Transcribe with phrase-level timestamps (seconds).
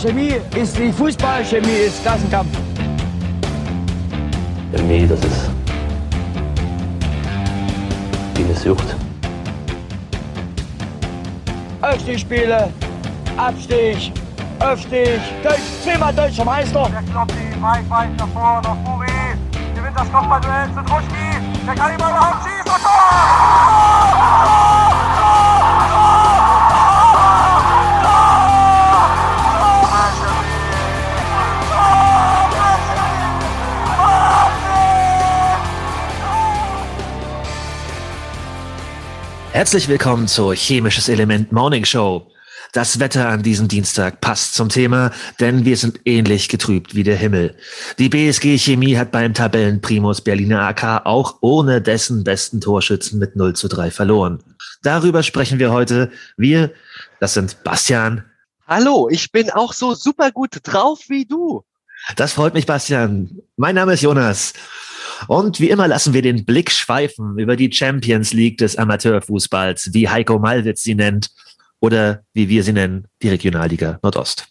[0.00, 2.50] Chemie ist wie Fußball, Chemie ist Klassenkampf.
[4.74, 5.50] Chemie, das ist
[8.34, 8.94] wie eine Sucht.
[11.80, 12.68] Aufstiegsspiele,
[13.38, 14.12] Abstieg,
[14.58, 16.90] Aufstieg, Deutsch, zehnmal deutscher Meister.
[16.90, 19.06] Der Kloppi, weit, weit nach vorne, nach Furi.
[19.74, 21.40] Gewinnt das Kopfballduell zu Druschki.
[21.64, 22.66] Der kann immer überhaupt schießen.
[22.66, 24.85] und Tor!
[39.56, 42.30] Herzlich willkommen zur Chemisches Element Morning Show.
[42.74, 47.16] Das Wetter an diesem Dienstag passt zum Thema, denn wir sind ähnlich getrübt wie der
[47.16, 47.56] Himmel.
[47.98, 53.56] Die BSG Chemie hat beim Tabellenprimus Berliner AK auch ohne dessen besten Torschützen mit 0
[53.56, 54.42] zu 3 verloren.
[54.82, 56.12] Darüber sprechen wir heute.
[56.36, 56.72] Wir,
[57.18, 58.26] das sind Bastian.
[58.68, 61.64] Hallo, ich bin auch so super gut drauf wie du.
[62.16, 63.40] Das freut mich, Bastian.
[63.56, 64.52] Mein Name ist Jonas.
[65.28, 70.08] Und wie immer lassen wir den Blick schweifen über die Champions League des Amateurfußballs, wie
[70.08, 71.30] Heiko Malwitz sie nennt,
[71.80, 74.48] oder wie wir sie nennen, die Regionalliga Nordost.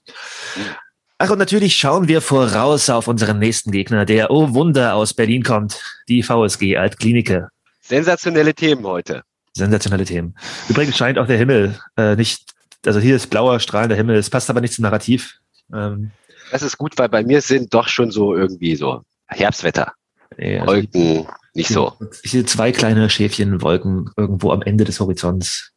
[1.17, 5.43] Ach, und natürlich schauen wir voraus auf unseren nächsten Gegner, der, oh Wunder, aus Berlin
[5.43, 7.49] kommt, die VSG Altklinike.
[7.81, 9.23] Sensationelle Themen heute.
[9.53, 10.35] Sensationelle Themen.
[10.67, 12.53] Übrigens scheint auch der Himmel äh, nicht,
[12.85, 15.39] also hier ist blauer, strahlender Himmel, es passt aber nicht zum Narrativ.
[15.73, 16.11] Ähm,
[16.51, 19.93] das ist gut, weil bei mir sind doch schon so irgendwie so Herbstwetter.
[20.37, 21.93] Nee, also Wolken, nicht so.
[22.23, 25.71] Ich sehe zwei kleine Schäfchen, Wolken irgendwo am Ende des Horizonts.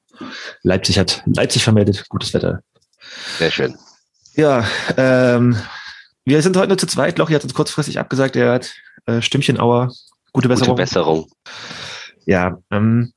[0.62, 2.61] Leipzig hat, Leipzig vermeldet, gutes Wetter.
[3.39, 3.77] Sehr schön.
[4.34, 4.65] Ja,
[4.97, 5.56] ähm,
[6.25, 7.19] wir sind heute nur zu zweit.
[7.19, 8.75] Lochi hat uns kurzfristig abgesagt, er hat
[9.06, 9.87] äh, Stimmchenauer.
[10.33, 10.77] Gute Gute Besserung.
[10.77, 11.31] Besserung.
[12.27, 13.12] Ja, ähm,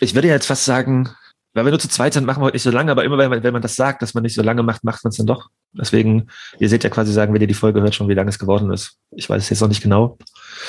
[0.00, 1.10] ich würde jetzt fast sagen,
[1.54, 3.30] weil wir nur zu zweit sind, machen wir heute nicht so lange, aber immer wenn
[3.30, 5.26] man, wenn man das sagt, dass man nicht so lange macht, macht man es dann
[5.26, 5.50] doch.
[5.72, 6.26] Deswegen,
[6.58, 8.72] ihr seht ja quasi sagen, wenn ihr die Folge hört, schon wie lange es geworden
[8.72, 8.98] ist.
[9.12, 10.18] Ich weiß es jetzt noch nicht genau.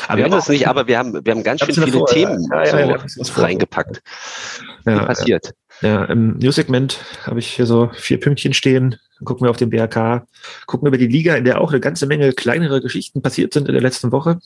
[0.07, 2.07] Aber wir haben haben das nicht, aber wir haben, wir haben ganz schön viele vor,
[2.07, 4.03] Themen ja, so ja, wir reingepackt.
[4.85, 5.53] ja, passiert.
[5.81, 8.91] Ja, im News-Segment habe ich hier so vier Pünktchen stehen.
[9.17, 10.27] Dann gucken wir auf den BRK,
[10.67, 13.73] gucken über die Liga, in der auch eine ganze Menge kleinere Geschichten passiert sind in
[13.73, 14.39] der letzten Woche.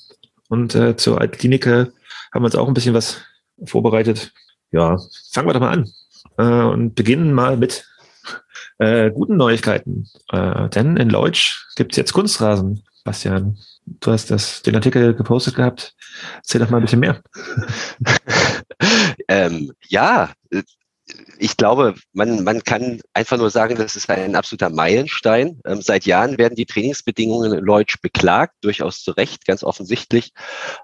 [0.47, 1.91] Und äh, zur Altklinike
[2.31, 3.21] haben wir uns auch ein bisschen was
[3.65, 4.31] vorbereitet.
[4.71, 4.97] Ja,
[5.31, 5.91] fangen wir doch mal an
[6.39, 7.85] äh, und beginnen mal mit
[8.79, 10.07] äh, guten Neuigkeiten.
[10.31, 12.83] Äh, denn in Leutsch gibt's jetzt Kunstrasen.
[13.03, 15.95] Bastian, du hast das, den Artikel gepostet gehabt.
[16.37, 17.21] Erzähl doch mal ein bisschen mehr.
[19.27, 20.31] ähm, ja,
[21.41, 25.61] ich glaube, man, man kann einfach nur sagen, das ist ein absoluter Meilenstein.
[25.65, 30.33] Ähm, seit Jahren werden die Trainingsbedingungen in Leutsch beklagt, durchaus zu Recht, ganz offensichtlich.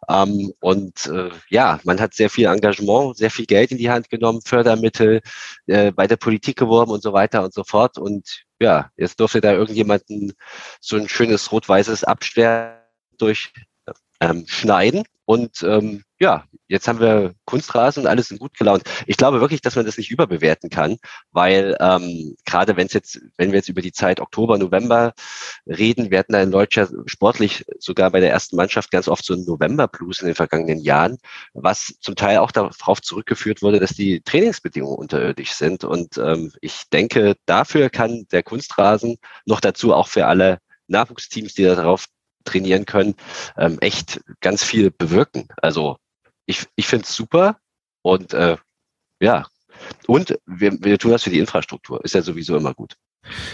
[0.07, 4.09] Ähm, und äh, ja, man hat sehr viel Engagement, sehr viel Geld in die Hand
[4.09, 5.21] genommen, Fördermittel
[5.67, 7.97] äh, bei der Politik geworben und so weiter und so fort.
[7.97, 10.33] Und ja, jetzt durfte da irgendjemanden
[10.79, 12.81] so ein schönes rot-weißes Absperr
[13.17, 13.51] durch
[14.21, 15.03] ähm, schneiden.
[15.25, 18.83] Und ähm, ja, jetzt haben wir Kunstrasen und alles sind gut gelaunt.
[19.07, 20.97] Ich glaube wirklich, dass man das nicht überbewerten kann,
[21.31, 25.13] weil ähm, gerade wenn es jetzt, wenn wir jetzt über die Zeit Oktober, November
[25.65, 29.33] reden, wir hatten da in Deutschland sportlich sogar bei der ersten Mannschaft ganz oft so
[29.33, 31.17] einen November-Blues in den vergangenen Jahren,
[31.53, 35.83] was zum Teil auch darauf zurückgeführt wurde, dass die Trainingsbedingungen unterirdisch sind.
[35.83, 41.63] Und ähm, ich denke, dafür kann der Kunstrasen noch dazu auch für alle Nachwuchsteams, die
[41.63, 42.05] darauf
[42.45, 43.15] trainieren können,
[43.57, 45.47] ähm, echt ganz viel bewirken.
[45.61, 45.97] Also
[46.45, 47.57] ich, ich finde es super
[48.01, 48.57] und äh,
[49.19, 49.45] ja,
[50.07, 52.03] und wir, wir tun das für die Infrastruktur.
[52.03, 52.95] Ist ja sowieso immer gut.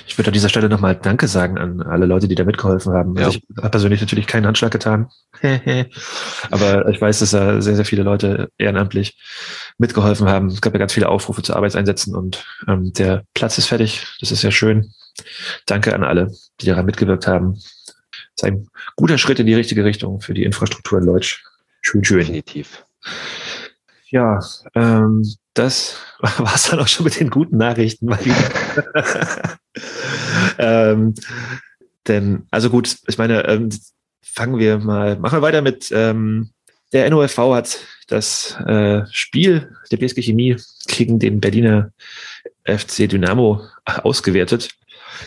[0.05, 3.15] Ich würde an dieser Stelle nochmal Danke sagen an alle Leute, die da mitgeholfen haben.
[3.15, 3.27] Ja.
[3.27, 5.09] Also ich habe persönlich natürlich keinen Handschlag getan.
[6.51, 9.17] Aber ich weiß, dass da sehr, sehr viele Leute ehrenamtlich
[9.77, 10.47] mitgeholfen haben.
[10.47, 14.05] Es gab ja ganz viele Aufrufe zu Arbeitseinsätzen und ähm, der Platz ist fertig.
[14.19, 14.91] Das ist sehr schön.
[15.65, 17.57] Danke an alle, die daran mitgewirkt haben.
[18.35, 21.43] Das ist ein guter Schritt in die richtige Richtung für die Infrastruktur in Leutsch.
[21.81, 22.19] Schön, schön.
[22.19, 22.85] Definitiv.
[24.09, 24.39] Ja,
[24.75, 28.09] ähm, das war es dann auch schon mit den guten Nachrichten.
[30.57, 31.15] ähm,
[32.07, 33.69] denn, also gut, ich meine, ähm,
[34.21, 36.51] fangen wir mal, machen wir weiter mit, ähm,
[36.93, 40.57] der NOFV hat das äh, Spiel der BSG Chemie
[40.87, 41.91] gegen den Berliner
[42.65, 44.69] FC Dynamo ausgewertet.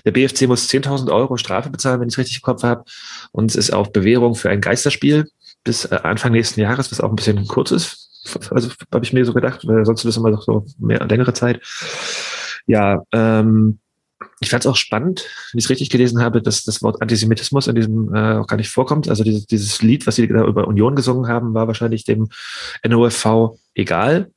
[0.05, 2.85] Der BFC muss 10.000 Euro Strafe bezahlen, wenn ich es richtig im Kopf habe.
[3.33, 5.29] Und es ist auf Bewährung für ein Geisterspiel
[5.65, 8.11] bis äh, Anfang nächsten Jahres, was auch ein bisschen kurz ist.
[8.51, 11.61] Also habe ich mir so gedacht, weil sonst das immer noch so mehr längere Zeit.
[12.67, 13.81] Ja, ähm,
[14.41, 17.67] ich fand es auch spannend, wenn ich es richtig gelesen habe, dass das Wort Antisemitismus
[17.67, 19.09] in diesem äh, auch gar nicht vorkommt.
[19.09, 22.29] Also dieses, dieses Lied, was sie da über Union gesungen haben, war wahrscheinlich dem
[22.87, 24.31] NOFV egal.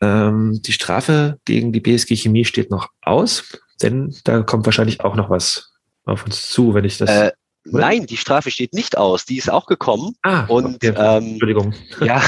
[0.00, 5.14] Ähm, die Strafe gegen die BSG Chemie steht noch aus, denn da kommt wahrscheinlich auch
[5.14, 5.72] noch was
[6.04, 7.10] auf uns zu, wenn ich das.
[7.10, 7.32] Äh,
[7.64, 9.24] nein, die Strafe steht nicht aus.
[9.24, 10.14] Die ist auch gekommen.
[10.22, 10.94] ah, und okay.
[10.96, 11.74] ähm, Entschuldigung.
[12.00, 12.22] ja,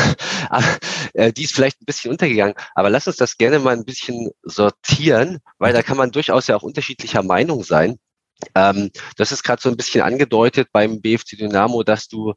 [1.15, 2.55] äh, die ist vielleicht ein bisschen untergegangen.
[2.75, 6.57] Aber lass uns das gerne mal ein bisschen sortieren, weil da kann man durchaus ja
[6.57, 7.99] auch unterschiedlicher Meinung sein.
[8.55, 12.35] Ähm, das ist gerade so ein bisschen angedeutet beim BFC Dynamo, dass du,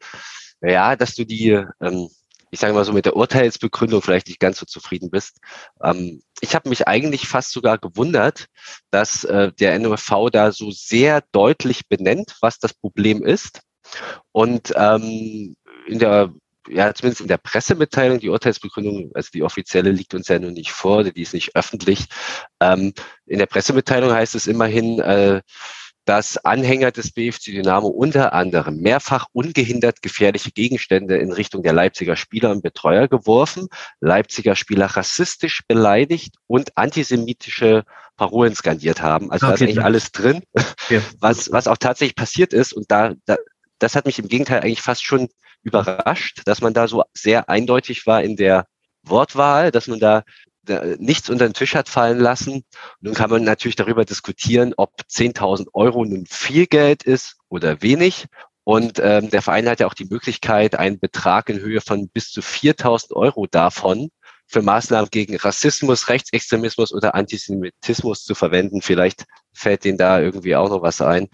[0.62, 1.50] ja, dass du die,
[1.82, 2.10] ähm,
[2.54, 5.40] ich sage mal so mit der Urteilsbegründung vielleicht nicht ganz so zufrieden bist.
[5.84, 8.46] Ähm, ich habe mich eigentlich fast sogar gewundert,
[8.92, 13.62] dass äh, der NOFV da so sehr deutlich benennt, was das Problem ist.
[14.32, 15.56] Und ähm,
[15.88, 16.32] in der
[16.70, 20.72] ja, zumindest in der Pressemitteilung, die Urteilsbegründung, also die offizielle liegt uns ja nun nicht
[20.72, 22.06] vor, die ist nicht öffentlich.
[22.62, 22.94] Ähm,
[23.26, 25.42] in der Pressemitteilung heißt es immerhin, äh,
[26.06, 32.16] dass Anhänger des BFC Dynamo unter anderem mehrfach ungehindert gefährliche Gegenstände in Richtung der Leipziger
[32.16, 33.68] Spieler und Betreuer geworfen,
[34.02, 37.84] Leipziger Spieler rassistisch beleidigt und antisemitische
[38.18, 39.32] Parolen skandiert haben.
[39.32, 39.84] Also da ist Okay, eigentlich ja.
[39.84, 40.44] alles drin,
[40.90, 41.02] Ja.
[41.20, 42.74] was, was auch tatsächlich passiert ist.
[42.74, 43.38] Und da, da,
[43.80, 45.30] das hat mich im Gegenteil eigentlich fast schon
[45.64, 48.66] überrascht, dass man da so sehr eindeutig war in der
[49.04, 50.24] Wortwahl, dass man da
[50.98, 52.64] nichts unter den Tisch hat fallen lassen.
[53.02, 58.28] Nun kann man natürlich darüber diskutieren, ob 10.000 Euro nun viel Geld ist oder wenig.
[58.64, 62.32] Und ähm, der Verein hat ja auch die Möglichkeit, einen Betrag in Höhe von bis
[62.32, 64.10] zu 4.000 Euro davon
[64.48, 68.82] für Maßnahmen gegen Rassismus, Rechtsextremismus oder Antisemitismus zu verwenden.
[68.82, 71.28] Vielleicht fällt denen da irgendwie auch noch was ein.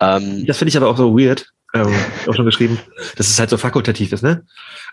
[0.00, 1.50] Ähm, Das finde ich aber auch so weird.
[1.74, 1.92] Ähm,
[2.26, 2.78] auch schon geschrieben,
[3.16, 4.44] dass es halt so fakultativ ist, ne?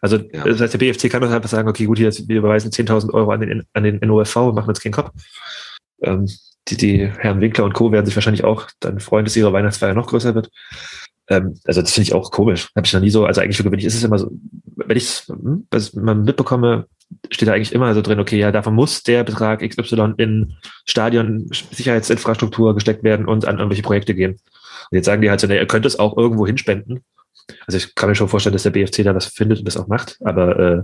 [0.01, 0.43] Also, Ja.
[0.43, 3.31] das heißt, der BFC kann doch einfach sagen, okay, gut, hier, wir überweisen 10.000 Euro
[3.31, 5.11] an den, an den NOFV und machen uns keinen Kopf.
[6.01, 6.27] Ähm,
[6.67, 7.91] die, die Herren Winkler und Co.
[7.91, 10.49] werden sich wahrscheinlich auch dann freuen, dass ihre Weihnachtsfeier noch größer wird.
[11.29, 12.69] Ähm, also, das finde ich auch komisch.
[12.75, 14.31] Habe ich noch nie so, also eigentlich für gewöhnlich ist es immer so,
[14.75, 16.87] wenn ich es mal mitbekomme,
[17.29, 20.55] steht da eigentlich immer so drin, okay, ja, davon muss der Betrag XY in
[20.85, 24.39] Stadion, Sicherheitsinfrastruktur gesteckt werden und an irgendwelche Projekte gehen.
[24.89, 27.03] Und jetzt sagen die halt so, ne, ihr könnt es auch irgendwo hinspenden.
[27.67, 29.87] Also ich kann mir schon vorstellen, dass der BFC da was findet und das auch
[29.87, 30.83] macht, aber äh,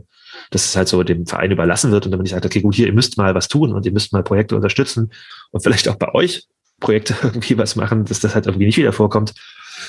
[0.51, 2.75] dass es halt so dem Verein überlassen wird und dann, wenn ich sage, okay, gut,
[2.75, 5.11] hier, ihr müsst mal was tun und ihr müsst mal Projekte unterstützen
[5.51, 6.47] und vielleicht auch bei euch
[6.79, 9.33] Projekte irgendwie was machen, dass das halt irgendwie nicht wieder vorkommt,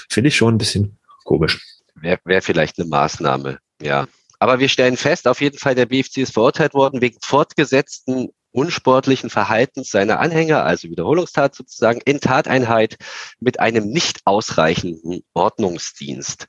[0.09, 1.61] finde ich schon ein bisschen komisch.
[1.95, 4.07] Wäre wär vielleicht eine Maßnahme, ja.
[4.39, 9.31] Aber wir stellen fest, auf jeden Fall, der BFC ist verurteilt worden wegen fortgesetzten unsportlichen
[9.31, 12.97] Verhaltens seiner Anhänger, also Wiederholungstat sozusagen, in Tateinheit
[13.39, 16.47] mit einem nicht ausreichenden Ordnungsdienst.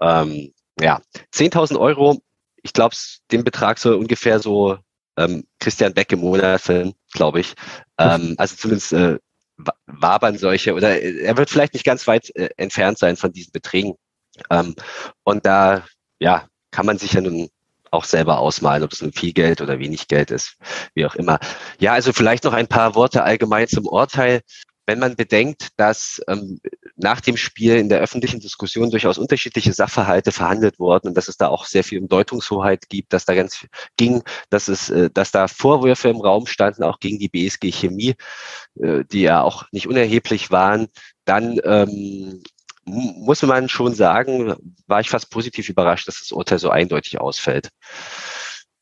[0.00, 1.00] Ähm, ja,
[1.34, 2.20] 10.000 Euro,
[2.62, 2.96] ich glaube,
[3.30, 4.78] den Betrag soll ungefähr so
[5.16, 7.54] ähm, Christian Beck im Monat filmen, glaube ich.
[7.98, 9.18] Ähm, also zumindest äh,
[9.56, 13.32] wa- wabern solche, oder äh, er wird vielleicht nicht ganz weit äh, entfernt sein von
[13.32, 13.94] diesen Beträgen.
[14.50, 14.74] Ähm,
[15.24, 15.86] und da,
[16.18, 17.48] ja, kann man sich ja nun
[17.96, 20.56] auch selber ausmalen, ob es nun viel Geld oder wenig Geld ist,
[20.94, 21.38] wie auch immer.
[21.78, 24.42] Ja, also vielleicht noch ein paar Worte allgemein zum Urteil.
[24.88, 26.60] Wenn man bedenkt, dass ähm,
[26.94, 31.36] nach dem Spiel in der öffentlichen Diskussion durchaus unterschiedliche Sachverhalte verhandelt wurden und dass es
[31.36, 33.66] da auch sehr viel um Deutungshoheit gibt, dass da ganz
[33.96, 38.14] ging, dass es, äh, dass da Vorwürfe im Raum standen, auch gegen die BSG Chemie,
[38.80, 40.86] äh, die ja auch nicht unerheblich waren,
[41.24, 42.42] dann ähm,
[42.86, 44.54] muss man schon sagen,
[44.86, 47.70] war ich fast positiv überrascht, dass das Urteil so eindeutig ausfällt.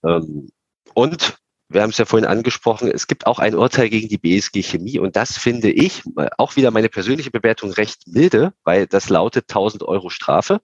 [0.05, 0.51] Ähm,
[0.93, 4.63] und wir haben es ja vorhin angesprochen, es gibt auch ein Urteil gegen die BSG
[4.63, 9.09] Chemie und das finde ich, äh, auch wieder meine persönliche Bewertung, recht milde, weil das
[9.09, 10.61] lautet 1000 Euro Strafe.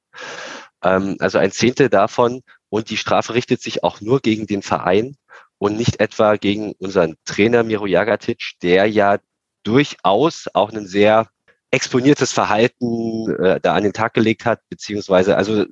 [0.83, 5.17] Ähm, also ein Zehntel davon und die Strafe richtet sich auch nur gegen den Verein
[5.59, 9.19] und nicht etwa gegen unseren Trainer Miro Jagatic, der ja
[9.62, 11.29] durchaus auch einen sehr
[11.71, 15.67] exponiertes Verhalten äh, da an den Tag gelegt hat, beziehungsweise, also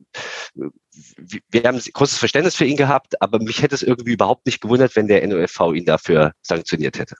[1.50, 4.96] wir haben großes Verständnis für ihn gehabt, aber mich hätte es irgendwie überhaupt nicht gewundert,
[4.96, 7.16] wenn der NOFV ihn dafür sanktioniert hätte.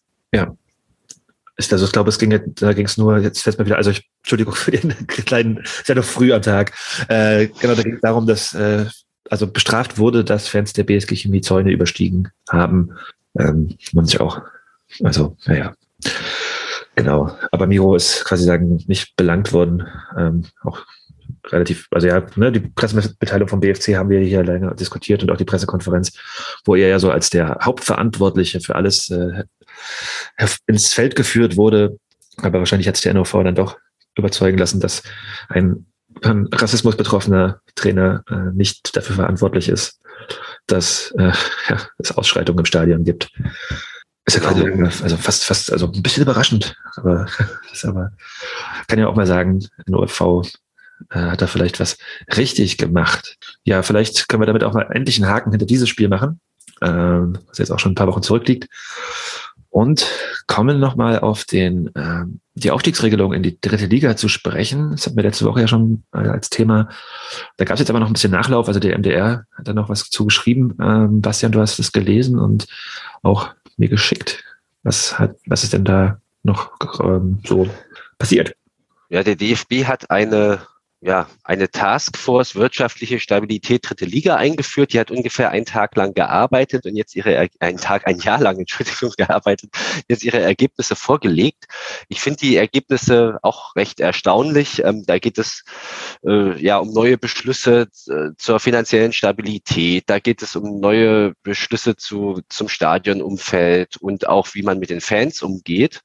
[1.56, 3.90] Ist also, ich glaube, es ging da ging es nur, jetzt fällt mir wieder, also
[3.90, 6.72] ich, Entschuldigung für den kleinen, ist ja noch früh am Tag.
[7.08, 8.86] Äh, genau, da ging es darum, dass äh,
[9.28, 12.96] also bestraft wurde, dass Fans der BSG Chemie Zäune überstiegen haben.
[13.38, 14.40] Ähm, man sich auch,
[15.02, 15.74] also, naja.
[16.98, 17.30] Genau.
[17.52, 19.86] Aber Miro ist quasi sagen, nicht belangt worden.
[20.18, 20.84] Ähm, auch
[21.46, 25.36] relativ, also ja, ne, die Pressemitteilung vom BFC haben wir hier länger diskutiert und auch
[25.36, 26.12] die Pressekonferenz,
[26.64, 29.44] wo er ja so als der Hauptverantwortliche für alles äh,
[30.66, 32.00] ins Feld geführt wurde.
[32.38, 33.78] Aber wahrscheinlich hat sich der NOV dann doch
[34.16, 35.04] überzeugen lassen, dass
[35.48, 35.86] ein
[36.24, 40.00] ein Rassismus betroffener Trainer äh, nicht dafür verantwortlich ist,
[40.66, 41.30] dass äh,
[41.68, 43.30] ja, es Ausschreitungen im Stadion gibt.
[44.28, 47.26] Ist ja quasi, also fast, fast, also ein bisschen überraschend, aber,
[47.72, 48.12] ist aber
[48.88, 50.42] kann ja auch mal sagen, ein OFV
[51.10, 51.98] äh, hat da vielleicht was
[52.36, 53.38] richtig gemacht.
[53.64, 56.40] Ja, vielleicht können wir damit auch mal endlich einen Haken hinter dieses Spiel machen,
[56.82, 58.68] ähm, was jetzt auch schon ein paar Wochen zurückliegt.
[59.70, 60.06] und
[60.46, 64.92] kommen nochmal auf den, äh, die Aufstiegsregelung in die dritte Liga zu sprechen.
[64.92, 66.88] Das hatten wir letzte Woche ja schon äh, als Thema.
[67.58, 68.66] Da gab es jetzt aber noch ein bisschen Nachlauf.
[68.66, 70.74] Also der MDR hat da noch was zugeschrieben.
[70.80, 72.66] Ähm, Bastian, du hast es gelesen und
[73.22, 74.44] auch mir geschickt.
[74.82, 77.68] Was hat, was ist denn da noch ähm, so
[78.18, 78.54] passiert?
[79.08, 80.60] Ja, der DFB hat eine
[81.00, 84.92] ja, eine Taskforce wirtschaftliche Stabilität dritte Liga eingeführt.
[84.92, 88.58] Die hat ungefähr einen Tag lang gearbeitet und jetzt ihre, einen Tag, ein Jahr lang,
[88.58, 89.70] Entschuldigung, gearbeitet,
[90.08, 91.66] jetzt ihre Ergebnisse vorgelegt.
[92.08, 94.82] Ich finde die Ergebnisse auch recht erstaunlich.
[94.84, 95.62] Ähm, da geht es
[96.26, 100.04] äh, ja um neue Beschlüsse äh, zur finanziellen Stabilität.
[100.08, 105.00] Da geht es um neue Beschlüsse zu, zum Stadionumfeld und auch wie man mit den
[105.00, 106.00] Fans umgeht.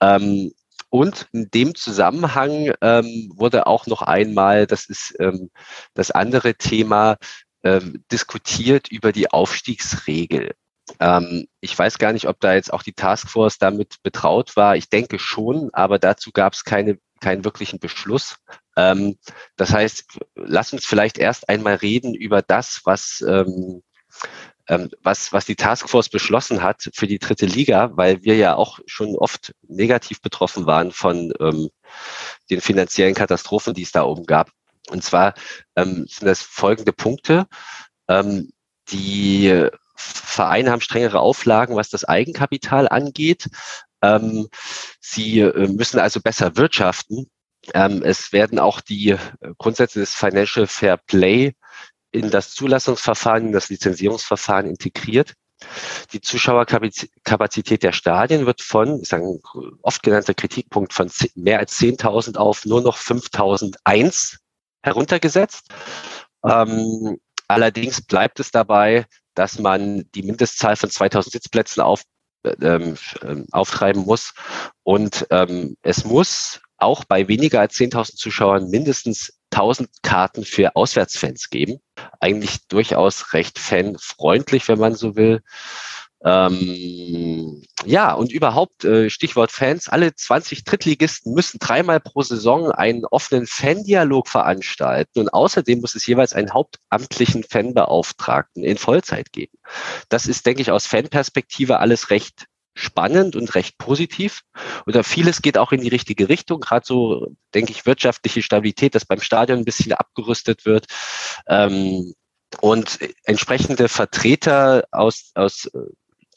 [0.00, 0.52] Ähm,
[0.94, 5.50] und in dem Zusammenhang ähm, wurde auch noch einmal, das ist ähm,
[5.92, 7.16] das andere Thema,
[7.64, 10.52] ähm, diskutiert über die Aufstiegsregel.
[11.00, 14.76] Ähm, ich weiß gar nicht, ob da jetzt auch die Taskforce damit betraut war.
[14.76, 18.36] Ich denke schon, aber dazu gab es keine, keinen wirklichen Beschluss.
[18.76, 19.18] Ähm,
[19.56, 23.82] das heißt, lass uns vielleicht erst einmal reden über das, was ähm,
[24.66, 29.14] was, was die Taskforce beschlossen hat für die dritte Liga, weil wir ja auch schon
[29.16, 31.68] oft negativ betroffen waren von ähm,
[32.50, 34.50] den finanziellen Katastrophen, die es da oben gab.
[34.88, 35.34] Und zwar
[35.76, 37.46] ähm, sind das folgende Punkte.
[38.08, 38.52] Ähm,
[38.88, 43.48] die Vereine haben strengere Auflagen, was das Eigenkapital angeht.
[44.02, 44.48] Ähm,
[45.00, 47.30] sie äh, müssen also besser wirtschaften.
[47.72, 49.16] Ähm, es werden auch die
[49.56, 51.54] Grundsätze des Financial Fair Play
[52.14, 55.34] in das Zulassungsverfahren, in das Lizenzierungsverfahren integriert.
[56.12, 59.40] Die Zuschauerkapazität der Stadien wird von, ist ein
[59.82, 64.36] oft genannter Kritikpunkt, von mehr als 10.000 auf nur noch 5.001
[64.82, 65.68] heruntergesetzt.
[66.44, 67.18] Ähm,
[67.48, 72.02] allerdings bleibt es dabei, dass man die Mindestzahl von 2.000 Sitzplätzen auf,
[72.44, 74.34] ähm, ähm, auftreiben muss.
[74.82, 81.50] Und ähm, es muss auch bei weniger als 10.000 Zuschauern mindestens 1000 Karten für Auswärtsfans
[81.50, 81.80] geben.
[82.20, 85.42] Eigentlich durchaus recht fanfreundlich, wenn man so will.
[86.24, 93.04] Ähm, ja, und überhaupt, äh, Stichwort Fans, alle 20 Drittligisten müssen dreimal pro Saison einen
[93.04, 99.58] offenen Fandialog veranstalten und außerdem muss es jeweils einen hauptamtlichen Fanbeauftragten in Vollzeit geben.
[100.08, 104.42] Das ist, denke ich, aus Fanperspektive alles recht spannend und recht positiv.
[104.86, 106.60] Oder vieles geht auch in die richtige Richtung.
[106.60, 110.86] Gerade so, denke ich, wirtschaftliche Stabilität, dass beim Stadion ein bisschen abgerüstet wird.
[111.46, 112.14] Ähm,
[112.60, 115.70] und entsprechende Vertreter aus, aus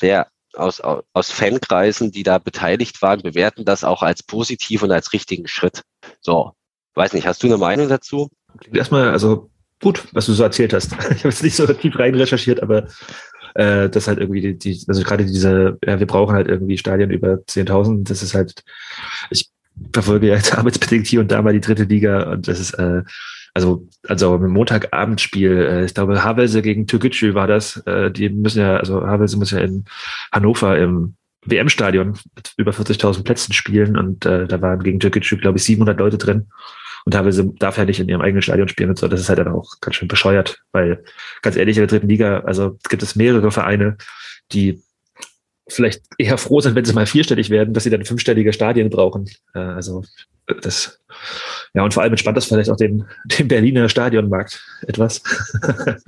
[0.01, 5.13] der aus, aus Fankreisen, die da beteiligt waren, bewerten das auch als positiv und als
[5.13, 5.83] richtigen Schritt.
[6.19, 6.53] So,
[6.95, 8.29] weiß nicht, hast du eine Meinung dazu?
[8.73, 9.51] Erstmal, also
[9.81, 10.93] gut, was du so erzählt hast.
[11.11, 12.87] Ich habe jetzt nicht so tief rein recherchiert, aber
[13.55, 17.11] äh, das halt irgendwie die, die also gerade diese, ja, wir brauchen halt irgendwie Stadien
[17.11, 18.63] über 10.000, das ist halt,
[19.29, 19.49] ich
[19.93, 23.03] verfolge ja jetzt arbeitsbedingt hier und da mal die dritte Liga und das ist, äh,
[23.53, 28.59] also, also im Montagabendspiel, äh, ich glaube, Havelse gegen Türkgücü war das, äh, die müssen
[28.59, 29.85] ja, also Havelse muss ja in
[30.31, 35.57] Hannover im WM-Stadion mit über 40.000 Plätzen spielen und äh, da waren gegen Türkgücü, glaube
[35.57, 36.47] ich, 700 Leute drin
[37.07, 39.07] und teilweise darf er nicht in ihrem eigenen Stadion spielen und so.
[39.07, 41.05] Das ist halt dann auch ganz schön bescheuert, weil
[41.41, 43.95] ganz ehrlich, in der dritten Liga, also gibt es mehrere Vereine,
[44.51, 44.83] die
[45.69, 49.29] vielleicht eher froh sind, wenn sie mal vierstellig werden, dass sie dann fünfstellige Stadien brauchen.
[49.55, 50.03] Äh, also
[50.61, 51.01] das,
[51.73, 55.23] ja, und vor allem entspannt das vielleicht auch den, den Berliner Stadionmarkt etwas.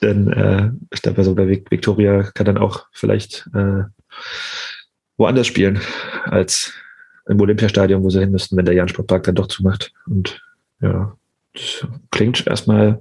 [0.00, 3.82] Denn äh, ich glaube, also bei Victoria kann dann auch vielleicht äh,
[5.16, 5.80] woanders spielen
[6.26, 6.72] als
[7.28, 9.92] im Olympiastadion, wo sie hin müssten, wenn der Jan-Sportpark dann doch zumacht.
[10.06, 10.40] Und
[10.80, 11.14] ja,
[12.10, 13.00] klingt erstmal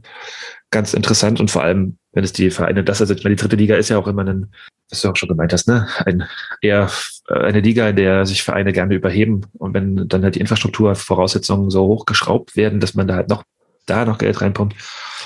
[0.72, 3.76] ganz interessant und vor allem, wenn es die Vereine das, ich meine, die dritte Liga
[3.76, 4.52] ist ja auch immer ein,
[4.90, 6.24] was du auch schon gemeint hast, ne, ein
[6.62, 6.90] eher
[7.30, 11.70] äh, eine Liga, in der sich Vereine gerne überheben und wenn dann halt die Infrastrukturvoraussetzungen
[11.70, 13.44] so hochgeschraubt werden, dass man da halt noch
[13.86, 14.76] da noch Geld reinpumpt.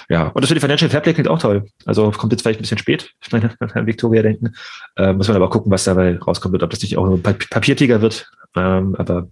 [0.09, 1.65] Ja, und das für die Financial Fairplay klingt auch toll.
[1.85, 4.53] Also kommt jetzt vielleicht ein bisschen spät, ich meine, an Victoria denken.
[4.97, 8.01] Äh, muss man aber gucken, was dabei rauskommt wird, ob das nicht auch ein Papiertiger
[8.01, 8.29] wird.
[8.55, 9.27] Ähm, aber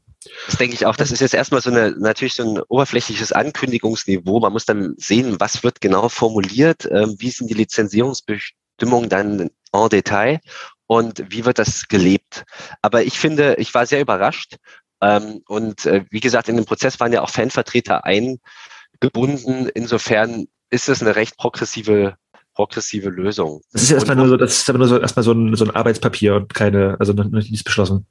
[0.46, 0.96] das denke ich auch.
[0.96, 4.40] Das ist jetzt erstmal so eine, natürlich so ein oberflächliches Ankündigungsniveau.
[4.40, 9.90] Man muss dann sehen, was wird genau formuliert, ähm, wie sind die Lizenzierungsbestimmungen dann en
[9.90, 10.40] Detail
[10.88, 12.44] und wie wird das gelebt.
[12.82, 14.58] Aber ich finde, ich war sehr überrascht.
[15.02, 19.70] Ähm, und äh, wie gesagt, in dem Prozess waren ja auch Fanvertreter eingebunden.
[19.74, 22.16] Insofern ist es eine recht progressive
[22.54, 23.62] progressive Lösung.
[23.72, 25.72] Das ist erstmal nur so, das ist aber nur so erstmal so ein, so ein
[25.72, 28.06] Arbeitspapier und keine, also noch nichts beschlossen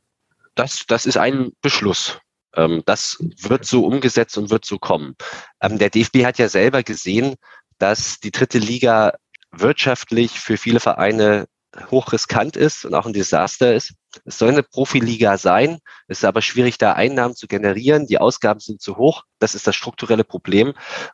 [0.58, 2.18] das, das ist ein Beschluss.
[2.54, 5.14] Ähm, das wird so umgesetzt und wird so kommen.
[5.60, 7.36] Ähm, der DFB hat ja selber gesehen,
[7.78, 9.14] dass die dritte Liga
[9.52, 11.46] wirtschaftlich für viele Vereine
[11.90, 13.94] hochriskant ist und auch ein Desaster ist.
[14.24, 18.06] Es soll eine Profiliga sein, es ist aber schwierig, da Einnahmen zu generieren.
[18.06, 19.24] Die Ausgaben sind zu hoch.
[19.38, 20.72] Das ist das strukturelle Problem.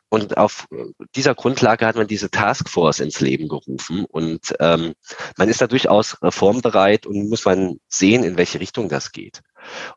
[0.09, 0.67] Und auf
[1.15, 4.05] dieser Grundlage hat man diese Taskforce ins Leben gerufen.
[4.05, 4.93] Und ähm,
[5.37, 9.41] man ist da durchaus reformbereit und muss man sehen, in welche Richtung das geht.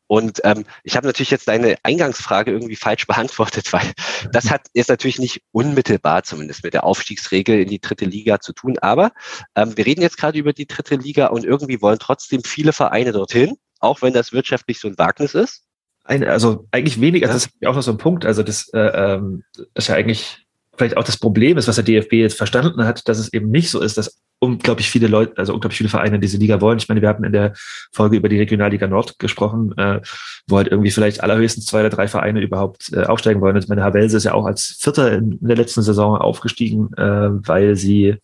[0.07, 3.93] Und ähm, ich habe natürlich jetzt deine Eingangsfrage irgendwie falsch beantwortet, weil
[4.33, 8.53] das hat jetzt natürlich nicht unmittelbar zumindest mit der Aufstiegsregel in die dritte Liga zu
[8.53, 8.79] tun.
[8.81, 9.13] Aber
[9.55, 13.13] ähm, wir reden jetzt gerade über die dritte Liga und irgendwie wollen trotzdem viele Vereine
[13.13, 15.65] dorthin, auch wenn das wirtschaftlich so ein Wagnis ist.
[16.05, 17.33] Eine, also eigentlich weniger, ja.
[17.35, 18.25] das ist auch noch so ein Punkt.
[18.25, 19.45] Also das äh, ähm,
[19.75, 20.48] ist ja eigentlich
[20.79, 23.71] vielleicht auch das Problem ist, was der DFB jetzt verstanden hat, dass es eben nicht
[23.71, 26.79] so ist, dass unglaublich viele Leute, also unglaublich viele Vereine diese Liga wollen.
[26.79, 27.55] Ich meine, wir hatten in der
[27.93, 30.01] Folge über die Regionalliga Nord gesprochen, äh,
[30.47, 33.57] wo halt irgendwie vielleicht allerhöchstens zwei oder drei Vereine überhaupt äh, aufsteigen wollen.
[33.57, 36.93] Und ich meine, Havelse ist ja auch als Vierter in, in der letzten Saison aufgestiegen,
[36.97, 38.17] äh, weil sie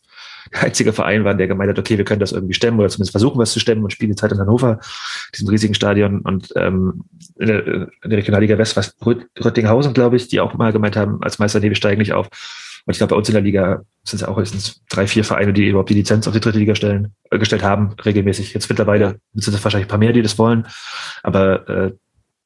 [0.55, 3.13] der einzige Verein waren, der gemeint hat, okay, wir können das irgendwie stemmen oder zumindest
[3.13, 4.81] versuchen, was zu stemmen und spielen Zeit in Hannover,
[5.35, 7.05] diesem riesigen Stadion und ähm,
[7.39, 11.23] in, der, in der Regionalliga West, was Röttinghausen, glaube ich, die auch mal gemeint haben,
[11.23, 12.29] als Meister, nee, wir steigen nicht auf.
[12.87, 15.55] Und ich glaube, bei uns in der Liga sind es auch höchstens drei, vier Vereine,
[15.55, 18.53] die überhaupt die Lizenz auf die dritte Liga stellen, äh, gestellt haben, regelmäßig.
[18.53, 20.67] Jetzt mittlerweile sind es wahrscheinlich ein paar mehr, die das wollen.
[21.23, 21.93] Aber äh,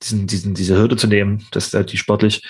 [0.03, 2.43] diesen, diesen, diese Hürde zu nehmen, dass da die sportlich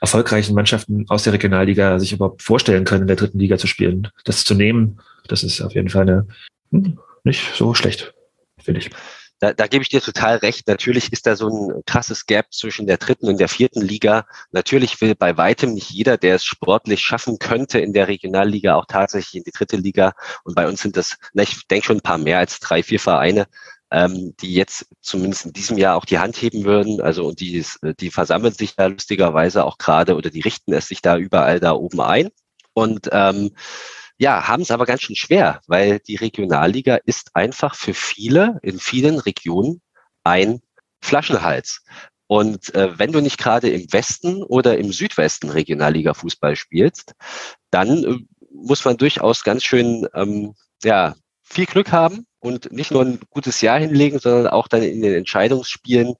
[0.00, 4.08] erfolgreichen Mannschaften aus der Regionalliga sich überhaupt vorstellen können, in der dritten Liga zu spielen.
[4.24, 6.26] Das zu nehmen, das ist auf jeden Fall eine,
[6.70, 8.14] hm, nicht so schlecht,
[8.58, 8.90] finde ich
[9.42, 10.68] da, da gebe ich dir total recht.
[10.68, 14.24] Natürlich ist da so ein krasses Gap zwischen der dritten und der vierten Liga.
[14.52, 18.86] Natürlich will bei weitem nicht jeder, der es sportlich schaffen könnte, in der Regionalliga auch
[18.86, 20.12] tatsächlich in die dritte Liga.
[20.44, 23.00] Und bei uns sind das, na, ich denke schon ein paar mehr als drei, vier
[23.00, 23.48] Vereine,
[23.92, 27.00] ähm, die jetzt zumindest in diesem Jahr auch die Hand heben würden.
[27.00, 27.64] Also und die,
[28.00, 31.72] die versammeln sich da lustigerweise auch gerade oder die richten es sich da überall da
[31.72, 32.30] oben ein.
[32.72, 33.50] Und ähm,
[34.18, 38.78] ja, haben es aber ganz schön schwer, weil die Regionalliga ist einfach für viele in
[38.78, 39.82] vielen Regionen
[40.24, 40.60] ein
[41.02, 41.82] Flaschenhals.
[42.28, 47.14] Und äh, wenn du nicht gerade im Westen oder im Südwesten Regionalliga Fußball spielst,
[47.70, 48.18] dann äh,
[48.54, 53.60] muss man durchaus ganz schön ähm, ja, viel Glück haben und nicht nur ein gutes
[53.60, 56.14] Jahr hinlegen, sondern auch dann in den Entscheidungsspielen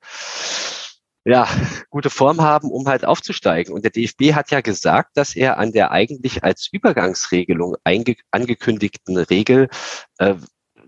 [1.24, 1.48] ja,
[1.90, 3.72] gute Form haben, um halt aufzusteigen.
[3.72, 9.68] Und der DFB hat ja gesagt, dass er an der eigentlich als Übergangsregelung angekündigten Regel
[10.18, 10.34] äh,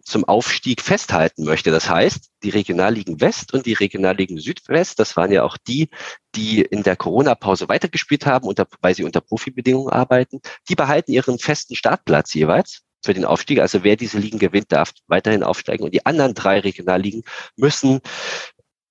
[0.02, 1.70] zum Aufstieg festhalten möchte.
[1.70, 5.88] Das heißt, die Regionalligen West und die Regionalligen Südwest, das waren ja auch die,
[6.34, 11.38] die in der Corona-Pause weitergespielt haben, unter, weil sie unter Profibedingungen arbeiten, die behalten ihren
[11.38, 13.60] festen Startplatz jeweils für den Aufstieg.
[13.60, 15.84] Also wer diese Ligen gewinnt, darf weiterhin aufsteigen.
[15.84, 17.22] Und die anderen drei Regionalligen
[17.56, 18.00] müssen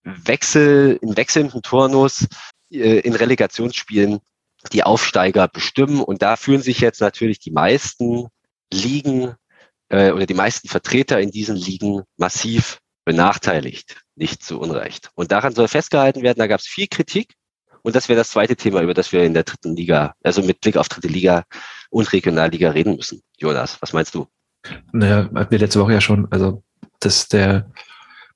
[0.04, 2.28] Wechsel, in wechselnden Turnus
[2.72, 4.20] äh, in Relegationsspielen
[4.72, 6.02] die Aufsteiger bestimmen.
[6.02, 8.28] Und da fühlen sich jetzt natürlich die meisten
[8.72, 9.36] Ligen
[9.90, 15.10] äh, oder die meisten Vertreter in diesen Ligen massiv benachteiligt, nicht zu Unrecht.
[15.16, 17.34] Und daran soll festgehalten werden, da gab es viel Kritik.
[17.82, 20.62] Und das wäre das zweite Thema, über das wir in der dritten Liga, also mit
[20.62, 21.44] Blick auf dritte Liga
[21.94, 23.22] und Regionalliga reden müssen.
[23.38, 24.28] Jonas, was meinst du?
[24.92, 26.64] Naja, hatten wir letzte Woche ja schon, also
[27.00, 27.70] dass der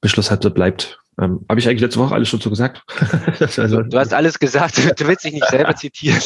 [0.02, 2.84] Beschluss halt so bleibt, ähm, Habe ich eigentlich letzte Woche alles schon so gesagt?
[3.58, 6.22] also, du hast alles gesagt, du willst dich nicht selber zitieren.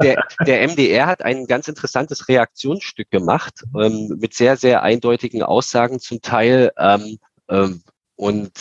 [0.00, 5.98] Der, der MDR hat ein ganz interessantes Reaktionsstück gemacht, ähm, mit sehr, sehr eindeutigen Aussagen
[5.98, 6.70] zum Teil.
[6.78, 7.82] Ähm, ähm,
[8.14, 8.52] und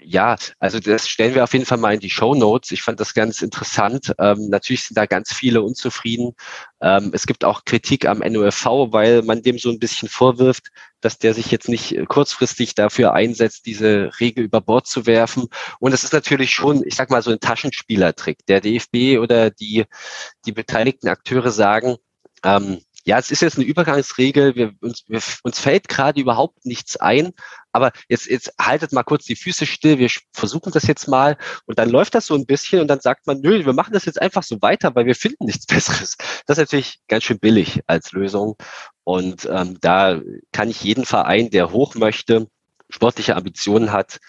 [0.00, 2.70] ja, also das stellen wir auf jeden Fall mal in die Show Notes.
[2.70, 4.12] Ich fand das ganz interessant.
[4.18, 6.34] Ähm, natürlich sind da ganz viele unzufrieden.
[6.80, 10.68] Ähm, es gibt auch Kritik am NOFV, weil man dem so ein bisschen vorwirft,
[11.00, 15.48] dass der sich jetzt nicht kurzfristig dafür einsetzt, diese Regel über Bord zu werfen.
[15.80, 18.46] Und es ist natürlich schon, ich sag mal, so ein Taschenspielertrick.
[18.46, 19.84] Der DFB oder die,
[20.46, 21.96] die beteiligten Akteure sagen,
[22.44, 26.96] ähm, ja, es ist jetzt eine Übergangsregel, wir, uns, wir, uns fällt gerade überhaupt nichts
[26.96, 27.32] ein,
[27.72, 31.36] aber jetzt, jetzt haltet mal kurz die Füße still, wir versuchen das jetzt mal.
[31.66, 34.04] Und dann läuft das so ein bisschen und dann sagt man, nö, wir machen das
[34.04, 36.16] jetzt einfach so weiter, weil wir finden nichts Besseres.
[36.46, 38.56] Das ist natürlich ganz schön billig als Lösung.
[39.04, 40.20] Und ähm, da
[40.52, 42.46] kann ich jeden Verein, der hoch möchte,
[42.88, 44.20] sportliche Ambitionen hat,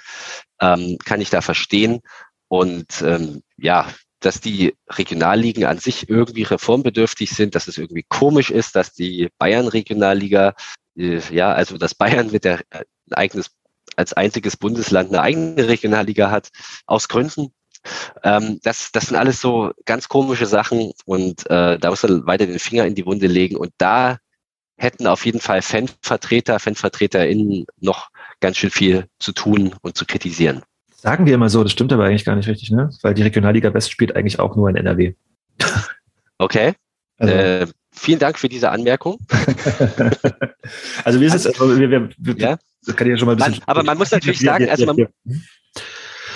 [0.61, 2.01] ähm, kann ich da verstehen.
[2.47, 3.87] Und ähm, ja,
[4.25, 9.29] dass die Regionalligen an sich irgendwie reformbedürftig sind, dass es irgendwie komisch ist, dass die
[9.37, 10.55] Bayern-Regionalliga,
[10.97, 13.51] äh, ja, also dass Bayern mit der äh, eigenes,
[13.95, 16.49] als einziges Bundesland eine eigene Regionalliga hat,
[16.85, 17.53] aus Gründen.
[18.23, 22.45] Ähm, das, das sind alles so ganz komische Sachen und äh, da muss man weiter
[22.45, 24.17] den Finger in die Wunde legen und da
[24.77, 28.09] hätten auf jeden Fall Fanvertreter, FanvertreterInnen noch
[28.39, 30.63] ganz schön viel zu tun und zu kritisieren.
[31.03, 32.89] Sagen wir immer so, das stimmt aber eigentlich gar nicht richtig, ne?
[33.01, 35.15] Weil die Regionalliga West spielt eigentlich auch nur in NRW.
[36.37, 36.75] Okay.
[37.17, 39.19] Also, äh, vielen Dank für diese Anmerkung.
[41.03, 42.57] also wie ist es, also wir, wir, wir, Ja.
[42.85, 43.51] das kann ich ja schon mal ein bisschen.
[43.55, 45.07] Man, aber man muss natürlich sagen, also man,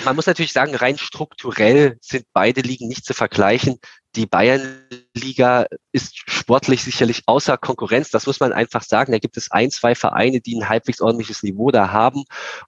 [0.04, 3.78] man muss natürlich sagen, rein strukturell sind beide Ligen nicht zu vergleichen.
[4.16, 8.10] Die Bayernliga ist sportlich sicherlich außer Konkurrenz.
[8.10, 9.12] Das muss man einfach sagen.
[9.12, 12.24] Da gibt es ein, zwei Vereine, die ein halbwegs ordentliches Niveau da haben.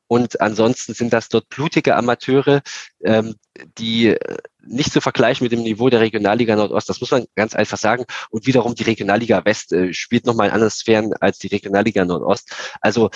[0.07, 2.62] Und ansonsten sind das dort blutige Amateure,
[3.03, 3.37] ähm,
[3.79, 6.88] die äh, nicht zu vergleichen mit dem Niveau der Regionalliga Nordost.
[6.88, 8.05] Das muss man ganz einfach sagen.
[8.31, 12.55] Und wiederum die Regionalliga West äh, spielt nochmal in anderen Sphären als die Regionalliga Nordost.
[12.81, 13.11] Also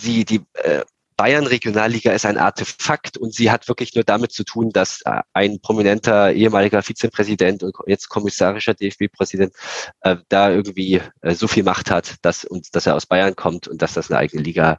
[0.00, 0.84] die, die äh,
[1.16, 5.60] Bayern-Regionalliga ist ein Artefakt und sie hat wirklich nur damit zu tun, dass äh, ein
[5.60, 9.54] prominenter ehemaliger Vizepräsident und jetzt kommissarischer DFB-Präsident
[10.02, 13.66] äh, da irgendwie äh, so viel Macht hat, dass und dass er aus Bayern kommt
[13.66, 14.78] und dass das eine eigene Liga,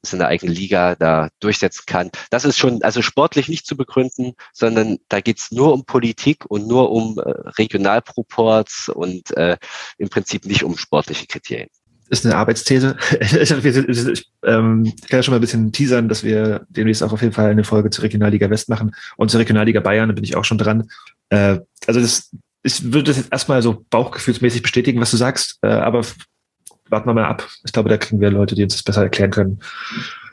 [0.00, 2.10] dass eine eigene Liga da durchsetzen kann.
[2.30, 6.66] Das ist schon also sportlich nicht zu begründen, sondern da geht's nur um Politik und
[6.66, 9.58] nur um äh, Regionalproports und äh,
[9.98, 11.68] im Prinzip nicht um sportliche Kriterien
[12.08, 12.96] ist eine Arbeitsthese.
[13.20, 17.22] ich, ich ähm, kann ja schon mal ein bisschen teasern, dass wir demnächst auch auf
[17.22, 20.36] jeden Fall eine Folge zur Regionalliga West machen und zur Regionalliga Bayern, da bin ich
[20.36, 20.88] auch schon dran.
[21.30, 22.30] Äh, also das,
[22.62, 26.02] ich würde das jetzt erstmal so bauchgefühlsmäßig bestätigen, was du sagst, äh, aber
[26.88, 27.48] warten wir mal ab.
[27.64, 29.60] Ich glaube, da kriegen wir Leute, die uns das besser erklären können.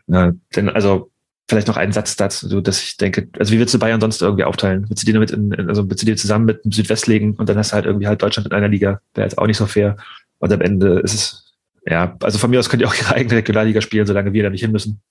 [0.08, 1.10] Ja, denn also
[1.48, 4.46] vielleicht noch einen Satz dazu, dass ich denke, also wie willst du Bayern sonst irgendwie
[4.46, 4.86] aufteilen?
[4.90, 7.50] Willst du die damit in, also willst du die zusammen mit dem Südwest legen und
[7.50, 9.02] dann hast du halt irgendwie halt Deutschland in einer Liga?
[9.14, 9.98] Wäre jetzt auch nicht so fair.
[10.40, 11.51] Und am Ende ist es
[11.86, 14.50] ja, also von mir aus könnt ihr auch ihre eigene Regionalliga spielen, solange wir da
[14.50, 15.02] nicht hin müssen.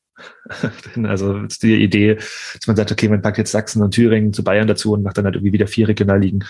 [1.04, 4.68] also die Idee, dass man sagt, okay, man packt jetzt Sachsen und Thüringen zu Bayern
[4.68, 6.44] dazu und macht dann halt irgendwie wieder vier Regionalligen.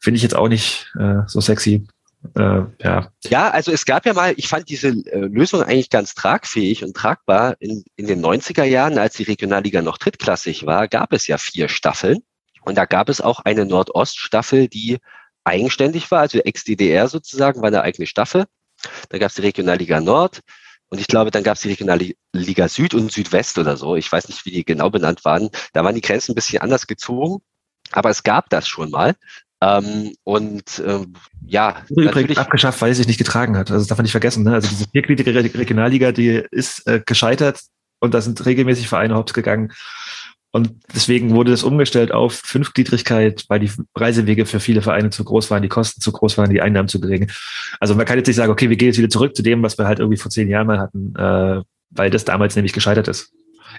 [0.00, 1.86] Finde ich jetzt auch nicht äh, so sexy.
[2.34, 3.12] Äh, ja.
[3.24, 6.96] ja, also es gab ja mal, ich fand diese äh, Lösung eigentlich ganz tragfähig und
[6.96, 7.56] tragbar.
[7.60, 11.68] In, in den 90er Jahren, als die Regionalliga noch drittklassig war, gab es ja vier
[11.68, 12.18] Staffeln.
[12.62, 14.98] Und da gab es auch eine Nordoststaffel, die
[15.44, 18.44] eigenständig war, also Ex-DDR sozusagen, war eine eigene Staffel.
[19.08, 20.40] Da gab es die Regionalliga Nord
[20.88, 23.96] und ich glaube, dann gab es die Regionalliga Süd und Südwest oder so.
[23.96, 25.50] Ich weiß nicht, wie die genau benannt waren.
[25.72, 27.42] Da waren die Grenzen ein bisschen anders gezogen,
[27.92, 29.14] aber es gab das schon mal.
[29.60, 31.14] Ähm, und ähm,
[31.44, 33.70] ja, übrigens abgeschafft, weil es sich nicht getragen hat.
[33.70, 34.44] Also das darf man nicht vergessen.
[34.44, 34.54] Ne?
[34.54, 37.60] Also diese viergliedrige Regionalliga, die ist äh, gescheitert
[37.98, 39.72] und da sind regelmäßig Vereine hops gegangen.
[40.50, 45.50] Und deswegen wurde das umgestellt auf Fünfgliedrigkeit, weil die Reisewege für viele Vereine zu groß
[45.50, 47.30] waren, die Kosten zu groß waren, die Einnahmen zu gering.
[47.80, 49.76] Also man kann jetzt nicht sagen, okay, wir gehen jetzt wieder zurück zu dem, was
[49.76, 53.32] wir halt irgendwie vor zehn Jahren mal hatten, äh, weil das damals nämlich gescheitert ist.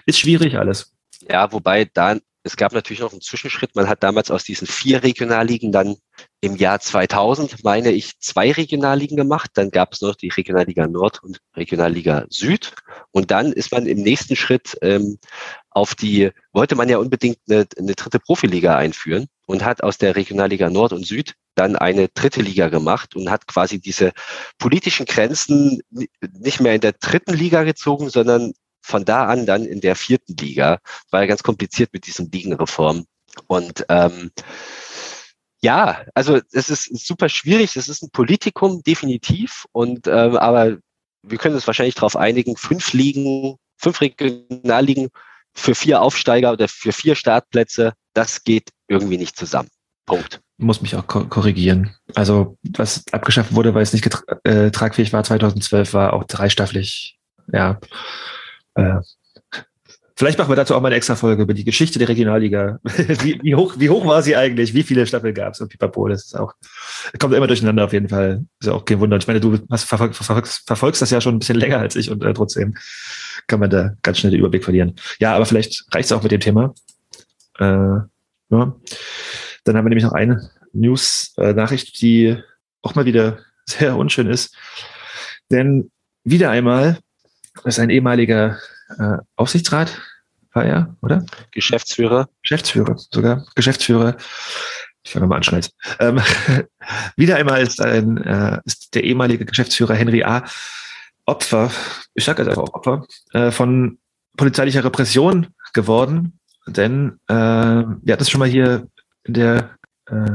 [0.06, 0.92] Ist schwierig alles.
[1.28, 3.76] Ja, wobei da es gab natürlich noch einen Zwischenschritt.
[3.76, 5.96] Man hat damals aus diesen vier Regionalligen dann
[6.40, 9.50] im Jahr 2000, meine ich, zwei Regionalligen gemacht.
[9.54, 12.74] Dann gab es noch die Regionalliga Nord und Regionalliga Süd.
[13.10, 15.18] Und dann ist man im nächsten Schritt ähm,
[15.70, 20.16] auf die, wollte man ja unbedingt eine, eine dritte Profiliga einführen und hat aus der
[20.16, 24.12] Regionalliga Nord und Süd dann eine dritte Liga gemacht und hat quasi diese
[24.58, 29.80] politischen Grenzen nicht mehr in der dritten Liga gezogen, sondern von da an dann in
[29.80, 30.78] der vierten Liga.
[31.10, 33.04] War ja ganz kompliziert mit diesen Ligenreformen.
[33.46, 34.30] Und ähm,
[35.62, 37.76] ja, also es ist super schwierig.
[37.76, 39.66] Es ist ein Politikum definitiv.
[39.72, 40.78] Und ähm, aber
[41.22, 45.08] wir können uns wahrscheinlich darauf einigen: fünf Ligen, fünf Regionalligen
[45.54, 47.92] für vier Aufsteiger oder für vier Startplätze.
[48.14, 49.68] Das geht irgendwie nicht zusammen.
[50.06, 50.40] Punkt.
[50.58, 51.94] Muss mich auch korrigieren.
[52.14, 54.08] Also was abgeschafft wurde, weil es nicht
[54.44, 57.18] äh, tragfähig war 2012, war auch dreistaffelig.
[57.52, 57.78] Ja,
[58.74, 59.00] äh,
[60.20, 62.78] vielleicht machen wir dazu auch mal eine extra Folge über die Geschichte der Regionalliga.
[62.84, 64.74] wie, wie, hoch, wie hoch war sie eigentlich?
[64.74, 65.60] Wie viele Staffeln gab es?
[65.60, 66.52] Und Pipapo, das ist auch,
[67.18, 68.44] kommt immer durcheinander auf jeden Fall.
[68.60, 69.16] Ist ja auch kein Wunder.
[69.16, 72.10] Ich meine, du hast, verfolg, verfolgst, verfolgst das ja schon ein bisschen länger als ich
[72.10, 72.74] und äh, trotzdem
[73.46, 74.94] kann man da ganz schnell den Überblick verlieren.
[75.20, 76.74] Ja, aber vielleicht reicht es auch mit dem Thema.
[77.58, 78.76] Äh, ja.
[79.64, 82.36] Dann haben wir nämlich noch eine News-Nachricht, die
[82.82, 84.54] auch mal wieder sehr unschön ist.
[85.50, 85.90] Denn
[86.24, 86.98] wieder einmal
[87.64, 88.58] ist ein ehemaliger
[88.98, 90.00] äh, Aufsichtsrat,
[90.52, 91.24] war er, oder?
[91.52, 92.28] Geschäftsführer.
[92.42, 93.46] Geschäftsführer, sogar.
[93.54, 94.16] Geschäftsführer.
[95.02, 95.70] Ich fange mal an, Schneid.
[95.98, 96.20] Ähm,
[97.16, 100.44] wieder einmal ist, ein, äh, ist der ehemalige Geschäftsführer Henry A.
[101.26, 101.70] Opfer,
[102.14, 103.98] ich sage jetzt einfach Opfer, äh, von
[104.36, 106.38] polizeilicher Repression geworden.
[106.66, 108.88] Denn äh, wir hatten es schon mal hier
[109.24, 110.30] in der, äh,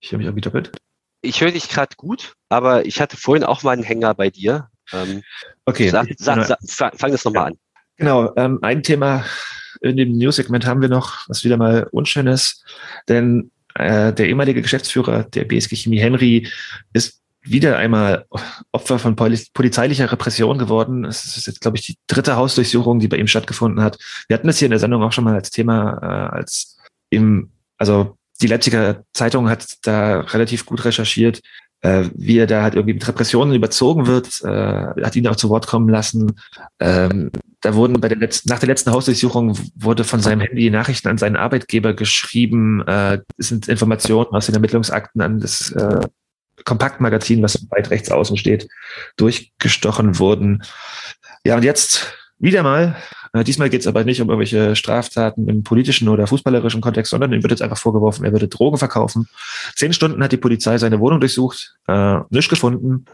[0.00, 0.72] ich höre mich irgendwie doppelt.
[1.20, 4.68] Ich höre dich gerade gut, aber ich hatte vorhin auch mal einen Hänger bei dir.
[4.92, 5.22] Ähm,
[5.64, 5.88] okay.
[5.88, 7.46] Sag, sag, sag, fang das nochmal ja.
[7.48, 7.58] an.
[7.96, 9.24] Genau, ähm, ein Thema
[9.80, 12.64] in dem News-Segment haben wir noch, was wieder mal unschön ist,
[13.08, 16.48] denn äh, der ehemalige Geschäftsführer der BSG Chemie Henry
[16.92, 18.26] ist wieder einmal
[18.72, 21.04] Opfer von polizeilicher Repression geworden.
[21.04, 23.98] Es ist jetzt, glaube ich, die dritte Hausdurchsuchung, die bei ihm stattgefunden hat.
[24.28, 26.78] Wir hatten das hier in der Sendung auch schon mal als Thema, äh, als
[27.10, 31.40] im, also die Leipziger Zeitung hat da relativ gut recherchiert.
[31.82, 35.48] Äh, wie er da halt irgendwie mit Repressionen überzogen wird, äh, hat ihn auch zu
[35.48, 36.38] Wort kommen lassen.
[36.80, 41.08] Ähm, da wurden bei der letzten, nach der letzten Hausdurchsuchung wurde von seinem Handy Nachrichten
[41.08, 42.86] an seinen Arbeitgeber geschrieben.
[42.86, 46.00] Äh, sind Informationen aus den Ermittlungsakten an das äh,
[46.64, 48.68] Kompaktmagazin, was weit rechts außen steht,
[49.16, 50.62] durchgestochen wurden.
[51.44, 52.96] Ja, und jetzt wieder mal,
[53.32, 57.32] äh, diesmal geht es aber nicht um irgendwelche Straftaten im politischen oder fußballerischen Kontext, sondern
[57.32, 59.28] ihm wird jetzt einfach vorgeworfen, er würde Drogen verkaufen.
[59.74, 63.06] Zehn Stunden hat die Polizei seine Wohnung durchsucht, äh, nichts gefunden.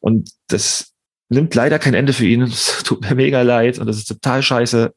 [0.00, 0.92] Und das
[1.28, 2.42] nimmt leider kein Ende für ihn.
[2.42, 4.92] Es tut mir mega leid und das ist total scheiße.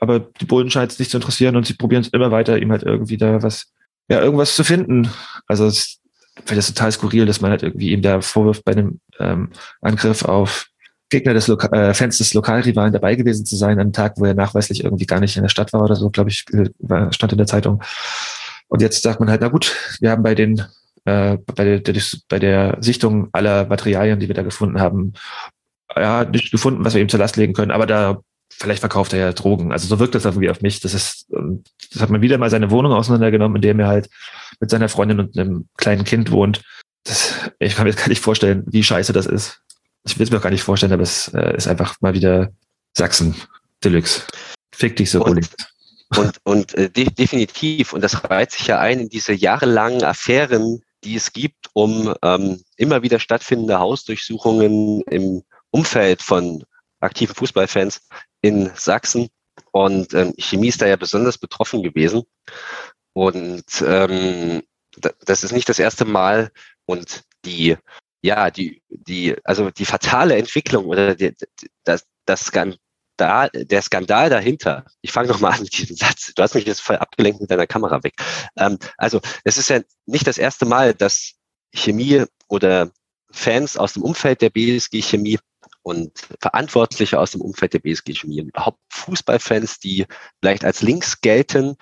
[0.00, 2.72] Aber die Bullen scheint es nicht zu interessieren und sie probieren es immer weiter, ihm
[2.72, 3.72] halt irgendwie da was,
[4.08, 5.10] ja, irgendwas zu finden.
[5.46, 6.00] Also es
[6.36, 10.24] finde das total skurril, dass man halt irgendwie ihm da vorwirft, bei einem ähm, Angriff
[10.24, 10.68] auf
[11.12, 14.24] Gegner des Loka äh, Fans des Lokalrivalen dabei gewesen zu sein, an einem Tag, wo
[14.24, 17.32] er nachweislich irgendwie gar nicht in der Stadt war oder so, glaube ich, äh, stand
[17.32, 17.82] in der Zeitung.
[18.68, 20.64] Und jetzt sagt man halt, na gut, wir haben bei den
[21.04, 25.14] äh, bei, der, bei der Sichtung aller Materialien, die wir da gefunden haben,
[25.94, 28.20] ja, nicht gefunden, was wir ihm zur Last legen können, aber da
[28.50, 29.72] vielleicht verkauft er ja Drogen.
[29.72, 30.80] Also so wirkt das irgendwie auf mich.
[30.80, 31.26] Das ist,
[31.92, 34.08] das hat man wieder mal seine Wohnung auseinandergenommen, in der er halt
[34.60, 36.62] mit seiner Freundin und einem kleinen Kind wohnt.
[37.04, 39.60] Das, ich kann mir gar nicht vorstellen, wie scheiße das ist.
[40.04, 42.50] Ich will es mir auch gar nicht vorstellen, aber es äh, ist einfach mal wieder
[42.96, 43.34] Sachsen
[43.84, 44.22] Deluxe.
[44.74, 45.48] Fick dich so, und,
[46.16, 50.82] und, und äh, de definitiv, und das reiht sich ja ein in diese jahrelangen Affären,
[51.04, 56.64] die es gibt, um ähm, immer wieder stattfindende Hausdurchsuchungen im Umfeld von
[57.00, 58.02] aktiven Fußballfans
[58.40, 59.28] in Sachsen.
[59.72, 62.22] Und ähm, Chemie ist da ja besonders betroffen gewesen.
[63.14, 64.62] Und ähm,
[65.24, 66.50] das ist nicht das erste Mal.
[66.84, 67.76] Und die,
[68.22, 71.34] ja, die, die, also die fatale Entwicklung oder die,
[71.84, 76.54] das, das Skandal, der Skandal dahinter, ich fange nochmal an mit diesem Satz, du hast
[76.54, 78.14] mich jetzt voll abgelenkt mit deiner Kamera weg.
[78.56, 81.34] Ähm, also es ist ja nicht das erste Mal, dass
[81.74, 82.90] Chemie oder
[83.32, 85.38] Fans aus dem Umfeld der BSG Chemie
[85.82, 90.06] und Verantwortliche aus dem Umfeld der BSG Chemie, überhaupt Fußballfans, die
[90.40, 91.76] vielleicht als links gelten,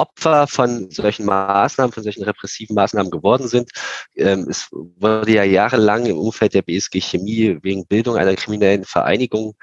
[0.00, 3.70] Opfer von solchen Maßnahmen, von solchen repressiven Maßnahmen geworden sind.
[4.16, 9.54] Ähm, es wurde ja jahrelang im Umfeld der BSG Chemie wegen Bildung einer kriminellen Vereinigung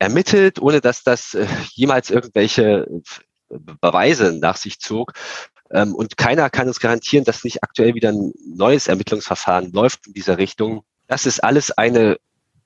[0.00, 2.88] ermittelt, ohne dass das äh, jemals irgendwelche
[3.48, 5.12] Beweise nach sich zog.
[5.70, 10.12] Ähm, und keiner kann uns garantieren, dass nicht aktuell wieder ein neues Ermittlungsverfahren läuft in
[10.12, 10.82] dieser Richtung.
[11.06, 12.18] Das ist alles eine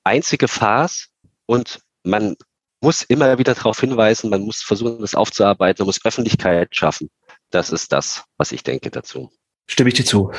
[0.02, 1.08] einzige Farce
[1.44, 2.36] und man
[2.80, 7.10] muss immer wieder darauf hinweisen, man muss versuchen, das aufzuarbeiten, man muss Öffentlichkeit schaffen.
[7.50, 9.30] Das ist das, was ich denke dazu.
[9.66, 10.32] Stimme ich dir zu.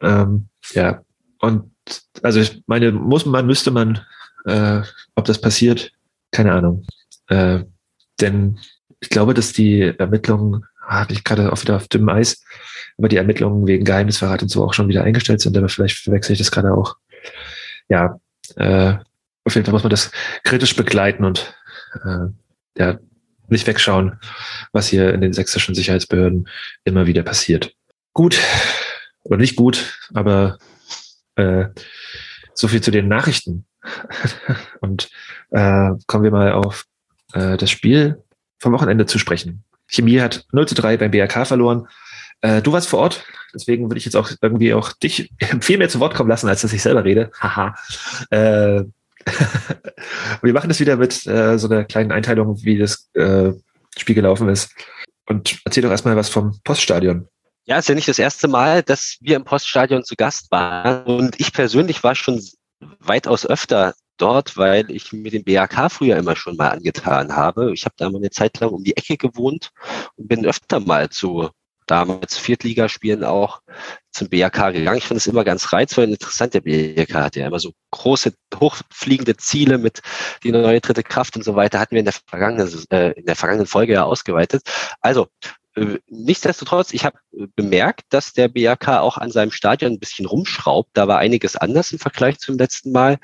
[0.00, 1.02] Ähm, ja.
[1.40, 1.70] Und
[2.22, 4.00] also ich meine, muss man, müsste man,
[4.46, 4.82] äh,
[5.14, 5.92] ob das passiert,
[6.30, 6.86] keine Ahnung.
[7.28, 7.64] Äh,
[8.20, 8.58] denn
[9.00, 12.42] ich glaube, dass die Ermittlungen, hatte ah, ich gerade auch wieder auf dünnem Eis,
[12.98, 16.32] aber die Ermittlungen wegen Geheimnisverrat und so auch schon wieder eingestellt sind, aber vielleicht verwechsel
[16.32, 16.96] ich das gerade auch.
[17.88, 18.18] Ja,
[18.56, 18.94] äh,
[19.44, 20.10] auf jeden Fall muss man das
[20.42, 21.54] kritisch begleiten und
[22.04, 22.26] äh,
[22.78, 22.98] ja,
[23.48, 24.18] nicht wegschauen,
[24.72, 26.48] was hier in den sächsischen Sicherheitsbehörden
[26.84, 27.74] immer wieder passiert.
[28.12, 28.38] Gut
[29.22, 30.58] oder nicht gut, aber
[31.36, 31.66] äh,
[32.54, 33.66] so viel zu den Nachrichten.
[34.80, 35.10] und
[35.50, 36.86] äh, kommen wir mal auf
[37.32, 38.22] äh, das Spiel
[38.58, 39.64] vom Wochenende zu sprechen.
[39.86, 41.88] Chemie hat 0 zu 3 beim BRK verloren.
[42.40, 45.30] Äh, du warst vor Ort, deswegen würde ich jetzt auch irgendwie auch dich
[45.60, 47.30] viel mehr zu Wort kommen lassen, als dass ich selber rede.
[47.38, 47.74] Haha.
[48.30, 48.84] äh,
[50.42, 53.52] wir machen das wieder mit äh, so einer kleinen Einteilung, wie das äh,
[53.96, 54.70] Spiel gelaufen ist.
[55.26, 57.28] Und erzähl doch erstmal was vom Poststadion.
[57.66, 61.04] Ja, es ist ja nicht das erste Mal, dass wir im Poststadion zu Gast waren.
[61.04, 62.42] Und ich persönlich war schon
[62.98, 67.72] weitaus öfter dort, weil ich mir den BAK früher immer schon mal angetan habe.
[67.72, 69.70] Ich habe da mal eine Zeit lang um die Ecke gewohnt
[70.16, 71.48] und bin öfter mal zu
[71.86, 73.60] damals Viertligaspielen auch
[74.10, 74.98] zum BRK gegangen.
[74.98, 76.54] Ich finde es immer ganz reizvoll und interessant.
[76.54, 80.00] Der BRK hat ja immer so große, hochfliegende Ziele mit
[80.42, 81.80] die neue dritte Kraft und so weiter.
[81.80, 84.62] Hatten wir in der vergangenen, äh, in der vergangenen Folge ja ausgeweitet.
[85.00, 85.28] Also,
[85.76, 87.18] äh, nichtsdestotrotz, ich habe
[87.56, 90.90] bemerkt, dass der BRK auch an seinem Stadion ein bisschen rumschraubt.
[90.92, 93.18] Da war einiges anders im Vergleich zum letzten Mal.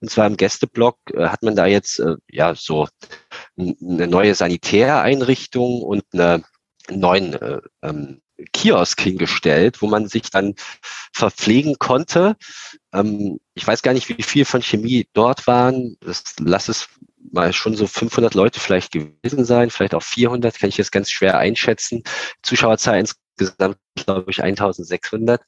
[0.00, 2.86] Und zwar im Gästeblock äh, hat man da jetzt äh, ja so
[3.58, 6.44] eine neue Sanitäreinrichtung und eine
[6.90, 8.20] neuen äh, ähm,
[8.52, 10.54] Kiosk hingestellt, wo man sich dann
[11.12, 12.36] verpflegen konnte.
[12.92, 15.96] Ähm, ich weiß gar nicht, wie viel von Chemie dort waren.
[16.00, 16.88] Das lass es
[17.32, 21.10] mal schon so 500 Leute vielleicht gewesen sein, vielleicht auch 400, kann ich jetzt ganz
[21.10, 22.02] schwer einschätzen.
[22.42, 25.42] Zuschauerzahl insgesamt, glaube ich, 1600.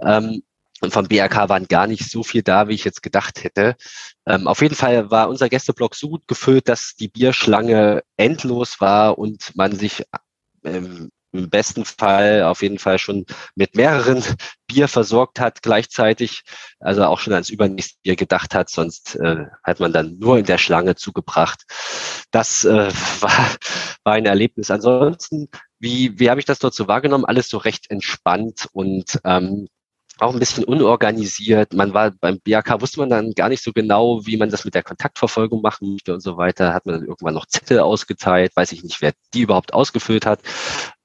[0.00, 0.42] Ähm,
[0.82, 3.76] und vom BRK waren gar nicht so viel da, wie ich jetzt gedacht hätte.
[4.26, 9.18] Ähm, auf jeden Fall war unser Gästeblock so gut gefüllt, dass die Bierschlange endlos war
[9.18, 10.04] und man sich
[10.66, 14.22] ähm, im besten Fall auf jeden Fall schon mit mehreren
[14.66, 16.42] Bier versorgt hat gleichzeitig,
[16.80, 20.44] also auch schon ans übernächste Bier gedacht hat, sonst äh, hat man dann nur in
[20.44, 21.62] der Schlange zugebracht.
[22.30, 23.56] Das äh, war,
[24.04, 24.70] war ein Erlebnis.
[24.70, 25.48] Ansonsten,
[25.78, 27.24] wie, wie habe ich das dort so wahrgenommen?
[27.24, 29.68] Alles so recht entspannt und ähm,
[30.18, 31.74] auch ein bisschen unorganisiert.
[31.74, 34.74] Man war beim BAK, wusste man dann gar nicht so genau, wie man das mit
[34.74, 36.72] der Kontaktverfolgung machen möchte und so weiter.
[36.72, 40.40] Hat man dann irgendwann noch Zettel ausgeteilt, weiß ich nicht, wer die überhaupt ausgefüllt hat.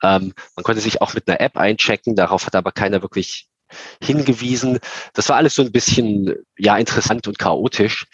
[0.01, 3.47] Ähm, man konnte sich auch mit einer App einchecken, darauf hat aber keiner wirklich
[4.03, 4.79] hingewiesen.
[5.13, 8.05] Das war alles so ein bisschen ja interessant und chaotisch.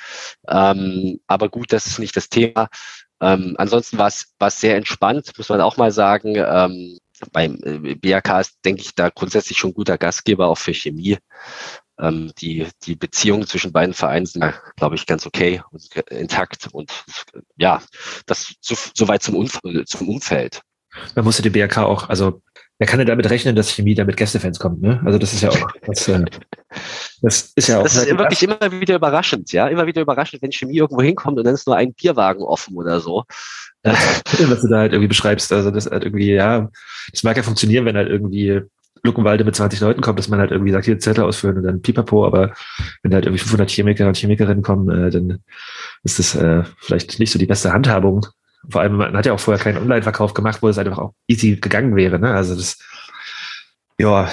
[0.48, 2.70] Ähm, aber gut, das ist nicht das Thema.
[3.20, 6.36] Ähm, ansonsten war es sehr entspannt, muss man auch mal sagen.
[6.36, 6.98] Ähm,
[7.32, 11.18] beim äh, BRK ist, denke ich, da grundsätzlich schon guter Gastgeber auch für Chemie.
[12.00, 16.70] Ähm, die, die Beziehungen zwischen beiden Vereinen sind, glaube ich, ganz okay und intakt.
[16.72, 16.92] Und
[17.56, 17.82] ja,
[18.26, 20.62] das so, soweit zum, Umf zum Umfeld.
[21.16, 22.42] Man musste die BRK auch, also
[22.80, 25.02] wer kann denn damit rechnen, dass Chemie da mit Gästefans kommt, ne?
[25.06, 26.24] Also das ist ja auch, das, äh,
[27.22, 27.84] das ist ja auch.
[27.84, 31.44] Das ist wirklich immer wieder überraschend, ja, immer wieder überraschend, wenn Chemie irgendwo hinkommt und
[31.46, 33.24] dann ist nur ein Bierwagen offen oder so.
[33.84, 35.52] was du da halt irgendwie beschreibst.
[35.54, 36.70] Also das halt irgendwie, ja,
[37.12, 38.62] das mag ja funktionieren, wenn halt irgendwie
[39.04, 41.82] Luckenwalde mit 20 Leuten kommt, dass man halt irgendwie sagt, hier Zettel ausführen und dann
[41.82, 42.54] pipapo, aber
[43.04, 45.40] wenn halt irgendwie 500 Chemiker und Chemikerinnen kommen, äh, dann
[46.04, 48.26] ist das äh, vielleicht nicht so die beste Handhabung.
[48.70, 51.56] Vor allem, man hat ja auch vorher keinen Online-Verkauf gemacht, wo es einfach auch easy
[51.56, 52.20] gegangen wäre.
[52.20, 52.34] Ne?
[52.34, 52.78] Also das,
[53.98, 54.30] ja.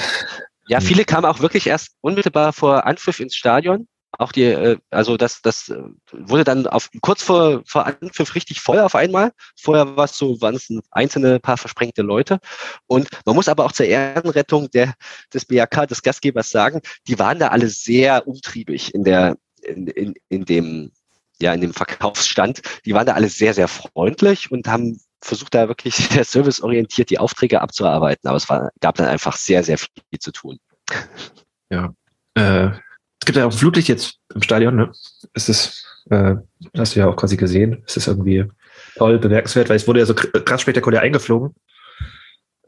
[0.66, 3.87] Ja, viele kamen auch wirklich erst unmittelbar vor Anpfiff ins Stadion
[4.18, 5.82] auch die, äh, also das, das äh,
[6.12, 9.32] wurde dann auf kurz vor, vor Anpfiff richtig voll auf einmal.
[9.56, 12.38] Vorher war es so, waren es einzelne paar versprengte Leute.
[12.87, 14.94] Und man muss aber auch zur Ehrenrettung der,
[15.32, 20.14] des BAK, des Gastgebers sagen, die waren da alle sehr umtriebig in der, in, in,
[20.28, 20.92] in dem,
[21.40, 22.62] ja, in dem Verkaufsstand.
[22.85, 27.18] Die waren da alle sehr, sehr freundlich und haben versucht da wirklich sehr serviceorientiert die
[27.18, 28.29] Aufträge abzuarbeiten.
[28.29, 30.59] Aber es war, gab dann einfach sehr, sehr viel zu tun.
[31.70, 31.94] Ja.
[32.35, 32.70] Äh,
[33.20, 34.77] es gibt ja auch Flutlicht jetzt im Stadion.
[34.77, 34.92] Ne?
[35.33, 36.35] Es ist, äh,
[36.77, 37.83] hast du ja auch quasi gesehen.
[37.87, 38.44] Es ist irgendwie
[38.97, 41.55] toll, bemerkenswert, weil es wurde ja so krass spektakulär eingeflogen.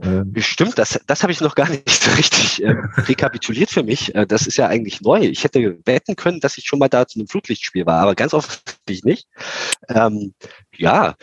[0.00, 0.32] Ähm.
[0.38, 4.14] Stimmt, das, das habe ich noch gar nicht so richtig äh, rekapituliert für mich.
[4.14, 5.20] Äh, das ist ja eigentlich neu.
[5.20, 8.34] Ich hätte wetten können, dass ich schon mal da zu einem Flutlichtspiel war, aber ganz
[8.34, 9.28] offensichtlich nicht.
[9.88, 10.34] Ähm,
[10.76, 11.14] ja,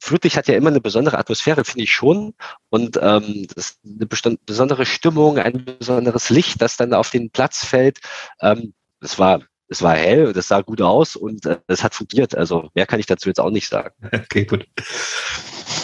[0.00, 2.34] Flutlicht hat ja immer eine besondere Atmosphäre, finde ich schon.
[2.70, 7.64] Und ähm, das ist eine besondere Stimmung, ein besonderes Licht, das dann auf den Platz
[7.64, 7.98] fällt.
[8.40, 12.36] Ähm, das war es war hell, das sah gut aus und äh, es hat funktioniert.
[12.36, 13.94] Also mehr kann ich dazu jetzt auch nicht sagen.
[14.12, 14.66] Okay, gut.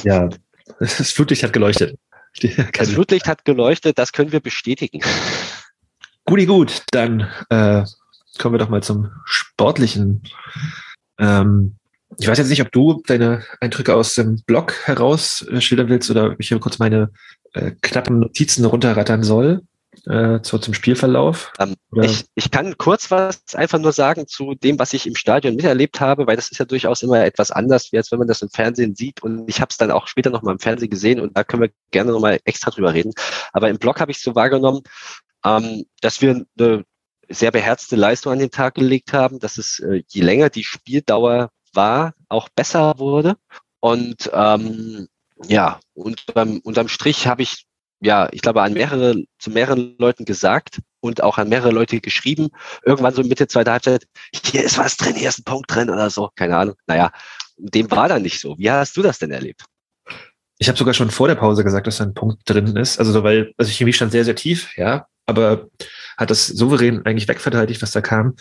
[0.04, 0.28] Ja,
[0.80, 1.98] das Flutlicht hat geleuchtet.
[2.72, 5.00] Das Flutlicht hat geleuchtet, das können wir bestätigen.
[6.24, 7.84] Guti gut, dann äh,
[8.38, 10.22] kommen wir doch mal zum Sportlichen.
[11.18, 11.76] Ähm,
[12.18, 16.10] ich weiß jetzt nicht, ob du deine Eindrücke aus dem Blog heraus äh, schildern willst
[16.10, 17.10] oder ich hier kurz meine
[17.52, 19.62] äh, knappen Notizen runterrattern soll
[20.06, 21.52] äh, zu, zum Spielverlauf.
[21.58, 25.54] Ähm, ich, ich kann kurz was einfach nur sagen zu dem, was ich im Stadion
[25.54, 28.50] miterlebt habe, weil das ist ja durchaus immer etwas anders, als wenn man das im
[28.50, 29.22] Fernsehen sieht.
[29.22, 31.70] Und ich habe es dann auch später nochmal im Fernsehen gesehen und da können wir
[31.90, 33.12] gerne nochmal extra drüber reden.
[33.52, 34.82] Aber im Blog habe ich so wahrgenommen,
[35.44, 36.84] ähm, dass wir eine
[37.28, 41.50] sehr beherzte Leistung an den Tag gelegt haben, dass es äh, je länger die Spieldauer
[41.72, 43.36] war, auch besser wurde.
[43.80, 45.08] Und ähm,
[45.48, 47.66] ja, unterm, unterm Strich habe ich,
[48.02, 52.48] ja, ich glaube, an mehrere, zu mehreren Leuten gesagt und auch an mehrere Leute geschrieben.
[52.84, 54.06] Irgendwann so Mitte zweiter Halbzeit,
[54.44, 56.30] hier ist was drin, hier ist ein Punkt drin oder so.
[56.34, 56.74] Keine Ahnung.
[56.86, 57.12] Naja,
[57.56, 58.58] dem war dann nicht so.
[58.58, 59.64] Wie hast du das denn erlebt?
[60.58, 62.98] Ich habe sogar schon vor der Pause gesagt, dass da ein Punkt drin ist.
[62.98, 65.68] Also, weil, also Chemie stand sehr, sehr tief, ja, aber
[66.16, 68.34] hat das souverän eigentlich wegverteidigt, was da kam.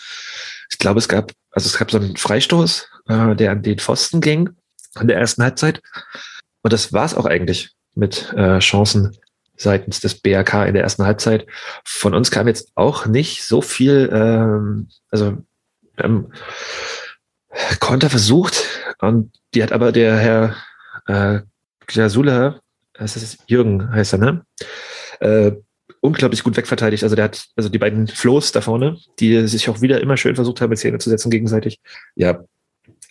[0.71, 4.21] Ich glaube, es gab, also es gab so einen Freistoß, äh, der an den Pfosten
[4.21, 4.50] ging
[5.00, 5.82] in der ersten Halbzeit.
[6.63, 9.17] Und das war es auch eigentlich mit äh, Chancen
[9.62, 11.47] seitens des BRK in der ersten Halbzeit.
[11.86, 15.38] Von uns kam jetzt auch nicht so viel, ähm, also
[15.97, 16.32] ähm,
[17.80, 18.63] Konter versucht
[19.00, 20.56] und die hat aber der Herr
[21.08, 21.41] äh,
[21.86, 22.60] Glasula,
[22.93, 24.45] das ist Jürgen heißt er, ne?
[25.19, 25.52] Äh,
[26.00, 27.04] unglaublich gut wegverteidigt.
[27.04, 30.36] Also der hat, also die beiden Flows da vorne, die sich auch wieder immer schön
[30.36, 31.80] versucht haben, mit Szene zu setzen gegenseitig.
[32.16, 32.43] Ja,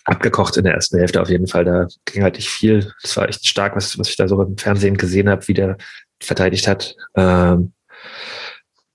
[0.05, 1.65] abgekocht in der ersten Hälfte auf jeden Fall.
[1.65, 2.93] Da ging halt nicht viel.
[3.03, 5.77] Das war echt stark, was, was ich da so im Fernsehen gesehen habe, wie der
[6.21, 6.97] verteidigt hat.
[7.15, 7.73] Ähm,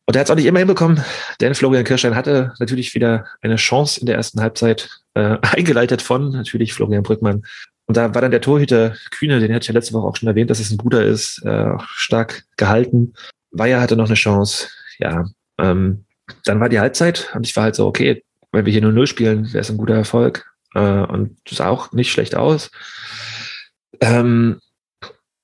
[0.08, 1.04] und er hat es auch nicht immer hinbekommen,
[1.42, 6.32] denn Florian Kirstein hatte natürlich wieder eine Chance in der ersten Halbzeit, äh, eingeleitet von
[6.32, 7.44] natürlich Florian Brückmann.
[7.88, 10.28] Und da war dann der Torhüter Kühne, den hatte ich ja letzte Woche auch schon
[10.28, 13.14] erwähnt, dass es ein guter ist, äh, stark gehalten.
[13.52, 14.70] Weiher hatte noch eine Chance.
[15.00, 15.26] Ja,
[15.60, 16.06] ähm,
[16.46, 19.08] dann war die Halbzeit und ich war halt so, okay, wenn wir hier nur Null
[19.08, 22.72] spielen, wäre es ein guter Erfolg äh, und sah auch nicht schlecht aus.
[24.02, 24.60] Ähm,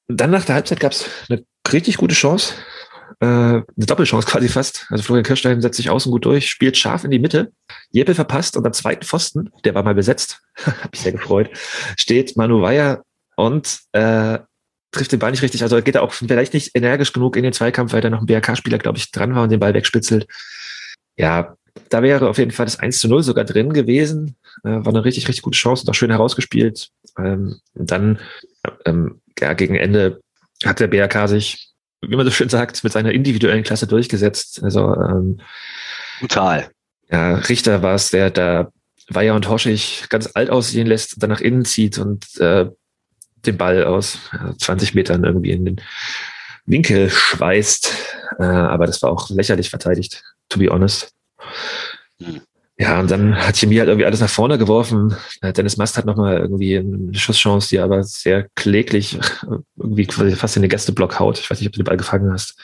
[0.08, 2.53] dann nach der Halbzeit gab es eine richtig gute Chance,
[3.20, 4.88] äh, eine Doppelchance quasi fast.
[4.89, 7.51] Also Florian Kirstein setzt sich außen gut durch, spielt scharf in die Mitte.
[7.91, 11.49] Jeppe verpasst und am zweiten Pfosten, der war mal besetzt, habe ich sehr gefreut,
[11.97, 13.03] steht Manu Weyer
[13.36, 14.39] und äh,
[14.91, 15.64] trifft den Ball nicht richtig.
[15.64, 18.26] Also geht er auch vielleicht nicht energisch genug in den Zweikampf, weil da noch ein
[18.26, 20.28] BRK-Spieler, glaube ich, dran war und den Ball wegspitzelt.
[21.18, 21.55] Ja,
[21.89, 24.36] da wäre auf jeden Fall das 1 zu 0 sogar drin gewesen.
[24.64, 26.89] Äh, war eine richtig, richtig gute Chance und auch schön herausgespielt.
[27.18, 28.20] Ähm, dann
[28.86, 30.22] ähm, ja, gegen Ende
[30.66, 31.70] hat der BRK sich,
[32.01, 34.62] wie man so schön sagt, mit seiner individuellen Klasse durchgesetzt.
[34.64, 35.41] Also ähm,
[36.20, 36.70] Brutal.
[37.09, 38.72] Ja, Richter war es, der da
[39.09, 42.68] Weiher und Hoschig ganz alt aussehen lässt, dann nach innen zieht und äh,
[43.45, 44.20] den Ball aus
[44.59, 45.82] 20 Metern irgendwie in den
[46.66, 47.91] Winkel schweißt.
[48.39, 51.12] Äh, aber das war auch lächerlich verteidigt, to be honest.
[52.22, 52.41] Hm.
[52.82, 55.16] Ja, und dann hat Chemie halt irgendwie alles nach vorne geworfen.
[55.42, 59.20] Äh, Dennis Mast hat nochmal irgendwie eine Schusschance, die aber sehr kläglich
[59.78, 61.38] irgendwie quasi fast in den Gästeblock haut.
[61.38, 62.60] Ich weiß nicht, ob du den Ball gefangen hast.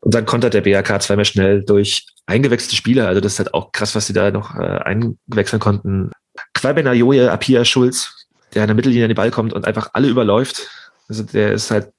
[0.00, 3.08] Und dann kontert der BAK zweimal schnell durch eingewechselte Spieler.
[3.08, 6.10] Also das ist halt auch krass, was sie da noch äh, einwechseln konnten.
[6.52, 10.08] Qualbener Joje, Apia Schulz, der an der Mittellinie an den Ball kommt und einfach alle
[10.08, 10.68] überläuft.
[11.08, 11.92] Also der ist halt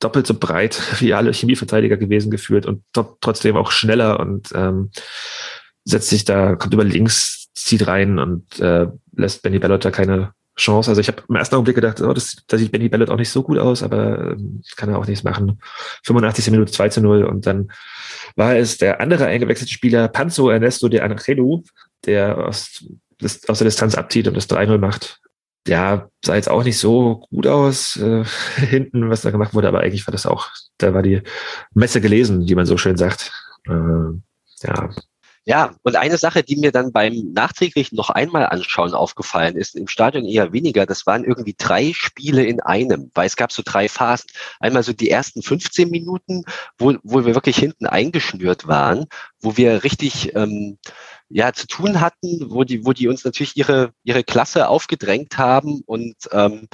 [0.00, 2.82] doppelt so breit wie alle Chemieverteidiger gewesen geführt und
[3.20, 4.90] trotzdem auch schneller und ähm,
[5.86, 10.32] setzt sich da, kommt über links, zieht rein und äh, lässt Benny Bellot da keine
[10.56, 10.90] Chance.
[10.90, 13.30] Also ich habe im ersten Augenblick gedacht, oh, das, da sieht Benny Bellot auch nicht
[13.30, 15.60] so gut aus, aber ähm, kann er auch nichts machen.
[16.04, 16.50] 85.
[16.50, 17.70] Minute 2 zu 0 und dann
[18.34, 21.62] war es der andere eingewechselte Spieler, Panzo Ernesto de Angelu,
[22.04, 22.84] der aus,
[23.18, 25.20] das, aus der Distanz abzieht und das 3-0 macht.
[25.68, 28.24] Ja, sah jetzt auch nicht so gut aus äh,
[28.56, 31.22] hinten, was da gemacht wurde, aber eigentlich war das auch, da war die
[31.74, 33.32] Messe gelesen, wie man so schön sagt.
[33.66, 33.72] Äh,
[34.62, 34.90] ja,
[35.48, 39.86] ja, und eine Sache, die mir dann beim nachträglichen noch einmal anschauen aufgefallen ist, im
[39.86, 43.88] Stadion eher weniger, das waren irgendwie drei Spiele in einem, weil es gab so drei
[43.88, 44.28] Phasen.
[44.58, 46.42] Einmal so die ersten 15 Minuten,
[46.78, 49.06] wo, wo wir wirklich hinten eingeschnürt waren,
[49.40, 50.78] wo wir richtig ähm,
[51.28, 55.82] ja zu tun hatten, wo die, wo die uns natürlich ihre, ihre Klasse aufgedrängt haben.
[55.86, 56.66] Und ähm,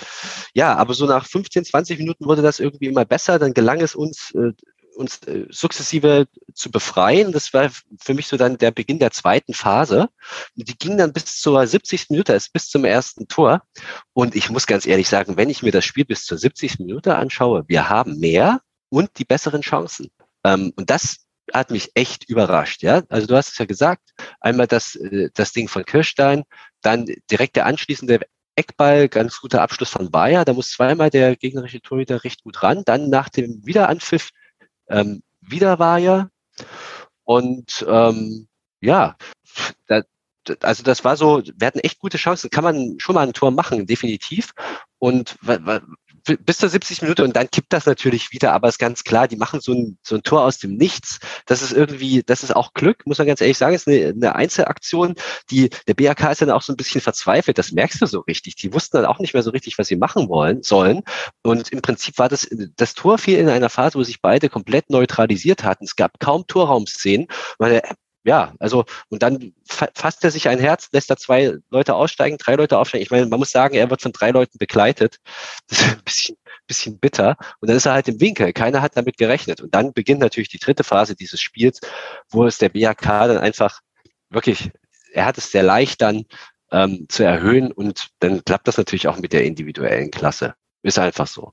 [0.54, 3.38] ja, aber so nach 15, 20 Minuten wurde das irgendwie immer besser.
[3.38, 4.52] Dann gelang es uns, äh,
[4.94, 7.32] uns äh, sukzessive zu befreien.
[7.32, 7.70] Das war
[8.00, 10.08] für mich so dann der Beginn der zweiten Phase.
[10.54, 12.10] Die ging dann bis zur 70.
[12.10, 13.62] Minute, also bis zum ersten Tor.
[14.12, 16.78] Und ich muss ganz ehrlich sagen, wenn ich mir das Spiel bis zur 70.
[16.78, 20.10] Minute anschaue, wir haben mehr und die besseren Chancen.
[20.44, 22.82] Ähm, und das hat mich echt überrascht.
[22.82, 24.10] Ja, also du hast es ja gesagt.
[24.40, 26.44] Einmal das, äh, das Ding von Kirstein,
[26.82, 28.20] dann direkt der anschließende
[28.54, 30.44] Eckball, ganz guter Abschluss von Bayer.
[30.44, 32.82] Da muss zweimal der gegnerische Torhüter recht gut ran.
[32.84, 34.30] Dann nach dem Wiederanpfiff
[34.92, 36.28] ähm, wieder war ja.
[37.24, 38.48] Und ähm,
[38.80, 39.16] ja,
[39.86, 40.02] da,
[40.60, 43.50] also das war so, wir hatten echt gute Chancen, kann man schon mal ein Tor
[43.50, 44.52] machen, definitiv.
[44.98, 45.36] Und
[46.24, 49.36] bis zur 70 Minute und dann kippt das natürlich wieder, aber ist ganz klar, die
[49.36, 51.18] machen so ein, so ein Tor aus dem Nichts.
[51.46, 54.34] Das ist irgendwie, das ist auch Glück, muss man ganz ehrlich sagen, ist eine, eine
[54.34, 55.14] Einzelaktion,
[55.50, 58.56] die, der BAK ist dann auch so ein bisschen verzweifelt, das merkst du so richtig.
[58.56, 61.02] Die wussten dann auch nicht mehr so richtig, was sie machen wollen, sollen.
[61.42, 64.90] Und im Prinzip war das, das Tor fiel in einer Phase, wo sich beide komplett
[64.90, 65.84] neutralisiert hatten.
[65.84, 67.26] Es gab kaum Torraumszenen,
[67.58, 67.82] weil
[68.24, 72.54] ja, also und dann fasst er sich ein Herz, lässt da zwei Leute aussteigen, drei
[72.54, 73.02] Leute aufsteigen.
[73.02, 75.18] Ich meine, man muss sagen, er wird von drei Leuten begleitet.
[75.68, 77.36] Das ist ein bisschen, bisschen bitter.
[77.60, 78.52] Und dann ist er halt im Winkel.
[78.52, 79.60] Keiner hat damit gerechnet.
[79.60, 81.80] Und dann beginnt natürlich die dritte Phase dieses Spiels,
[82.30, 83.80] wo es der BHK dann einfach
[84.30, 84.70] wirklich,
[85.12, 86.24] er hat es sehr leicht dann
[86.70, 90.54] ähm, zu erhöhen und dann klappt das natürlich auch mit der individuellen Klasse.
[90.82, 91.52] Ist einfach so.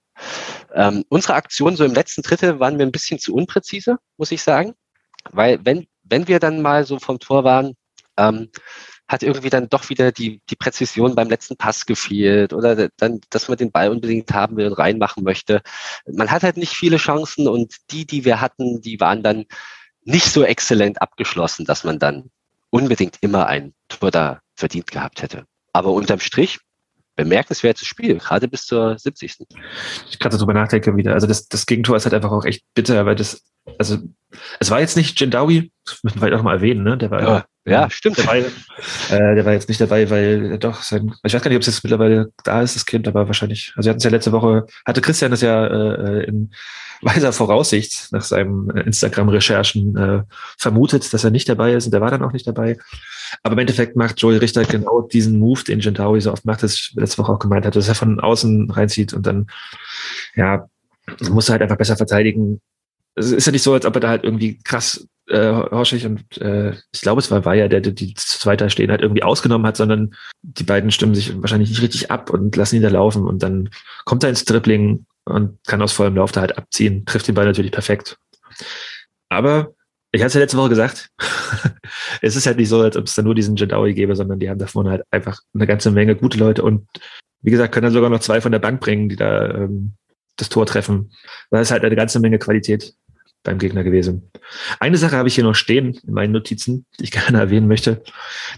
[0.73, 4.41] Ähm, unsere Aktionen so im letzten Drittel waren mir ein bisschen zu unpräzise, muss ich
[4.41, 4.73] sagen.
[5.31, 7.75] Weil wenn wenn wir dann mal so vom Tor waren,
[8.17, 8.49] ähm,
[9.07, 13.47] hat irgendwie dann doch wieder die, die Präzision beim letzten Pass gefehlt oder dann, dass
[13.47, 15.61] man den Ball unbedingt haben will und reinmachen möchte.
[16.05, 19.45] Man hat halt nicht viele Chancen und die, die wir hatten, die waren dann
[20.03, 22.29] nicht so exzellent abgeschlossen, dass man dann
[22.69, 25.45] unbedingt immer ein Tor da verdient gehabt hätte.
[25.73, 26.59] Aber unterm Strich
[27.23, 29.37] bemerkenswertes Spiel, gerade bis zur 70.
[30.09, 31.13] Ich gerade darüber nachdenke wieder.
[31.13, 33.43] Also das, das Gegentor ist halt einfach auch echt bitter, weil das,
[33.77, 33.97] also
[34.59, 36.97] es war jetzt nicht Jindawi, das müssen wir halt auch mal erwähnen, ne?
[36.97, 38.19] Der war ja, ja stimmt.
[38.19, 38.39] Dabei,
[39.09, 41.67] äh, der war jetzt nicht dabei, weil doch sein, ich weiß gar nicht, ob es
[41.67, 44.65] jetzt mittlerweile da ist, das Kind, aber wahrscheinlich, also wir hatten es ja letzte Woche,
[44.85, 46.51] hatte Christian das ja äh, in
[47.01, 50.23] weiser Voraussicht nach seinen Instagram-Recherchen äh,
[50.57, 52.77] vermutet, dass er nicht dabei ist und der war dann auch nicht dabei.
[53.43, 56.73] Aber im Endeffekt macht Joel Richter genau diesen Move, den Gentawi so oft macht, das
[56.75, 59.47] ich letzte Woche auch gemeint hatte, dass er von außen reinzieht und dann,
[60.35, 60.67] ja,
[61.29, 62.61] muss er halt einfach besser verteidigen.
[63.15, 66.37] Es ist ja nicht so, als ob er da halt irgendwie krass äh, Horschig und
[66.39, 69.77] äh, ich glaube, es war Weier, der, der die zweite stehen halt irgendwie ausgenommen hat,
[69.77, 73.43] sondern die beiden stimmen sich wahrscheinlich nicht richtig ab und lassen ihn da laufen und
[73.43, 73.69] dann
[74.05, 77.45] kommt er ins Dribbling und kann aus vollem Lauf da halt abziehen, trifft den Ball
[77.45, 78.17] natürlich perfekt.
[79.29, 79.73] Aber
[80.11, 81.09] ich hatte es ja letzte Woche gesagt,
[82.21, 84.49] es ist halt nicht so, als ob es da nur diesen Jadawi gäbe, sondern die
[84.49, 86.87] haben da vorne halt einfach eine ganze Menge gute Leute und
[87.41, 89.93] wie gesagt, können dann sogar noch zwei von der Bank bringen, die da ähm,
[90.35, 91.11] das Tor treffen.
[91.51, 92.93] Das ist halt eine ganze Menge Qualität
[93.43, 94.29] beim Gegner gewesen.
[94.79, 98.03] Eine Sache habe ich hier noch stehen in meinen Notizen, die ich gerne erwähnen möchte.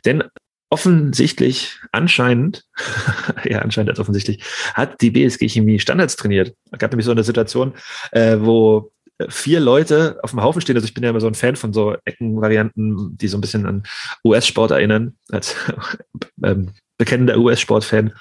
[0.06, 0.24] Denn
[0.70, 2.64] offensichtlich, anscheinend,
[3.44, 4.44] ja, anscheinend als offensichtlich,
[4.74, 6.56] hat die BSG Chemie Standards trainiert.
[6.72, 7.74] Es gab nämlich so eine Situation,
[8.12, 8.92] äh, wo
[9.30, 10.76] vier Leute auf dem Haufen stehen.
[10.76, 13.66] Also ich bin ja immer so ein Fan von so Eckenvarianten, die so ein bisschen
[13.66, 13.84] an
[14.26, 15.56] US-Sport erinnern, als
[16.44, 18.14] ähm, bekennender US-Sport-Fan,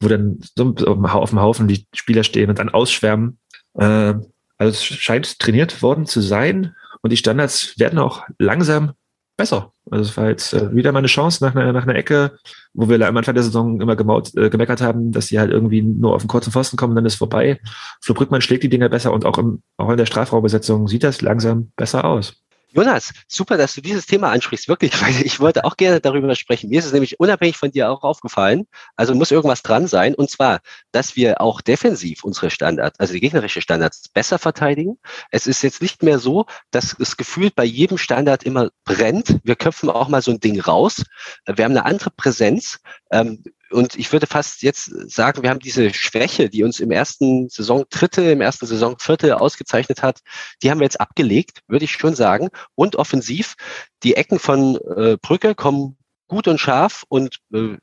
[0.00, 3.38] wo dann so auf dem Haufen die Spieler stehen und dann ausschwärmen.
[3.74, 4.14] Äh,
[4.58, 8.92] also es scheint trainiert worden zu sein und die Standards werden auch langsam
[9.40, 9.72] besser.
[9.90, 12.32] Also es war jetzt äh, wieder mal eine Chance nach einer, nach einer Ecke,
[12.74, 15.80] wo wir am Anfang der Saison immer gemaut, äh, gemeckert haben, dass die halt irgendwie
[15.80, 17.58] nur auf den kurzen Pfosten kommen, dann ist vorbei.
[18.02, 21.22] Flo Brückmann schlägt die Dinger besser und auch, im, auch in der Strafraumbesetzung sieht das
[21.22, 22.39] langsam besser aus.
[22.72, 26.70] Jonas, super, dass du dieses Thema ansprichst, wirklich, weil ich wollte auch gerne darüber sprechen.
[26.70, 28.66] Mir ist es nämlich unabhängig von dir auch aufgefallen,
[28.96, 30.60] also muss irgendwas dran sein, und zwar,
[30.92, 34.98] dass wir auch defensiv unsere Standards, also die gegnerische Standards besser verteidigen.
[35.30, 39.40] Es ist jetzt nicht mehr so, dass es gefühlt bei jedem Standard immer brennt.
[39.42, 41.04] Wir köpfen auch mal so ein Ding raus.
[41.46, 42.80] Wir haben eine andere Präsenz.
[43.10, 47.48] Ähm, und ich würde fast jetzt sagen, wir haben diese Schwäche, die uns im ersten
[47.48, 50.20] Saison Dritte, im ersten Saison Viertel ausgezeichnet hat,
[50.62, 52.48] die haben wir jetzt abgelegt, würde ich schon sagen.
[52.74, 53.54] Und offensiv,
[54.02, 55.96] die Ecken von äh, Brücke kommen
[56.26, 57.76] gut und scharf und äh,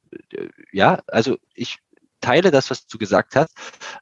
[0.72, 1.78] ja, also ich
[2.22, 3.54] teile das, was du gesagt hast.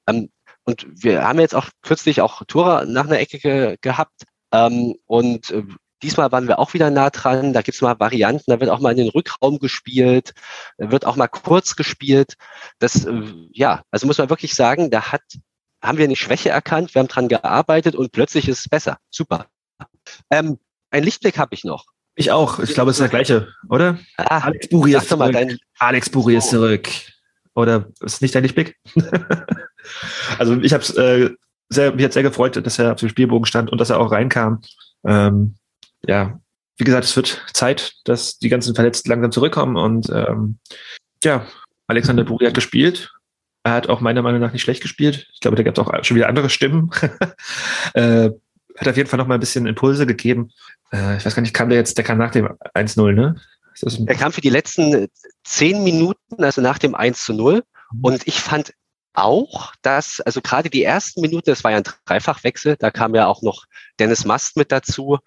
[0.08, 0.30] Ähm,
[0.64, 4.24] und wir haben jetzt auch kürzlich auch Tora nach einer Ecke ge gehabt.
[4.52, 5.64] Ähm, und äh,
[6.06, 7.52] Diesmal waren wir auch wieder nah dran.
[7.52, 10.36] Da gibt es mal Varianten, da wird auch mal in den Rückraum gespielt,
[10.78, 12.36] wird auch mal kurz gespielt.
[12.78, 15.24] Das, äh, ja, also muss man wirklich sagen, da hat,
[15.82, 19.00] haben wir eine Schwäche erkannt, wir haben dran gearbeitet und plötzlich ist es besser.
[19.10, 19.48] Super.
[20.30, 20.60] Ähm,
[20.92, 21.86] ein Lichtblick habe ich noch.
[22.14, 22.60] Ich auch.
[22.60, 23.98] Ich glaube, es ist der gleiche, oder?
[24.18, 25.34] Ah, Alex Buri ist zurück.
[25.34, 25.58] Dein...
[25.80, 26.88] Alex Buri ist zurück.
[27.56, 28.78] Oder ist es nicht dein Lichtblick?
[30.38, 31.32] also ich habe es äh,
[31.70, 34.12] sehr, mich hat sehr gefreut, dass er auf dem Spielbogen stand und dass er auch
[34.12, 34.62] reinkam.
[35.04, 35.56] Ähm,
[36.08, 36.40] ja,
[36.78, 40.60] wie gesagt, es wird Zeit, dass die ganzen Verletzten langsam zurückkommen und ähm,
[41.24, 41.46] ja,
[41.88, 43.14] Alexander Buri hat gespielt.
[43.64, 45.28] Er hat auch meiner Meinung nach nicht schlecht gespielt.
[45.34, 46.92] Ich glaube, da gab es auch schon wieder andere Stimmen.
[47.94, 48.30] äh,
[48.78, 50.52] hat auf jeden Fall noch mal ein bisschen Impulse gegeben.
[50.92, 53.36] Äh, ich weiß gar nicht, kam der jetzt, der kam nach dem 1-0, ne?
[54.08, 55.08] Er kam für die letzten
[55.44, 57.64] zehn Minuten, also nach dem 1 zu 0.
[57.92, 58.00] Mhm.
[58.04, 58.74] Und ich fand
[59.14, 63.28] auch, dass, also gerade die ersten Minuten, das war ja ein Dreifachwechsel, da kam ja
[63.28, 63.66] auch noch
[64.00, 65.20] Dennis Mast mit dazu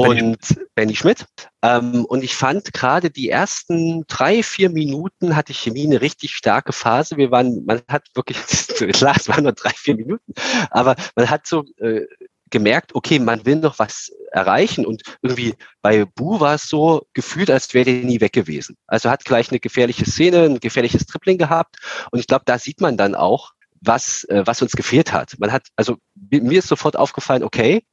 [0.00, 0.38] und
[0.74, 1.26] Benny Schmidt.
[1.62, 6.72] Ähm, und ich fand gerade die ersten drei, vier Minuten hatte Chemie eine richtig starke
[6.72, 7.16] Phase.
[7.16, 8.38] Wir waren, man hat wirklich,
[8.92, 10.34] klar, es waren nur drei, vier Minuten,
[10.70, 12.06] aber man hat so äh,
[12.50, 17.50] gemerkt, okay, man will noch was erreichen und irgendwie bei Bu war es so gefühlt,
[17.50, 18.76] als wäre der nie weg gewesen.
[18.86, 21.76] Also hat gleich eine gefährliche Szene, ein gefährliches Tripling gehabt
[22.10, 25.34] und ich glaube, da sieht man dann auch, was, äh, was uns gefehlt hat.
[25.38, 25.96] Man hat, also
[26.30, 27.84] mir ist sofort aufgefallen, okay,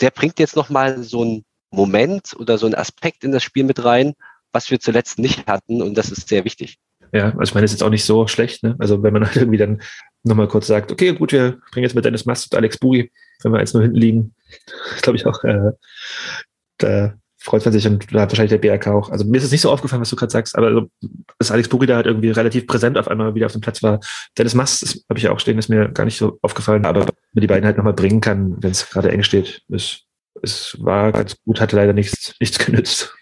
[0.00, 3.84] der bringt jetzt nochmal so einen Moment oder so einen Aspekt in das Spiel mit
[3.84, 4.14] rein,
[4.52, 6.78] was wir zuletzt nicht hatten und das ist sehr wichtig.
[7.12, 8.62] Ja, also ich meine, das ist jetzt auch nicht so schlecht.
[8.62, 8.76] Ne?
[8.78, 9.82] Also wenn man halt irgendwie dann
[10.22, 13.10] nochmal kurz sagt, okay, gut, wir bringen jetzt mit Dennis Mast und Alex Bui,
[13.42, 14.34] wenn wir jetzt nur hinten liegen,
[15.02, 15.72] glaube ich auch, äh,
[16.78, 19.10] da freut man sich und da hat wahrscheinlich der BRK auch.
[19.10, 20.90] Also mir ist es nicht so aufgefallen, was du gerade sagst, aber also,
[21.38, 24.00] dass Alex Buri da halt irgendwie relativ präsent auf einmal wieder auf dem Platz war.
[24.36, 27.14] Dennis Mast, habe ich ja auch stehen, ist mir gar nicht so aufgefallen, aber wenn
[27.34, 30.06] man die beiden halt nochmal bringen kann, wenn es gerade eng steht, ist
[30.42, 33.14] es war ganz gut, hatte leider nichts, nichts genützt.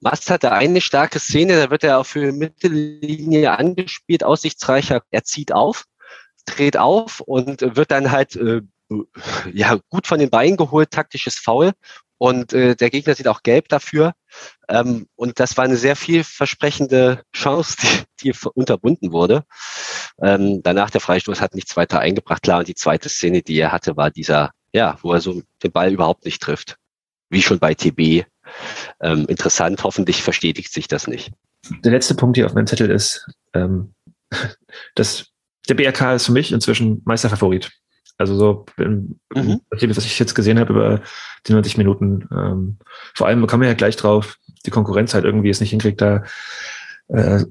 [0.00, 5.02] Mast hatte eine starke Szene, da wird er auch für Mittellinie angespielt, aussichtsreicher.
[5.10, 5.84] Er zieht auf,
[6.46, 8.62] dreht auf und wird dann halt äh,
[9.52, 11.72] ja gut von den Beinen geholt, taktisches Foul.
[12.20, 14.14] Und äh, der Gegner sieht auch gelb dafür.
[14.68, 17.76] Ähm, und das war eine sehr vielversprechende Chance,
[18.20, 19.44] die, die unterbunden wurde.
[20.20, 22.42] Ähm, danach der Freistoß hat nichts weiter eingebracht.
[22.42, 25.72] Klar, und die zweite Szene, die er hatte, war dieser ja, wo er so den
[25.72, 26.76] Ball überhaupt nicht trifft.
[27.30, 28.26] Wie schon bei TB.
[29.00, 31.32] Ähm, interessant, hoffentlich verstetigt sich das nicht.
[31.84, 33.94] Der letzte Punkt hier auf meinem Zettel ist, ähm,
[34.94, 35.26] dass
[35.68, 37.70] der BRK ist für mich inzwischen Meisterfavorit.
[38.16, 39.60] Also so, mhm.
[39.70, 41.02] was ich jetzt gesehen habe über
[41.46, 42.28] die 90 Minuten.
[42.32, 42.78] Ähm,
[43.14, 46.24] vor allem kommen wir ja gleich drauf, die Konkurrenz halt irgendwie es nicht hinkriegt, da
[47.08, 47.44] äh,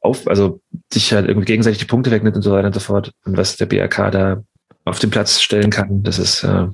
[0.00, 0.60] auf, also
[0.92, 3.12] sich halt irgendwie gegenseitig die Punkte wegnimmt und so weiter und so fort.
[3.24, 4.42] Und was der BRK da
[4.84, 6.02] auf den Platz stellen kann.
[6.02, 6.68] Das ist äh,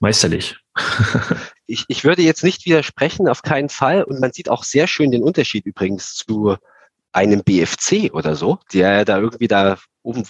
[0.00, 0.56] meisterlich.
[1.66, 4.02] ich, ich würde jetzt nicht widersprechen, auf keinen Fall.
[4.02, 6.56] Und man sieht auch sehr schön den Unterschied übrigens zu
[7.12, 10.24] einem BFC oder so, der da irgendwie da oben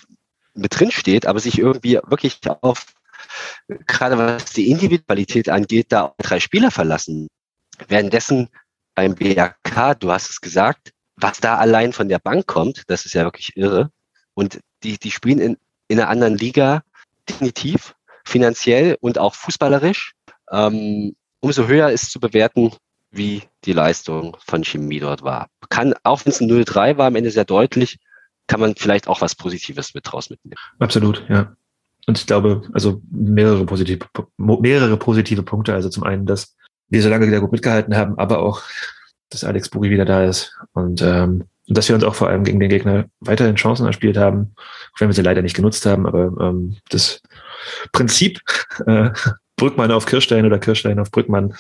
[0.55, 2.85] mit drin steht, aber sich irgendwie wirklich auf,
[3.87, 7.29] gerade was die Individualität angeht, da auf drei Spieler verlassen.
[7.89, 8.49] Währenddessen
[8.95, 13.15] beim BRK, du hast es gesagt, was da allein von der Bank kommt, das ist
[13.15, 13.91] ja wirklich irre.
[14.35, 15.57] Und die, die spielen in,
[15.89, 16.83] in einer anderen Liga
[17.29, 17.95] definitiv,
[18.25, 20.13] finanziell und auch fußballerisch.
[20.51, 22.73] Ähm, umso höher ist zu bewerten,
[23.11, 25.49] wie die Leistung von Chemie dort war.
[25.69, 27.99] Kann, auch wenn es ein 0-3 war, am Ende sehr deutlich,
[28.47, 30.57] kann man vielleicht auch was Positives mit draus mitnehmen.
[30.79, 31.55] Absolut, ja.
[32.07, 34.07] Und ich glaube, also mehrere positive,
[34.37, 35.75] mehrere positive Punkte.
[35.75, 36.57] Also zum einen, dass
[36.89, 38.63] wir so lange wieder gut mitgehalten haben, aber auch,
[39.31, 42.45] dass Alex Buri wieder da ist und, ähm, und dass wir uns auch vor allem
[42.45, 46.07] gegen den Gegner weiterhin Chancen erspielt haben, auch wenn wir sie leider nicht genutzt haben.
[46.07, 47.23] Aber ähm, das
[47.93, 48.41] Prinzip
[48.87, 49.11] äh,
[49.57, 51.55] Brückmann auf Kirstein oder Kirstein auf Brückmann,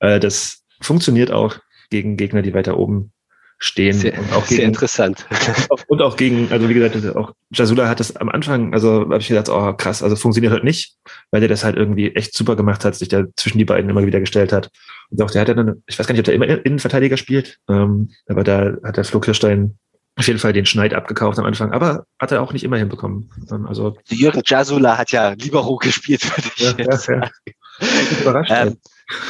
[0.00, 1.56] äh, das funktioniert auch
[1.90, 3.12] gegen Gegner, die weiter oben
[3.58, 3.92] stehen.
[3.92, 5.26] Sehr, und auch sehr gegen, interessant.
[5.88, 9.28] Und auch gegen, also wie gesagt, auch Jasula hat das am Anfang, also habe ich
[9.28, 10.96] gedacht, oh krass, also funktioniert halt nicht,
[11.30, 14.06] weil der das halt irgendwie echt super gemacht hat, sich da zwischen die beiden immer
[14.06, 14.70] wieder gestellt hat.
[15.10, 18.10] Und auch der hat dann, ich weiß gar nicht, ob der immer Innenverteidiger spielt, ähm,
[18.28, 19.76] aber da hat der Flo Kirstein
[20.16, 23.30] auf jeden Fall den Schneid abgekauft am Anfang, aber hat er auch nicht immer hinbekommen.
[23.50, 27.30] Ähm, also Jürgen Jasula hat ja Libero gespielt, würde ich ja, jetzt ja, sagen.
[27.46, 28.20] ja.
[28.20, 28.52] Überrascht.
[28.54, 28.76] Ähm,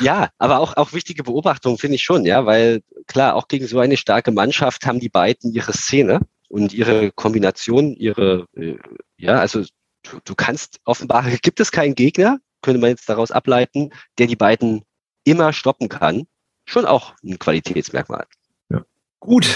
[0.01, 3.79] ja, aber auch, auch wichtige Beobachtung finde ich schon, ja, weil klar, auch gegen so
[3.79, 8.77] eine starke Mannschaft haben die beiden ihre Szene und ihre Kombination, ihre, äh,
[9.17, 9.63] ja, also
[10.03, 14.37] du, du kannst offenbar, gibt es keinen Gegner, könnte man jetzt daraus ableiten, der die
[14.37, 14.83] beiden
[15.25, 16.27] immer stoppen kann.
[16.65, 18.27] Schon auch ein Qualitätsmerkmal.
[18.69, 18.85] Ja.
[19.21, 19.49] Gut,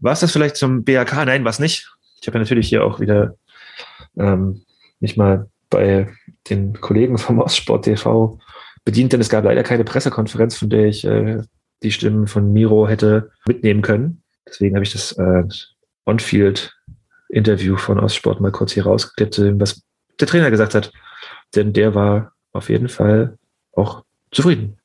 [0.00, 1.26] war es das vielleicht zum BAK?
[1.26, 1.90] Nein, war es nicht.
[2.20, 3.36] Ich habe ja natürlich hier auch wieder
[4.16, 4.64] ähm,
[5.00, 6.08] nicht mal bei
[6.48, 8.38] den Kollegen vom Ostsport TV
[8.86, 11.42] bedient, denn es gab leider keine Pressekonferenz, von der ich äh,
[11.82, 14.22] die Stimmen von Miro hätte mitnehmen können.
[14.48, 15.42] Deswegen habe ich das äh,
[16.06, 19.82] On-Field-Interview von Ostsport mal kurz hier rausgeklippt, was
[20.20, 20.92] der Trainer gesagt hat.
[21.54, 23.36] Denn der war auf jeden Fall
[23.72, 24.78] auch zufrieden.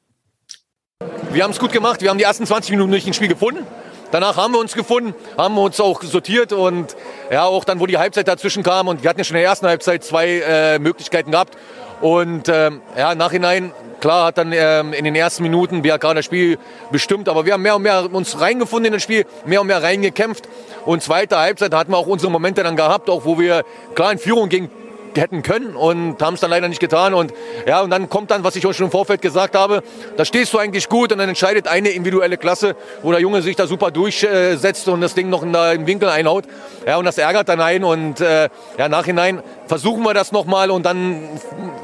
[1.32, 2.02] Wir haben es gut gemacht.
[2.02, 3.66] Wir haben die ersten 20 Minuten nicht ins Spiel gefunden.
[4.12, 6.98] Danach haben wir uns gefunden, haben uns auch sortiert und
[7.32, 9.50] ja, auch dann, wo die Halbzeit dazwischen kam und wir hatten ja schon in der
[9.50, 11.58] ersten Halbzeit zwei äh, Möglichkeiten gehabt.
[12.02, 16.26] Und ähm, ja, im Nachhinein, klar, hat dann ähm, in den ersten Minuten BRK das
[16.26, 16.58] Spiel
[16.92, 19.84] bestimmt, aber wir haben mehr und mehr uns reingefunden in das Spiel, mehr und mehr
[19.84, 20.50] reingekämpft.
[20.86, 24.18] Und zweite Halbzeit hatten wir auch unsere Momente dann gehabt, auch wo wir klar in
[24.18, 24.70] Führung gingen
[25.18, 27.14] hätten können und haben es dann leider nicht getan.
[27.14, 27.34] Und
[27.68, 29.84] ja, und dann kommt dann, was ich euch schon im Vorfeld gesagt habe,
[30.18, 33.56] da stehst du eigentlich gut und dann entscheidet eine individuelle Klasse, wo der Junge sich
[33.56, 36.46] da super durchsetzt und das Ding noch in den Winkel einhaut.
[36.86, 40.86] Ja, und das ärgert dann einen und äh, ja, nachhinein versuchen wir das nochmal und
[40.86, 41.30] dann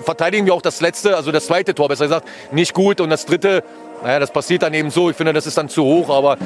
[0.04, 3.26] verteidigen wir auch das letzte, also das zweite Tor, besser gesagt, nicht gut und das
[3.26, 3.64] dritte,
[4.04, 5.10] naja, das passiert dann eben so.
[5.10, 6.38] Ich finde, das ist dann zu hoch, aber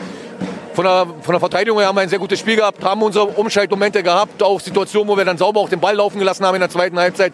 [0.74, 3.26] von der, von der Verteidigung her haben wir ein sehr gutes Spiel gehabt, haben unsere
[3.26, 6.62] Umschaltmomente gehabt, auch Situationen, wo wir dann sauber auch den Ball laufen gelassen haben in
[6.62, 7.34] der zweiten Halbzeit.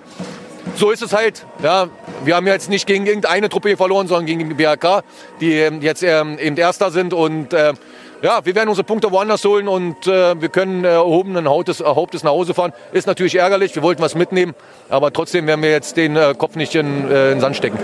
[0.75, 1.45] So ist es halt.
[1.63, 1.87] Ja,
[2.23, 5.03] wir haben jetzt nicht gegen irgendeine Truppe verloren, sondern gegen die BHK,
[5.39, 7.13] die ähm, jetzt ähm, eben Erster sind.
[7.13, 7.73] Und äh,
[8.21, 12.23] ja, wir werden unsere Punkte woanders holen und äh, wir können äh, erhobenen Hauptes, Hauptes
[12.23, 12.73] nach Hause fahren.
[12.91, 14.55] Ist natürlich ärgerlich, wir wollten was mitnehmen,
[14.89, 17.77] aber trotzdem werden wir jetzt den äh, Kopf nicht in, äh, in den Sand stecken.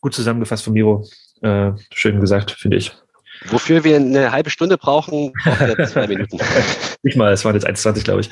[0.00, 1.04] Gut zusammengefasst von Miro.
[1.42, 2.92] Äh, schön gesagt, finde ich.
[3.48, 6.38] Wofür wir eine halbe Stunde brauchen, brauchen wir zwei Minuten.
[7.02, 8.30] Nicht mal, es waren jetzt 1,20, glaube ich.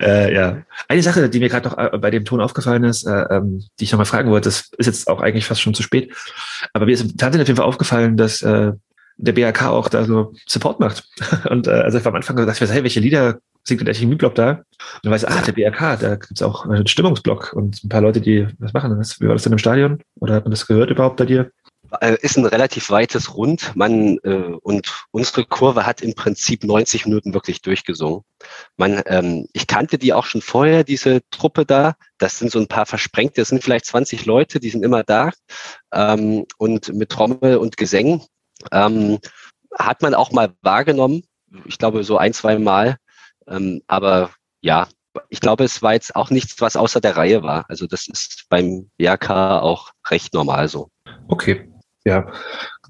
[0.00, 0.62] Äh, ja.
[0.88, 3.84] Eine Sache, die mir gerade noch äh, bei dem Ton aufgefallen ist, äh, ähm, die
[3.84, 6.12] ich noch mal fragen wollte, das ist jetzt auch eigentlich fast schon zu spät.
[6.72, 8.72] Aber mir ist tatsächlich auf jeden Fall aufgefallen, dass äh,
[9.16, 11.04] der BRK auch da so Support macht.
[11.48, 14.50] Und äh, also ich war am Anfang gesagt, hey, welche Lieder singt der Chemieblock da?
[14.50, 14.64] Und
[15.02, 18.20] dann weiß ich, ah, der BRK, da gibt's auch einen Stimmungsblock und ein paar Leute,
[18.20, 18.90] die was machen.
[18.90, 20.00] Wie war das denn im Stadion?
[20.20, 21.50] Oder hat man das gehört überhaupt bei dir?
[22.00, 23.72] Äh, ist ein relativ weites Rund.
[23.74, 28.22] Man äh, und unsere Kurve hat im Prinzip 90 Minuten wirklich durchgesungen.
[28.76, 31.96] Man, ähm, ich kannte die auch schon vorher, diese Truppe da.
[32.18, 33.40] Das sind so ein paar Versprengte.
[33.40, 35.30] Das sind vielleicht 20 Leute, die sind immer da.
[35.92, 38.22] Ähm, und mit Trommel und Gesängen
[38.70, 39.18] ähm,
[39.76, 41.24] hat man auch mal wahrgenommen.
[41.66, 42.96] Ich glaube so ein, zwei Mal.
[43.48, 44.30] Ähm, aber
[44.60, 44.88] ja,
[45.28, 47.64] ich glaube, es war jetzt auch nichts, was außer der Reihe war.
[47.68, 50.90] Also das ist beim BRK auch recht normal so.
[51.28, 51.69] Okay,
[52.04, 52.32] ja,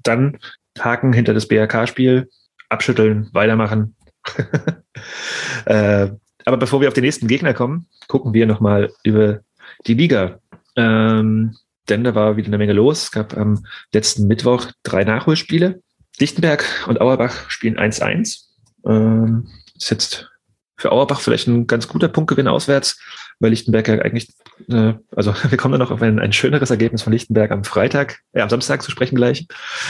[0.03, 0.39] dann
[0.79, 2.29] Haken hinter das BRK-Spiel,
[2.69, 3.95] abschütteln, weitermachen.
[5.65, 6.09] äh,
[6.45, 9.41] aber bevor wir auf den nächsten Gegner kommen, gucken wir nochmal über
[9.85, 10.39] die Liga.
[10.75, 11.55] Ähm,
[11.89, 13.03] denn da war wieder eine Menge los.
[13.03, 15.81] Es gab am letzten Mittwoch drei Nachholspiele.
[16.19, 18.45] Lichtenberg und Auerbach spielen 1-1.
[18.85, 20.29] Ähm, ist jetzt
[20.77, 22.99] für Auerbach vielleicht ein ganz guter Punktgewinn auswärts,
[23.41, 24.29] weil Lichtenberg ja eigentlich,
[24.69, 28.19] äh, also wir kommen dann noch auf ein, ein schöneres Ergebnis von Lichtenberg am Freitag,
[28.33, 29.47] äh, am Samstag zu sprechen gleich.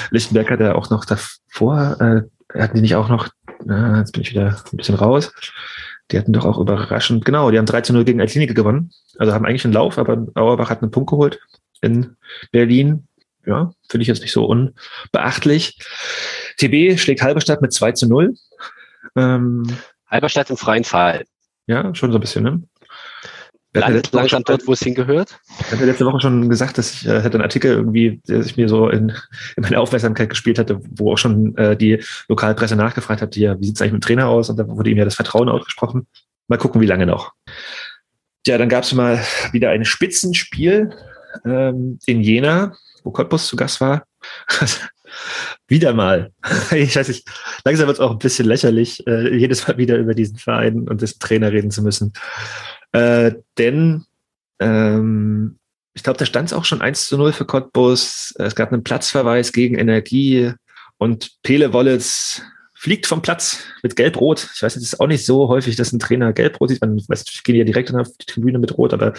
[0.10, 3.28] Lichtenberg hat ja auch noch davor, äh, hatten die nicht auch noch,
[3.70, 5.32] äh, jetzt bin ich wieder ein bisschen raus,
[6.12, 8.92] Die hatten doch auch überraschend, genau, die haben 3 zu 0 gegen Altlinike gewonnen.
[9.18, 11.40] Also haben eigentlich einen Lauf, aber Auerbach hat einen Punkt geholt
[11.82, 12.16] in
[12.52, 13.08] Berlin.
[13.46, 15.80] Ja, finde ich jetzt nicht so unbeachtlich.
[16.58, 18.36] TB schlägt Halberstadt mit 2 zu 0.
[19.16, 19.64] Ähm,
[20.08, 21.26] Halberstadt im freien Fall.
[21.66, 22.62] ja, schon so ein bisschen, ne?
[23.74, 25.40] Landet langsam dort, wo es hingehört.
[25.60, 28.58] Ich hatte letzte Woche schon gesagt, dass ich äh, hätte einen Artikel irgendwie, der sich
[28.58, 29.10] mir so in,
[29.56, 33.66] in meine Aufmerksamkeit gespielt hatte, wo auch schon äh, die Lokalpresse nachgefragt hat, ja, wie
[33.66, 34.50] sieht es eigentlich mit dem Trainer aus?
[34.50, 36.08] Und da wurde ihm ja das Vertrauen ausgesprochen.
[36.48, 37.34] Mal gucken, wie lange noch.
[38.46, 40.90] Ja, dann gab es mal wieder ein Spitzenspiel
[41.46, 44.04] ähm, in Jena, wo Cottbus zu Gast war.
[45.68, 46.32] wieder mal.
[46.72, 47.28] Ich weiß nicht,
[47.66, 51.02] langsam wird es auch ein bisschen lächerlich, äh, jedes Mal wieder über diesen Verein und
[51.02, 52.14] dessen Trainer reden zu müssen.
[52.92, 54.06] Äh, denn
[54.60, 55.58] ähm,
[55.94, 58.34] ich glaube, da stand es auch schon 1 zu 0 für Cottbus.
[58.38, 60.54] Es gab einen Platzverweis gegen Energie
[60.98, 62.42] und Pele Wollitz
[62.74, 64.50] fliegt vom Platz mit Gelb-Rot.
[64.56, 66.82] Ich weiß, es ist auch nicht so häufig, dass ein Trainer Gelb-Rot sieht.
[66.82, 69.14] Man weiß, ich gehe ja direkt auf die Tribüne mit Rot, aber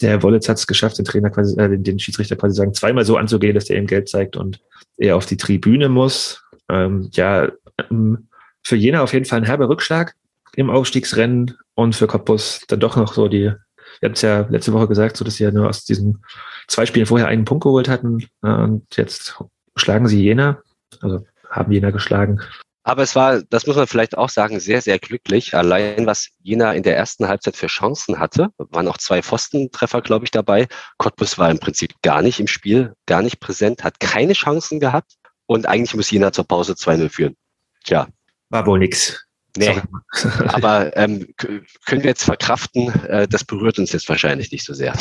[0.00, 3.16] der Wollitz hat es geschafft, den Trainer quasi, äh, den, Schiedsrichter quasi sagen, zweimal so
[3.16, 4.60] anzugehen, dass der ihm Gelb zeigt und
[4.96, 6.42] er auf die Tribüne muss.
[6.68, 7.52] Ähm, ja,
[7.90, 8.28] ähm,
[8.64, 10.14] für Jena auf jeden Fall ein herber Rückschlag
[10.56, 13.52] im Aufstiegsrennen und für Cottbus dann doch noch so die
[14.00, 16.24] wir hatten es ja letzte Woche gesagt, so dass sie ja nur aus diesen
[16.68, 18.26] zwei Spielen vorher einen Punkt geholt hatten.
[18.42, 19.38] äh, Und jetzt
[19.76, 20.62] schlagen sie Jena,
[21.00, 22.40] also haben Jena geschlagen.
[22.84, 25.54] Aber es war, das muss man vielleicht auch sagen, sehr, sehr glücklich.
[25.54, 30.24] Allein was Jena in der ersten Halbzeit für Chancen hatte, waren auch zwei Pfostentreffer, glaube
[30.24, 30.66] ich, dabei.
[30.98, 35.14] Cottbus war im Prinzip gar nicht im Spiel, gar nicht präsent, hat keine Chancen gehabt
[35.46, 37.36] und eigentlich muss Jena zur Pause 2-0 führen.
[37.84, 38.08] Tja,
[38.50, 39.24] War wohl nix.
[39.56, 39.80] Nee.
[40.48, 44.94] Aber ähm, können wir jetzt verkraften, äh, das berührt uns jetzt wahrscheinlich nicht so sehr.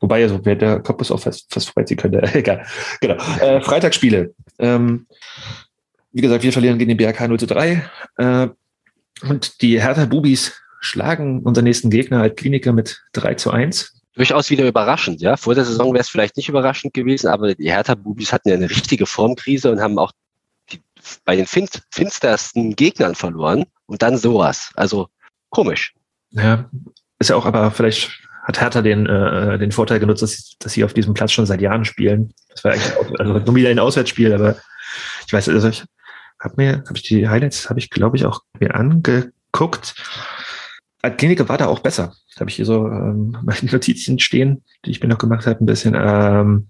[0.00, 2.22] Wobei, also der Cottbus auch fast, fast freut, sie könnte.
[2.34, 2.66] Egal.
[3.00, 3.16] Genau.
[3.40, 4.34] Äh, Freitagsspiele.
[4.58, 5.06] Ähm,
[6.12, 7.90] wie gesagt, wir verlieren gegen den BRK 0 zu 3.
[8.18, 8.48] Äh,
[9.28, 13.94] und die Hertha Bubis schlagen unseren nächsten Gegner als Kliniker mit 3 zu 1.
[14.14, 15.36] Durchaus wieder überraschend, ja.
[15.36, 18.70] Vor der Saison wäre es vielleicht nicht überraschend gewesen, aber die Hertha-Bubis hatten ja eine
[18.70, 20.12] richtige Formkrise und haben auch
[21.24, 24.70] bei den fin finstersten Gegnern verloren und dann sowas.
[24.74, 25.08] Also
[25.50, 25.94] komisch.
[26.30, 26.68] Ja,
[27.18, 30.84] ist ja auch, aber vielleicht hat Hertha den, äh, den Vorteil genutzt, dass, dass sie
[30.84, 32.34] auf diesem Platz schon seit Jahren spielen.
[32.50, 34.56] Das war eigentlich auch, also nur wieder ein Auswärtsspiel, aber
[35.26, 35.84] ich weiß, also ich
[36.40, 39.94] habe mir, habe ich die Highlights, habe ich glaube ich auch mir angeguckt.
[41.16, 42.14] Klinik war da auch besser.
[42.38, 45.66] Habe ich hier so ähm, meine Notizien stehen, die ich mir noch gemacht habe, ein
[45.66, 45.94] bisschen.
[45.96, 46.68] Ähm,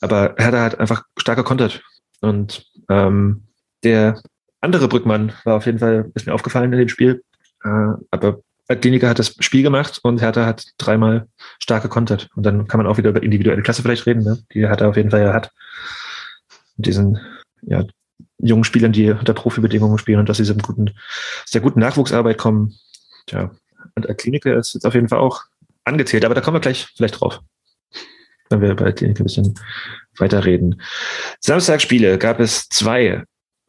[0.00, 1.82] aber Hertha hat einfach stark gekontert.
[2.20, 3.44] Und ähm,
[3.84, 4.20] der
[4.60, 7.22] andere Brückmann war auf jeden Fall, ist mir aufgefallen in dem Spiel.
[7.62, 11.28] Äh, aber Kliniker hat das Spiel gemacht und Hertha hat dreimal
[11.58, 12.30] stark gekontert.
[12.34, 14.38] Und dann kann man auch wieder über individuelle Klasse vielleicht reden, ne?
[14.52, 15.50] die Hertha auf jeden Fall ja hat.
[16.76, 17.20] Mit diesen
[17.62, 17.84] ja,
[18.38, 20.94] jungen Spielern, die unter Profibedingungen spielen und aus diesem guten,
[21.52, 22.74] der guten Nachwuchsarbeit kommen.
[23.26, 23.50] Tja,
[23.94, 25.42] und Kliniker ist jetzt auf jeden Fall auch
[25.84, 27.40] angezählt, aber da kommen wir gleich vielleicht drauf.
[28.48, 29.54] Wenn wir bei Kliniker ein bisschen
[30.18, 30.80] weiterreden.
[31.40, 33.24] Samstagsspiele gab es zwei.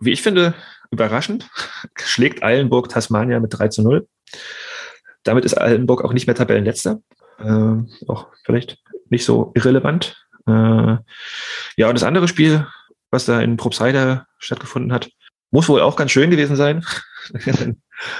[0.05, 0.53] Wie ich finde,
[0.91, 1.49] überraschend,
[1.97, 4.07] schlägt Eilenburg Tasmania mit 3 zu 0.
[5.23, 6.99] Damit ist Eilenburg auch nicht mehr Tabellenletzter.
[7.39, 7.75] Äh,
[8.07, 8.77] auch vielleicht
[9.09, 10.15] nicht so irrelevant.
[10.47, 10.97] Äh,
[11.77, 12.67] ja, und das andere Spiel,
[13.11, 15.09] was da in Probstheida stattgefunden hat,
[15.51, 16.85] muss wohl auch ganz schön gewesen sein.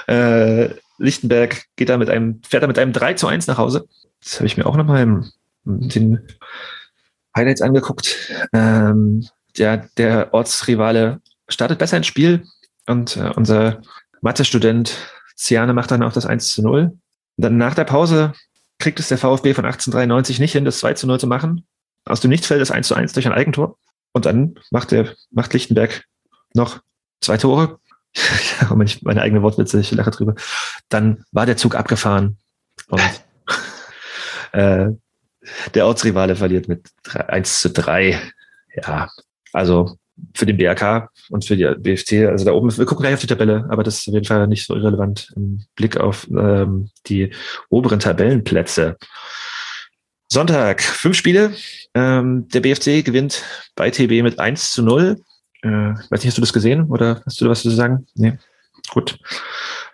[0.08, 3.86] äh, Lichtenberg geht da mit einem, fährt da mit einem 3 zu 1 nach Hause.
[4.22, 5.30] Das habe ich mir auch nochmal im,
[5.64, 6.26] den
[7.36, 8.16] Highlights angeguckt.
[8.52, 12.46] Ähm, ja, der Ortsrivale startet besser ins Spiel
[12.86, 13.82] und äh, unser
[14.20, 14.96] Mathe-Student
[15.36, 16.82] Ciane macht dann auch das 1 zu 0.
[16.82, 17.00] Und
[17.36, 18.32] dann nach der Pause
[18.78, 21.66] kriegt es der VfB von 1893 nicht hin, das 2 zu 0 zu machen.
[22.04, 23.78] Aus dem Nichts fällt das 1 zu 1 durch ein Eigentor.
[24.12, 26.04] Und dann macht der, macht Lichtenberg
[26.54, 26.80] noch
[27.20, 27.78] zwei Tore.
[28.82, 30.34] Ich meine eigene Wortwitze, ich lache drüber.
[30.88, 32.38] Dann war der Zug abgefahren.
[32.88, 33.02] Und
[34.52, 34.88] äh,
[35.74, 38.18] der Ortsrivale verliert mit 3, 1 zu 3.
[38.74, 39.10] Ja,
[39.52, 39.98] also
[40.34, 43.26] für den BRK und für die BFC, also da oben, wir gucken gleich auf die
[43.26, 47.32] Tabelle, aber das ist auf jeden Fall nicht so irrelevant im Blick auf ähm, die
[47.68, 48.96] oberen Tabellenplätze.
[50.28, 51.54] Sonntag, fünf Spiele.
[51.94, 53.44] Ähm, der BFC gewinnt
[53.74, 55.20] bei TB mit 1 zu 0.
[55.62, 58.06] Äh, weiß nicht, hast du das gesehen oder hast du was zu sagen?
[58.14, 58.38] Nee.
[58.90, 59.18] Gut.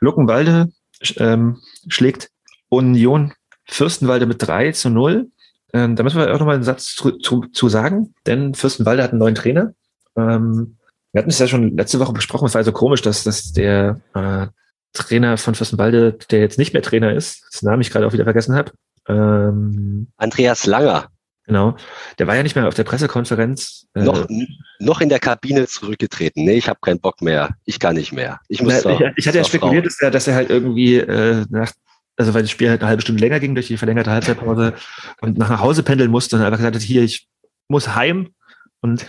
[0.00, 0.72] Luckenwalde
[1.16, 2.30] ähm, schlägt
[2.68, 3.32] Union
[3.66, 5.30] Fürstenwalde mit 3 zu 0.
[5.74, 9.10] Ähm, da müssen wir auch nochmal einen Satz zu, zu, zu sagen, denn Fürstenwalde hat
[9.10, 9.74] einen neuen Trainer.
[10.16, 10.76] Ähm,
[11.12, 14.00] wir hatten es ja schon letzte Woche besprochen, es war also komisch, dass, dass der
[14.14, 14.46] äh,
[14.94, 18.24] Trainer von Fürstenwalde, der jetzt nicht mehr Trainer ist, das Namen ich gerade auch wieder
[18.24, 18.72] vergessen habe,
[19.08, 21.08] ähm, Andreas Langer.
[21.46, 21.76] Genau.
[22.18, 23.88] Der war ja nicht mehr auf der Pressekonferenz.
[23.94, 24.28] Äh, noch,
[24.78, 26.44] noch in der Kabine zurückgetreten.
[26.44, 27.50] Nee, ich habe keinen Bock mehr.
[27.64, 28.38] Ich kann nicht mehr.
[28.48, 31.44] Ich, muss na, ich, ich hatte ja spekuliert, dass er, dass er halt irgendwie äh,
[31.50, 31.72] nach,
[32.16, 34.74] also weil das Spiel halt eine halbe Stunde länger ging durch die verlängerte Halbzeitpause
[35.20, 37.26] und nach Hause pendeln musste und einfach gesagt hat, hier, ich
[37.68, 38.28] muss heim.
[38.82, 39.06] Und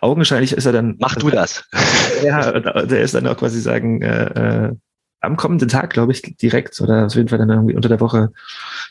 [0.00, 0.96] augenscheinlich ist er dann.
[0.98, 1.64] Mach du das.
[2.22, 4.74] Ja, der ist dann auch quasi sagen, äh, äh,
[5.20, 8.30] am kommenden Tag, glaube ich, direkt oder auf jeden Fall dann irgendwie unter der Woche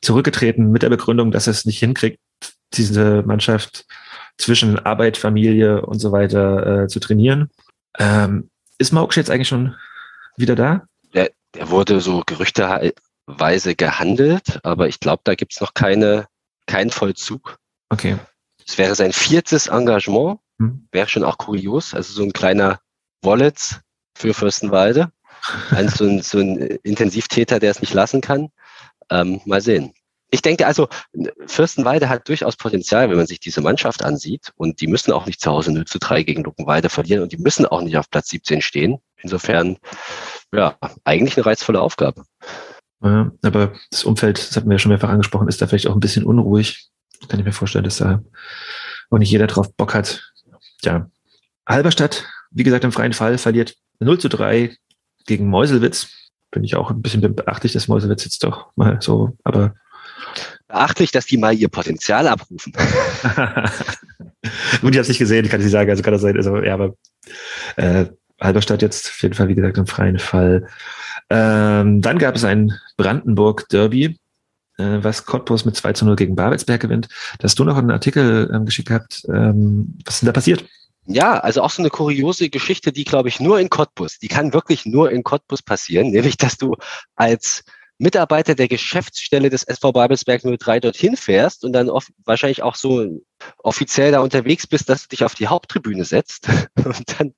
[0.01, 2.19] zurückgetreten mit der Begründung, dass er es nicht hinkriegt,
[2.73, 3.85] diese Mannschaft
[4.37, 7.49] zwischen Arbeit, Familie und so weiter äh, zu trainieren.
[7.99, 8.49] Ähm,
[8.79, 9.75] ist Mauksch jetzt eigentlich schon
[10.37, 10.83] wieder da?
[11.13, 16.25] Der, der wurde so gerüchteweise gehandelt, aber ich glaube, da gibt es noch keine,
[16.65, 17.57] keinen Vollzug.
[17.89, 18.17] Okay.
[18.69, 20.87] Es wäre sein viertes Engagement, hm.
[20.91, 22.79] wäre schon auch kurios, also so ein kleiner
[23.23, 23.81] Wallet
[24.15, 25.11] für Fürstenwalde.
[25.71, 28.49] Ein, so, ein, so ein Intensivtäter, der es nicht lassen kann.
[29.09, 29.93] Ähm, mal sehen.
[30.29, 30.87] Ich denke also,
[31.47, 34.51] Fürstenweide hat durchaus Potenzial, wenn man sich diese Mannschaft ansieht.
[34.55, 37.37] Und die müssen auch nicht zu Hause 0 zu 3 gegen Luckenweide verlieren und die
[37.37, 38.99] müssen auch nicht auf Platz 17 stehen.
[39.23, 39.77] Insofern,
[40.53, 42.23] ja, eigentlich eine reizvolle Aufgabe.
[43.01, 45.95] Ja, aber das Umfeld, das hatten wir ja schon mehrfach angesprochen, ist da vielleicht auch
[45.95, 46.91] ein bisschen unruhig.
[47.27, 48.21] Kann ich mir vorstellen, dass da
[49.09, 50.31] auch nicht jeder drauf Bock hat.
[50.83, 51.09] Ja,
[51.67, 54.75] Halberstadt, wie gesagt, im freien Fall verliert 0 zu 3
[55.25, 56.09] gegen Meuselwitz.
[56.51, 59.75] Bin ich auch ein bisschen beachtlich, dass Meuselwitz jetzt doch mal so, aber.
[60.67, 62.73] Beachtlich, dass die mal ihr Potenzial abrufen.
[64.81, 66.57] Gut, ich habe es nicht gesehen, ich kann nicht sagen, also kann das sein, also,
[66.57, 66.95] ja, aber,
[67.75, 68.05] äh,
[68.39, 70.67] Halberstadt jetzt auf jeden Fall, wie gesagt, im freien Fall.
[71.29, 74.17] Ähm, dann gab es ein Brandenburg-Derby,
[74.79, 77.09] äh, was Cottbus mit 2 zu 0 gegen Babelsberg gewinnt.
[77.37, 79.23] Da hast du noch einen Artikel ähm, geschickt gehabt.
[79.27, 80.65] Ähm, was ist denn da passiert?
[81.05, 84.53] Ja, also auch so eine kuriose Geschichte, die glaube ich nur in Cottbus, die kann
[84.53, 86.75] wirklich nur in Cottbus passieren, nämlich dass du
[87.15, 87.63] als
[87.97, 91.89] Mitarbeiter der Geschäftsstelle des SV Babelsberg 03 dorthin fährst und dann
[92.23, 93.21] wahrscheinlich auch so
[93.57, 96.47] offiziell da unterwegs bist, dass du dich auf die Haupttribüne setzt
[96.85, 97.33] und dann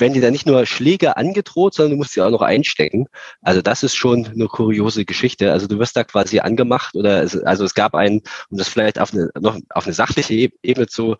[0.00, 3.06] werden dir da nicht nur Schläge angedroht, sondern du musst sie auch noch einstecken.
[3.42, 5.52] Also das ist schon eine kuriose Geschichte.
[5.52, 8.98] Also du wirst da quasi angemacht oder es, also es gab einen, um das vielleicht
[8.98, 11.16] auf eine, noch auf eine sachliche Ebene zu,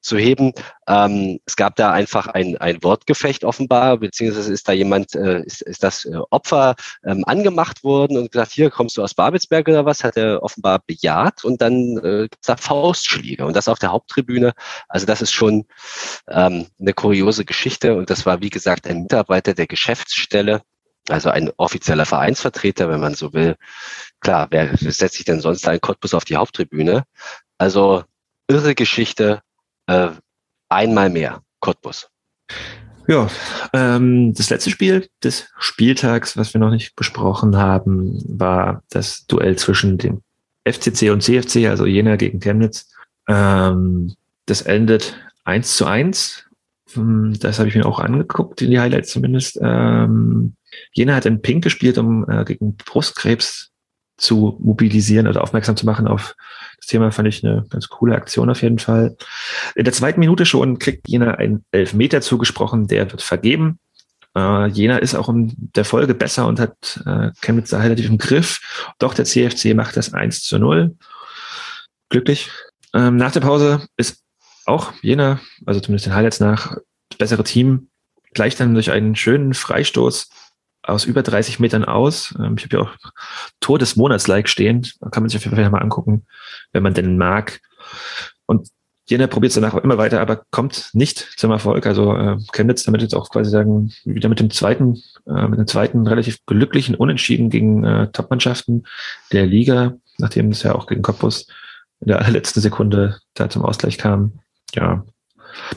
[0.00, 0.52] zu heben,
[0.86, 5.62] ähm, es gab da einfach ein, ein Wortgefecht offenbar, beziehungsweise ist da jemand, äh, ist,
[5.62, 9.84] ist das äh, Opfer ähm, angemacht worden und gesagt, hier kommst du aus Babelsberg oder
[9.86, 14.52] was, hat er offenbar bejaht und dann äh, da Faustschläge und das auf der Haupttribüne.
[14.88, 15.66] Also das ist schon
[16.28, 20.62] ähm, eine kuriose Geschichte und das war, wie gesagt, ein Mitarbeiter der Geschäftsstelle,
[21.08, 23.56] also ein offizieller Vereinsvertreter, wenn man so will.
[24.20, 27.02] Klar, wer setzt sich denn sonst ein Cottbus auf die Haupttribüne?
[27.58, 28.04] Also
[28.46, 29.40] irre Geschichte,
[29.88, 30.10] äh,
[30.68, 32.08] einmal mehr Cottbus.
[33.08, 33.28] Ja,
[33.72, 39.56] ähm, das letzte Spiel des Spieltags, was wir noch nicht besprochen haben, war das Duell
[39.56, 40.22] zwischen dem
[40.62, 42.92] FCC und CFC, also Jena gegen Chemnitz.
[43.28, 44.14] Ähm,
[44.46, 46.43] das endet 1 zu 1.
[46.94, 49.58] Hm, das habe ich mir auch angeguckt, in die Highlights zumindest.
[49.62, 50.54] Ähm,
[50.92, 53.70] Jena hat in Pink gespielt, um äh, gegen Brustkrebs
[54.16, 56.36] zu mobilisieren oder aufmerksam zu machen auf
[56.78, 59.16] das Thema, fand ich eine ganz coole Aktion auf jeden Fall.
[59.74, 63.78] In der zweiten Minute schon kriegt Jena einen Elfmeter zugesprochen, der wird vergeben.
[64.36, 68.18] Äh, Jena ist auch in der Folge besser und hat äh, Chemnitz da relativ im
[68.18, 68.94] Griff.
[68.98, 70.96] Doch der CFC macht das 1 zu 0.
[72.08, 72.50] Glücklich.
[72.92, 74.23] Ähm, nach der Pause ist
[74.66, 76.76] auch Jena, also zumindest den Highlights nach,
[77.10, 77.88] das bessere Team,
[78.32, 80.28] gleicht dann durch einen schönen Freistoß
[80.82, 82.34] aus über 30 Metern aus.
[82.38, 82.96] Ähm, ich habe ja auch
[83.60, 84.86] Tor des Monats-like stehen.
[85.00, 86.26] Da kann man sich auf jeden Fall mal angucken,
[86.72, 87.60] wenn man denn mag.
[88.46, 88.68] Und
[89.06, 91.86] Jena probiert es danach auch immer weiter, aber kommt nicht zum Erfolg.
[91.86, 95.66] Also äh, Chemnitz damit jetzt auch quasi sagen, wieder mit dem zweiten, äh, mit dem
[95.66, 98.86] zweiten relativ glücklichen Unentschieden gegen äh, Topmannschaften
[99.32, 101.46] der Liga, nachdem es ja auch gegen Cottbus
[102.00, 104.40] in der allerletzten Sekunde da zum Ausgleich kam.
[104.74, 105.04] Ja,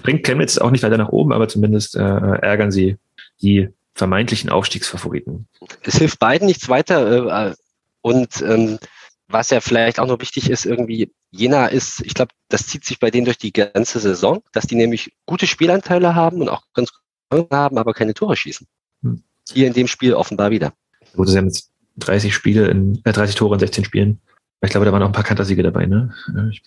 [0.03, 2.97] bringt Chemnitz auch nicht weiter nach oben, aber zumindest äh, ärgern sie
[3.41, 5.47] die vermeintlichen Aufstiegsfavoriten.
[5.83, 7.49] Es hilft beiden nichts weiter.
[7.49, 7.55] Äh,
[8.01, 8.79] und ähm,
[9.27, 12.99] was ja vielleicht auch noch wichtig ist, irgendwie, Jena ist, ich glaube, das zieht sich
[12.99, 16.91] bei denen durch die ganze Saison, dass die nämlich gute Spielanteile haben und auch ganz
[17.29, 18.65] gut haben, aber keine Tore schießen.
[19.03, 19.23] Hm.
[19.51, 20.73] Hier in dem Spiel offenbar wieder.
[21.15, 24.21] Gut, sie haben jetzt 30 Spiele in, äh, 30 Tore in 16 Spielen.
[24.61, 26.13] Ich glaube, da waren auch ein paar Kantersiege dabei, ne?
[26.51, 26.63] Ich,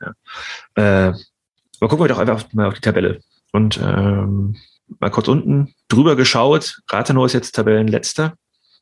[0.00, 0.12] ja.
[0.74, 1.14] Äh,
[1.80, 3.20] aber gucken wir doch einfach mal auf die Tabelle.
[3.52, 4.56] Und ähm,
[5.00, 6.80] mal kurz unten drüber geschaut.
[6.90, 8.34] Rathenow ist jetzt Tabellenletzter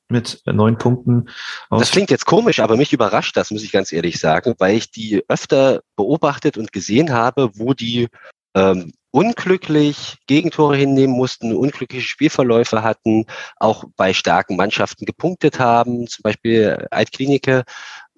[0.09, 1.29] mit neun Punkten.
[1.71, 4.91] Das klingt jetzt komisch, aber mich überrascht das, muss ich ganz ehrlich sagen, weil ich
[4.91, 8.09] die öfter beobachtet und gesehen habe, wo die
[8.55, 16.23] ähm, unglücklich Gegentore hinnehmen mussten, unglückliche Spielverläufe hatten, auch bei starken Mannschaften gepunktet haben, zum
[16.23, 17.63] Beispiel Altklinike.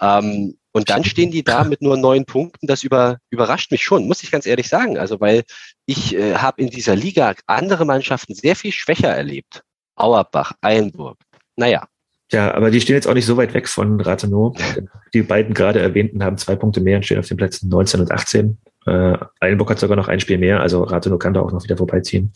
[0.00, 2.66] Ähm, und dann stehen die da mit nur neun Punkten.
[2.66, 4.98] Das über, überrascht mich schon, muss ich ganz ehrlich sagen.
[4.98, 5.44] Also, weil
[5.86, 9.62] ich äh, habe in dieser Liga andere Mannschaften sehr viel schwächer erlebt.
[9.94, 11.16] Auerbach, Eilenburg.
[11.56, 11.88] Naja.
[12.30, 14.54] Ja, aber die stehen jetzt auch nicht so weit weg von Rathenow.
[15.14, 18.10] Die beiden gerade erwähnten haben zwei Punkte mehr und stehen auf den Plätzen 19 und
[18.10, 18.58] 18.
[18.86, 21.76] Äh, Eilenburg hat sogar noch ein Spiel mehr, also Rathenow kann da auch noch wieder
[21.76, 22.32] vorbeiziehen.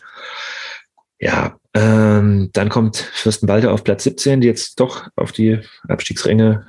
[1.18, 6.66] Ja, ähm, dann kommt Fürstenwalde auf Platz 17, die jetzt doch auf die Abstiegsränge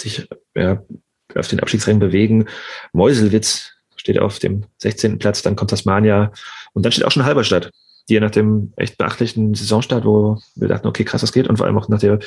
[0.00, 0.82] sich ja,
[1.34, 2.46] auf den Abstiegsrängen bewegen.
[2.92, 5.18] Meuselwitz steht auf dem 16.
[5.18, 6.32] Platz, dann kommt Tasmania
[6.72, 7.70] und dann steht auch schon Halberstadt,
[8.08, 11.66] die nach dem echt beachtlichen Saisonstart, wo wir dachten, okay, krass, das geht und vor
[11.66, 12.18] allem auch nach der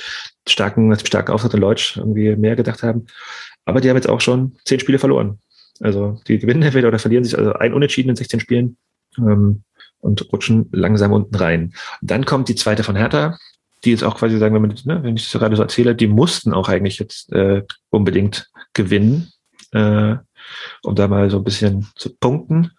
[0.48, 3.08] starken, nach dem starken Auftritt in Leutsch irgendwie mehr gedacht haben.
[3.66, 5.40] Aber die haben jetzt auch schon zehn Spiele verloren.
[5.80, 8.78] Also die gewinnen entweder oder verlieren sich, also ein Unentschieden in 16 Spielen
[9.18, 9.64] ähm,
[10.00, 11.74] und rutschen langsam unten rein.
[12.02, 13.38] Dann kommt die zweite von Hertha,
[13.84, 16.08] die jetzt auch quasi sagen, wenn, man, ne, wenn ich das gerade so erzähle, die
[16.08, 19.32] mussten auch eigentlich jetzt äh, unbedingt gewinnen,
[19.72, 20.16] äh,
[20.84, 22.72] um da mal so ein bisschen zu punkten.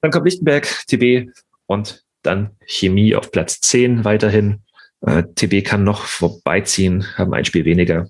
[0.00, 1.30] Dann kommt Lichtenberg, TB
[1.66, 4.62] und dann Chemie auf Platz 10 weiterhin.
[5.00, 8.08] Äh, TB kann noch vorbeiziehen, haben ein Spiel weniger.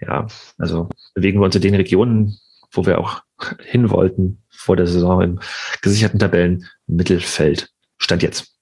[0.00, 0.26] Ja,
[0.58, 2.38] also bewegen wir uns in den Regionen,
[2.72, 3.22] wo wir auch
[3.62, 5.40] hin wollten vor der Saison im
[5.80, 7.68] gesicherten Tabellen Mittelfeld.
[7.98, 8.52] Stand jetzt.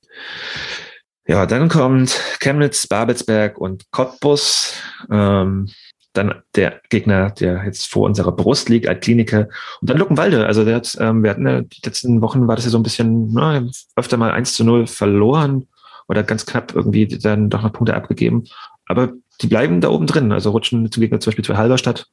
[1.30, 4.74] Ja, dann kommt Chemnitz, Babelsberg und Cottbus.
[5.12, 5.68] Ähm,
[6.12, 9.48] dann der Gegner, der jetzt vor unserer Brust liegt, Altklinike.
[9.80, 10.44] Und dann Luckenwalde.
[10.44, 12.82] Also der hat, ähm, wir hatten ja die letzten Wochen war das ja so ein
[12.82, 13.62] bisschen, na,
[13.94, 15.68] öfter mal 1 zu 0 verloren
[16.08, 18.46] oder ganz knapp irgendwie dann doch noch Punkte abgegeben.
[18.86, 20.32] Aber die bleiben da oben drin.
[20.32, 22.08] Also rutschen zu Gegner zum Beispiel zu Halberstadt,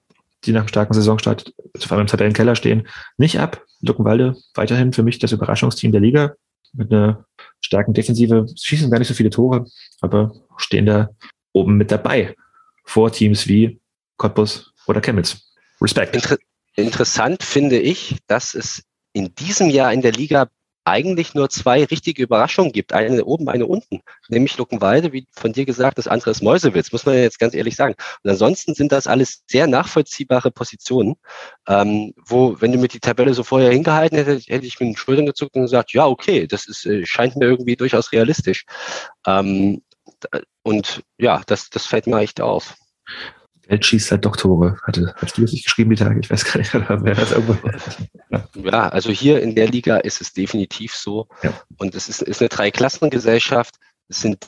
[0.46, 2.88] die nach einem starken Saisonstart vor allem im Tabellenkeller stehen,
[3.18, 3.64] nicht ab.
[3.82, 6.34] Luckenwalde weiterhin für mich das Überraschungsteam der Liga
[6.74, 7.26] mit einer
[7.62, 9.66] starken Defensive, schießen gar nicht so viele Tore,
[10.02, 11.10] aber stehen da
[11.54, 12.36] oben mit dabei
[12.84, 13.80] vor Teams wie
[14.18, 15.54] Cottbus oder Chemnitz.
[15.82, 16.16] Respekt.
[16.16, 16.38] Inter
[16.76, 18.84] interessant finde ich, dass es
[19.14, 20.48] in diesem Jahr in der Liga
[20.88, 22.94] eigentlich nur zwei richtige Überraschungen gibt.
[22.94, 24.02] Eine oben, eine unten.
[24.30, 27.76] Nämlich Luckenwalde, wie von dir gesagt, das andere ist Mäusewitz, muss man jetzt ganz ehrlich
[27.76, 27.96] sagen.
[28.24, 31.16] Und ansonsten sind das alles sehr nachvollziehbare Positionen,
[31.68, 34.98] ähm, wo, wenn du mir die Tabelle so vorher hingehalten hättest, hätte ich mit den
[34.98, 38.66] Schultern gezuckt und gesagt, ja, okay, das ist, äh, scheint mir irgendwie durchaus realistisch.
[39.26, 39.82] Ähm,
[40.64, 42.76] und ja, das, das fällt mir echt auf.
[43.68, 44.78] Welt schießt halt doch Tore.
[44.84, 46.20] Hatte, hast du das nicht geschrieben, die Tage?
[46.20, 47.70] Ich weiß gar nicht, wer das irgendwo.
[48.70, 51.28] Ja, also hier in der Liga ist es definitiv so.
[51.44, 51.54] Ja.
[51.78, 53.76] Und es ist, ist eine Dreiklassengesellschaft.
[54.08, 54.48] Es sind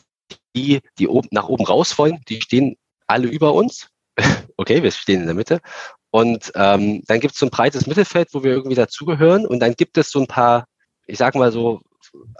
[0.55, 3.89] die, die oben, nach oben raus wollen, die stehen alle über uns.
[4.57, 5.61] Okay, wir stehen in der Mitte.
[6.11, 9.45] Und ähm, dann gibt es so ein breites Mittelfeld, wo wir irgendwie dazugehören.
[9.45, 10.65] Und dann gibt es so ein paar,
[11.07, 11.79] ich sag mal so,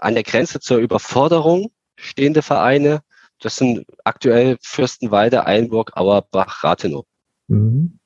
[0.00, 3.00] an der Grenze zur Überforderung stehende Vereine.
[3.40, 7.04] Das sind aktuell Fürstenwalde, Eilenburg, Auerbach, Rathenow.
[7.48, 7.98] Mhm.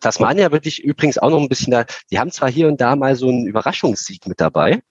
[0.00, 2.96] Tasmania würde ich übrigens auch noch ein bisschen da, die haben zwar hier und da
[2.96, 4.82] mal so einen Überraschungssieg mit dabei.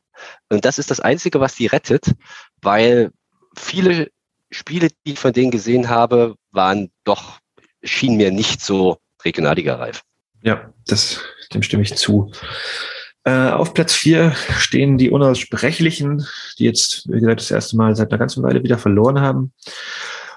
[0.50, 2.14] Und das ist das Einzige, was die rettet,
[2.62, 3.12] weil
[3.58, 4.10] viele
[4.52, 7.39] Spiele, die ich von denen gesehen habe, waren doch,
[7.84, 10.04] schienen mir nicht so Regionalliga-reif.
[10.41, 11.22] Ja, das,
[11.54, 12.32] dem stimme ich zu.
[13.26, 16.26] Äh, auf Platz vier stehen die Unaussprechlichen,
[16.60, 19.52] die jetzt, wie gesagt, das erste Mal seit einer ganzen Weile wieder verloren haben.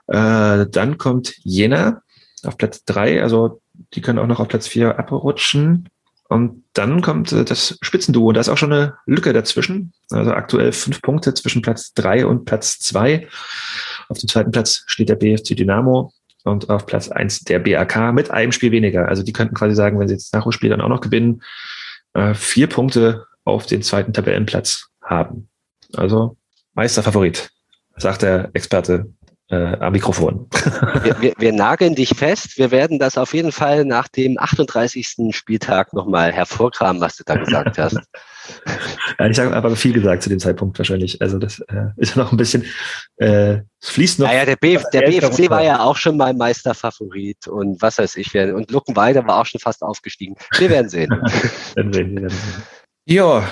[0.06, 2.02] Äh, dann kommt Jena
[2.44, 3.60] auf Platz drei, also
[3.94, 5.90] die können auch noch auf Platz vier abrutschen.
[6.30, 8.32] Und dann kommt äh, das Spitzenduo.
[8.32, 9.92] Da ist auch schon eine Lücke dazwischen.
[10.10, 13.28] Also aktuell fünf Punkte zwischen Platz drei und Platz zwei.
[14.08, 16.12] Auf dem zweiten Platz steht der BFC Dynamo
[16.44, 19.08] und auf Platz eins der BAK mit einem Spiel weniger.
[19.08, 21.42] Also die könnten quasi sagen, wenn sie jetzt Nachholspiel dann auch noch gewinnen,
[22.18, 25.48] äh, vier Punkte auf den zweiten Tabellenplatz haben.
[25.94, 26.36] Also
[26.74, 27.50] Meisterfavorit,
[27.96, 29.06] sagt der Experte
[29.50, 30.48] äh, am Mikrofon.
[31.02, 32.58] wir, wir, wir, nageln dich fest.
[32.58, 35.30] Wir werden das auf jeden Fall nach dem 38.
[35.30, 37.98] Spieltag nochmal hervorkramen, was du da gesagt hast.
[39.18, 41.20] ja, ich habe aber viel gesagt zu dem Zeitpunkt wahrscheinlich.
[41.20, 42.64] Also das äh, ist noch ein bisschen,
[43.16, 44.26] äh, es fließt noch.
[44.26, 48.34] Naja, der, Bf, der BFC war ja auch schon mal Meisterfavorit und was weiß ich.
[48.36, 50.36] Und Luckenwalde war auch schon fast aufgestiegen.
[50.58, 51.10] Wir werden sehen.
[51.74, 52.62] werden sehen, werden sehen.
[53.06, 53.48] Ja,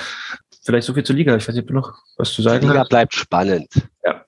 [0.65, 1.37] vielleicht so viel zur Liga.
[1.37, 2.91] Ich weiß nicht, ob du noch was zu sagen Die Liga hast.
[2.91, 3.69] bleibt spannend.
[4.05, 4.25] Ja.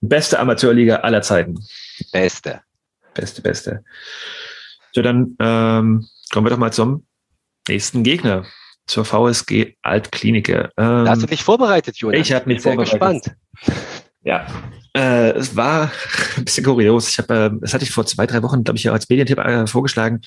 [0.00, 1.58] Beste Amateurliga aller Zeiten.
[2.12, 2.60] Beste.
[3.14, 3.84] Beste, beste.
[4.92, 7.06] So, dann ähm, kommen wir doch mal zum
[7.68, 8.44] nächsten Gegner,
[8.88, 10.70] zur VSG Altklinike.
[10.76, 12.20] Ähm, da hast du dich vorbereitet, Jonas.
[12.20, 12.92] Ich habe mich sehr vorbereitet.
[12.92, 13.36] gespannt.
[14.24, 14.46] Ja,
[14.96, 15.92] äh, es war
[16.36, 17.08] ein bisschen kurios.
[17.08, 19.66] Ich habe, äh, das hatte ich vor zwei, drei Wochen, glaube ich, als Medientipp äh,
[19.66, 20.22] vorgeschlagen,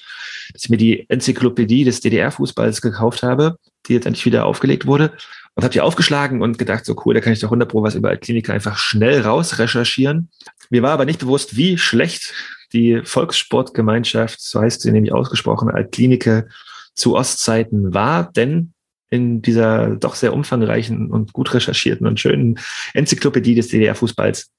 [0.53, 3.57] dass ich mir die Enzyklopädie des DDR-Fußballs gekauft habe,
[3.87, 5.11] die jetzt endlich wieder aufgelegt wurde
[5.55, 7.95] und habe die aufgeschlagen und gedacht, so cool, da kann ich doch 100 Pro was
[7.95, 10.29] über Klinik einfach schnell raus recherchieren.
[10.69, 12.33] Mir war aber nicht bewusst, wie schlecht
[12.71, 16.47] die Volkssportgemeinschaft, so heißt sie nämlich ausgesprochen, Altklinike
[16.93, 18.73] zu Ostzeiten war, denn
[19.09, 22.59] in dieser doch sehr umfangreichen und gut recherchierten und schönen
[22.93, 24.49] Enzyklopädie des DDR-Fußballs,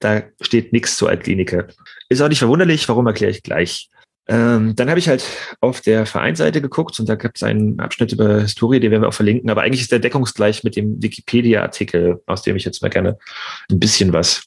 [0.00, 1.68] da steht nichts zur Altklinike.
[2.08, 3.88] Ist auch nicht verwunderlich, warum erkläre ich gleich.
[4.26, 5.24] Ähm, dann habe ich halt
[5.60, 9.08] auf der Vereinsseite geguckt und da gibt es einen Abschnitt über Historie, den werden wir
[9.08, 12.90] auch verlinken, aber eigentlich ist der deckungsgleich mit dem Wikipedia-Artikel, aus dem ich jetzt mal
[12.90, 13.18] gerne
[13.70, 14.44] ein bisschen was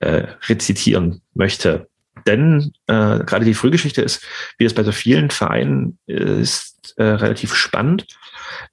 [0.00, 1.88] äh, rezitieren möchte.
[2.26, 4.24] Denn äh, gerade die Frühgeschichte ist,
[4.58, 8.06] wie das bei so vielen Vereinen ist, äh, relativ spannend.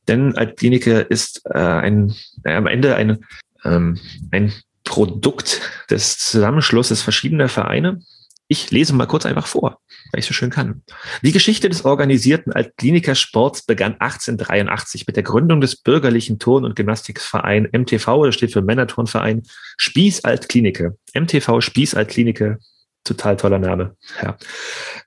[0.07, 3.19] Denn Altklinike ist äh, ein, äh, am Ende eine,
[3.63, 3.99] ähm,
[4.31, 7.99] ein Produkt des Zusammenschlusses verschiedener Vereine.
[8.47, 9.81] Ich lese mal kurz einfach vor,
[10.11, 10.81] weil ich so schön kann.
[11.21, 16.77] Die Geschichte des organisierten Altkliniker Sports begann 1883 mit der Gründung des bürgerlichen Turn- und
[16.77, 19.43] Gymnastikverein MTV, das steht für Männerturnverein
[19.75, 20.97] Spieß Altklinike.
[21.13, 22.59] MTV Spieß Altklinike
[23.03, 23.95] total toller Name.
[24.21, 24.37] Ja.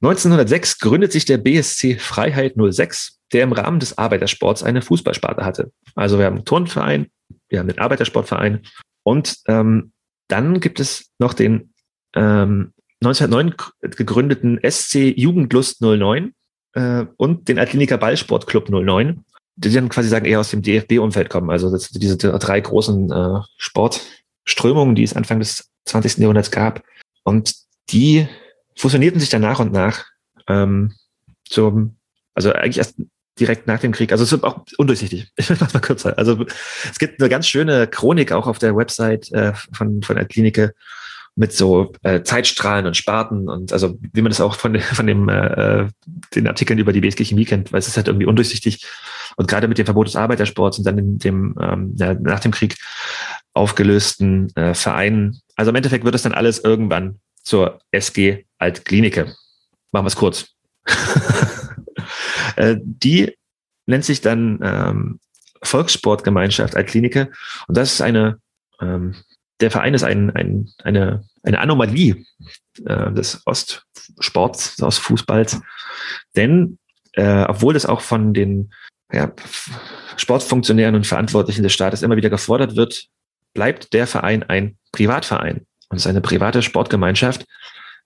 [0.02, 5.72] 1906 gründet sich der BSC Freiheit 06, der im Rahmen des Arbeitersports eine Fußballsparte hatte.
[5.94, 7.08] Also wir haben einen Turnverein,
[7.48, 8.62] wir haben den Arbeitersportverein
[9.02, 9.92] und ähm,
[10.28, 11.72] dann gibt es noch den
[12.14, 12.72] ähm,
[13.02, 13.54] 1909
[13.96, 16.34] gegründeten SC Jugendlust 09
[16.74, 19.24] äh, und den Athletiker Ballsportclub 09,
[19.56, 21.50] die dann quasi sagen eher aus dem DFB-Umfeld kommen.
[21.50, 26.18] Also diese drei großen äh, Sportströmungen, die es Anfang des 20.
[26.18, 26.82] Jahrhunderts gab.
[27.24, 27.54] Und
[27.92, 28.28] die
[28.76, 30.06] fusionierten sich dann nach und nach
[30.48, 30.94] ähm,
[31.48, 31.96] zum,
[32.34, 32.96] also eigentlich erst
[33.38, 34.12] direkt nach dem Krieg.
[34.12, 35.28] Also es wird auch undurchsichtig.
[35.36, 36.16] Ich mache mal kürzer.
[36.18, 36.44] Also
[36.90, 40.74] es gibt eine ganz schöne Chronik auch auf der Website äh, von, von der Klinike
[41.36, 45.28] mit so äh, Zeitstrahlen und Sparten und also wie man das auch von, von dem
[45.28, 45.88] äh,
[46.34, 48.84] den Artikeln über die BSG Chemie kennt, weil es ist halt irgendwie undurchsichtig
[49.36, 52.50] und gerade mit dem Verbot des Arbeitersports und dann in dem ähm, ja, nach dem
[52.50, 52.76] Krieg
[53.54, 55.40] aufgelösten äh, Vereinen.
[55.56, 59.34] Also im Endeffekt wird es dann alles irgendwann zur SG Altklinike.
[59.92, 60.48] Machen wir es kurz.
[62.56, 63.36] Äh, die
[63.86, 65.20] nennt sich dann ähm,
[65.62, 67.30] Volkssportgemeinschaft Altklinike
[67.68, 68.40] und das ist eine,
[68.80, 69.14] ähm,
[69.60, 72.24] der Verein ist ein, ein, eine, eine Anomalie
[72.84, 75.60] äh, des Ostsports, des Ostfußballs,
[76.34, 76.78] denn
[77.12, 78.72] äh, obwohl das auch von den
[79.12, 79.32] ja,
[80.16, 83.06] Sportfunktionären und Verantwortlichen des Staates immer wieder gefordert wird,
[83.54, 85.66] bleibt der Verein ein Privatverein.
[85.90, 87.44] Und es ist eine private Sportgemeinschaft,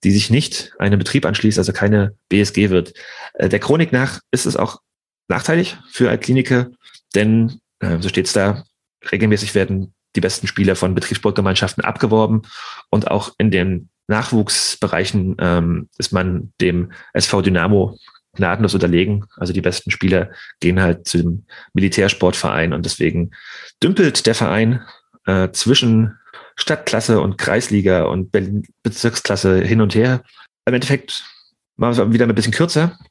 [0.03, 2.95] die sich nicht einem Betrieb anschließt, also keine BSG wird.
[3.35, 4.81] Äh, der Chronik nach ist es auch
[5.29, 6.73] nachteilig für Altklinike,
[7.15, 8.65] denn, äh, so steht es da,
[9.11, 12.43] regelmäßig werden die besten Spieler von Betriebssportgemeinschaften abgeworben
[12.91, 17.99] und auch in den Nachwuchsbereichen ähm, ist man dem SV Dynamo
[18.35, 19.25] gnadenlos unterlegen.
[19.37, 20.31] Also die besten Spieler
[20.61, 23.31] gehen halt zu dem Militärsportverein und deswegen
[23.83, 24.83] dümpelt der Verein
[25.27, 26.19] äh, zwischen
[26.57, 30.23] Stadtklasse und Kreisliga und Berlin Bezirksklasse hin und her.
[30.67, 31.25] Im Endeffekt
[31.77, 32.99] machen wir es wieder ein bisschen kürzer.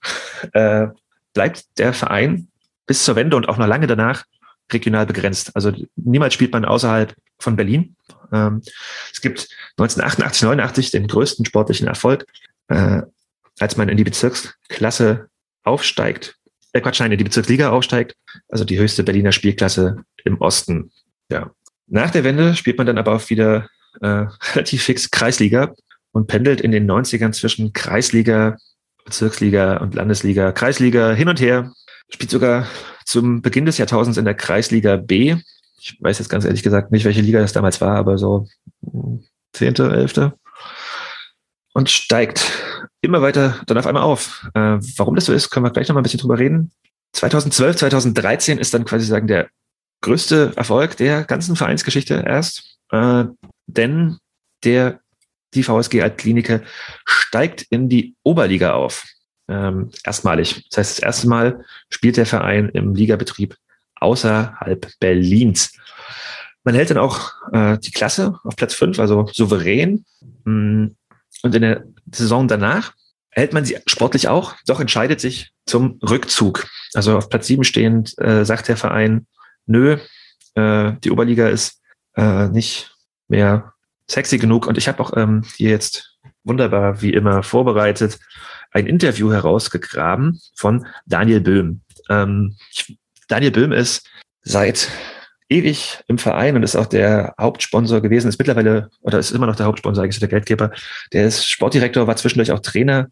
[0.51, 0.87] Äh,
[1.33, 2.49] bleibt der Verein
[2.85, 4.25] bis zur Wende und auch noch lange danach
[4.73, 5.55] regional begrenzt.
[5.55, 7.95] Also niemals spielt man außerhalb von Berlin.
[8.33, 8.61] Ähm,
[9.11, 12.25] es gibt 1988, 89 den größten sportlichen Erfolg,
[12.67, 13.03] äh,
[13.59, 15.29] als man in die Bezirksklasse
[15.63, 16.35] aufsteigt.
[16.73, 18.15] Äh, Quatsch, nein, in die Bezirksliga aufsteigt.
[18.49, 20.91] Also die höchste Berliner Spielklasse im Osten.
[21.29, 21.51] Ja,
[21.87, 23.67] nach der Wende spielt man dann aber auch wieder
[24.01, 25.73] äh, relativ fix Kreisliga
[26.11, 28.57] und pendelt in den 90ern zwischen Kreisliga,
[29.05, 31.71] Bezirksliga und Landesliga, Kreisliga hin und her.
[32.09, 32.67] Spielt sogar
[33.05, 35.35] zum Beginn des Jahrtausends in der Kreisliga B.
[35.77, 38.47] Ich weiß jetzt ganz ehrlich gesagt nicht, welche Liga das damals war, aber so
[38.83, 40.33] hm, zehnte, elfte.
[41.73, 42.51] Und steigt
[43.01, 44.47] immer weiter dann auf einmal auf.
[44.53, 46.71] Äh, warum das so ist, können wir gleich noch mal ein bisschen drüber reden.
[47.13, 49.49] 2012, 2013 ist dann quasi sagen der
[50.03, 53.23] größte Erfolg der ganzen Vereinsgeschichte erst, äh,
[53.65, 54.17] denn
[54.63, 54.99] der
[55.55, 56.63] die VSG Altklinike
[57.05, 59.05] steigt in die Oberliga auf.
[59.47, 60.65] Ähm, erstmalig.
[60.69, 63.55] Das heißt, das erste Mal spielt der Verein im Ligabetrieb
[63.95, 65.73] außerhalb Berlins.
[66.63, 70.05] Man hält dann auch äh, die Klasse auf Platz 5, also souverän.
[70.45, 70.87] Mm,
[71.43, 72.93] und in der Saison danach
[73.29, 76.67] hält man sie sportlich auch, doch entscheidet sich zum Rückzug.
[76.93, 79.27] Also auf Platz 7 stehend äh, sagt der Verein,
[79.65, 79.97] nö,
[80.55, 81.81] äh, die Oberliga ist
[82.15, 82.95] äh, nicht
[83.27, 83.73] mehr
[84.09, 84.67] sexy genug.
[84.67, 88.19] Und ich habe auch ähm, hier jetzt wunderbar, wie immer, vorbereitet
[88.71, 91.81] ein Interview herausgegraben von Daniel Böhm.
[92.09, 94.09] Ähm, ich, Daniel Böhm ist
[94.41, 94.89] seit
[95.49, 99.55] ewig im Verein und ist auch der Hauptsponsor gewesen, ist mittlerweile oder ist immer noch
[99.55, 100.71] der Hauptsponsor, eigentlich der Geldgeber.
[101.13, 103.09] Der ist Sportdirektor, war zwischendurch auch Trainer,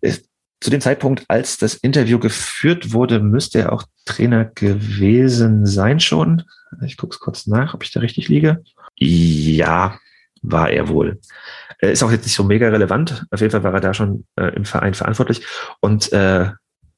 [0.00, 0.27] ist
[0.60, 6.42] zu dem Zeitpunkt, als das Interview geführt wurde, müsste er auch Trainer gewesen sein schon.
[6.84, 8.62] Ich gucke es kurz nach, ob ich da richtig liege.
[8.96, 9.98] Ja,
[10.42, 11.20] war er wohl.
[11.78, 13.24] Er ist auch jetzt nicht so mega relevant.
[13.30, 15.46] Auf jeden Fall war er da schon äh, im Verein verantwortlich.
[15.80, 16.50] Und äh,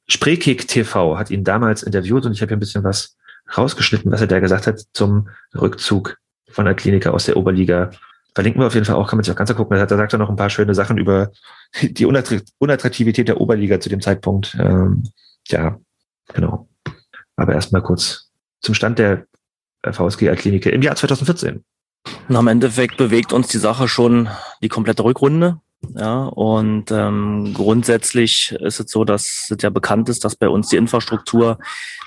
[0.08, 3.16] Spreekick TV hat ihn damals interviewt und ich habe hier ein bisschen was
[3.56, 6.16] rausgeschnitten, was er da gesagt hat zum Rückzug
[6.50, 7.90] von der Klinik aus der Oberliga.
[8.35, 9.74] Verlinken wir auf jeden Fall auch, kann man sich auch ganz angucken.
[9.74, 11.31] Da sagt er noch ein paar schöne Sachen über
[11.82, 14.57] die Unattraktivität der Oberliga zu dem Zeitpunkt.
[14.59, 15.05] Ähm,
[15.48, 15.78] ja,
[16.32, 16.69] genau.
[17.36, 18.31] Aber erstmal kurz
[18.61, 19.27] zum Stand der
[19.82, 21.65] VSG Klinik im Jahr 2014.
[22.28, 24.28] Na, Im Endeffekt bewegt uns die Sache schon
[24.62, 25.61] die komplette Rückrunde.
[25.94, 30.69] Ja, und ähm, grundsätzlich ist es so, dass es ja bekannt ist, dass bei uns
[30.69, 31.59] die Infrastruktur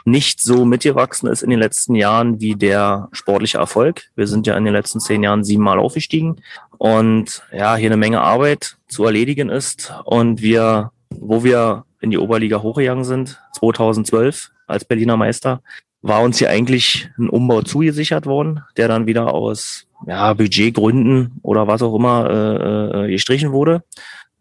[0.06, 4.04] nicht so mitgewachsen ist in den letzten Jahren wie der sportliche Erfolg.
[4.16, 6.42] Wir sind ja in den letzten zehn Jahren siebenmal aufgestiegen
[6.78, 9.94] und ja, hier eine Menge Arbeit zu erledigen ist.
[10.06, 15.62] Und wir, wo wir in die Oberliga hochgegangen sind, 2012 als Berliner Meister,
[16.04, 21.68] war uns hier eigentlich ein Umbau zugesichert worden, der dann wieder aus ja, Budgetgründen oder
[21.68, 23.84] was auch immer äh, äh, gestrichen wurde.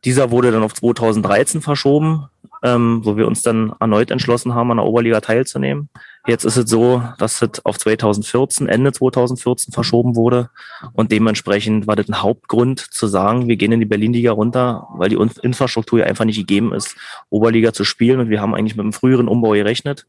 [0.04, 2.26] Dieser wurde dann auf 2013 verschoben,
[2.64, 5.88] ähm, wo wir uns dann erneut entschlossen haben, an der Oberliga teilzunehmen.
[6.26, 10.50] Jetzt ist es so, dass es auf 2014, Ende 2014 verschoben wurde
[10.92, 15.10] und dementsprechend war das ein Hauptgrund zu sagen, wir gehen in die Berlin-Liga runter, weil
[15.10, 16.96] die Infrastruktur ja einfach nicht gegeben ist,
[17.30, 20.06] Oberliga zu spielen und wir haben eigentlich mit einem früheren Umbau gerechnet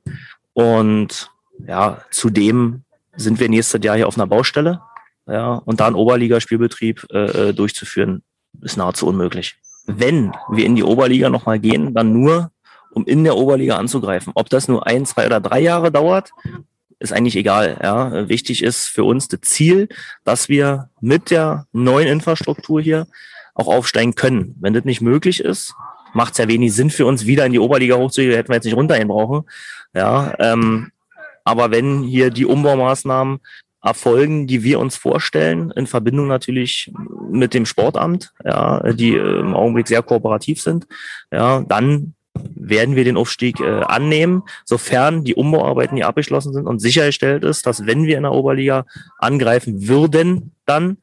[0.54, 1.32] und
[1.68, 2.84] ja, zudem
[3.16, 4.82] sind wir nächstes Jahr hier auf einer Baustelle.
[5.28, 8.24] Ja, und da einen Oberligaspielbetrieb äh, äh, durchzuführen,
[8.62, 9.56] ist nahezu unmöglich.
[9.86, 12.52] Wenn wir in die Oberliga nochmal gehen, dann nur,
[12.92, 14.34] um in der Oberliga anzugreifen.
[14.36, 16.32] Ob das nur ein, zwei oder drei Jahre dauert,
[17.00, 17.78] ist eigentlich egal.
[17.82, 18.28] Ja.
[18.30, 19.90] Wichtig ist für uns das Ziel,
[20.24, 23.08] dass wir mit der neuen Infrastruktur hier
[23.56, 24.56] auch aufsteigen können.
[24.60, 25.74] Wenn das nicht möglich ist,
[26.14, 28.66] macht es ja wenig Sinn für uns, wieder in die Oberliga hochzugehen, hätten wir jetzt
[28.66, 29.44] nicht runterhin brauchen.
[29.94, 30.92] Ja, ähm,
[31.44, 33.40] aber wenn hier die Umbaumaßnahmen
[33.84, 36.92] erfolgen, die wir uns vorstellen, in Verbindung natürlich
[37.30, 40.88] mit dem Sportamt, ja, die im Augenblick sehr kooperativ sind,
[41.32, 42.14] ja, dann
[42.56, 47.68] werden wir den Aufstieg äh, annehmen, sofern die Umbauarbeiten hier abgeschlossen sind und sichergestellt ist,
[47.68, 48.86] dass wenn wir in der Oberliga
[49.20, 50.98] angreifen würden, dann,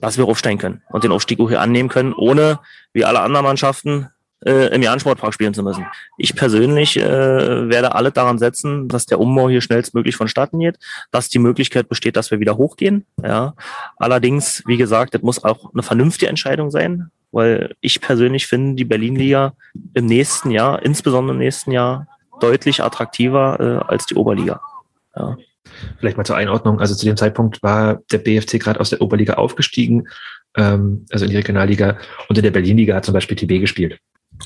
[0.00, 2.58] dass wir aufsteigen können und den Aufstieg auch hier annehmen können, ohne
[2.92, 4.08] wie alle anderen Mannschaften
[4.44, 5.86] äh, im Jahn-Sportpark spielen zu müssen.
[6.18, 10.78] Ich persönlich äh, werde alle daran setzen, dass der Umbau hier schnellstmöglich vonstatten geht,
[11.10, 13.06] dass die Möglichkeit besteht, dass wir wieder hochgehen.
[13.22, 13.54] Ja.
[13.96, 18.84] Allerdings, wie gesagt, das muss auch eine vernünftige Entscheidung sein, weil ich persönlich finde, die
[18.84, 19.54] Berlin-Liga
[19.94, 22.06] im nächsten Jahr, insbesondere im nächsten Jahr,
[22.40, 24.60] deutlich attraktiver äh, als die Oberliga.
[25.16, 25.36] Ja.
[25.98, 26.80] Vielleicht mal zur Einordnung.
[26.80, 30.08] Also zu dem Zeitpunkt war der BFC gerade aus der Oberliga aufgestiegen,
[30.56, 31.98] ähm, also in die Regionalliga.
[32.28, 33.98] Und in der Berlin-Liga hat zum Beispiel TB gespielt.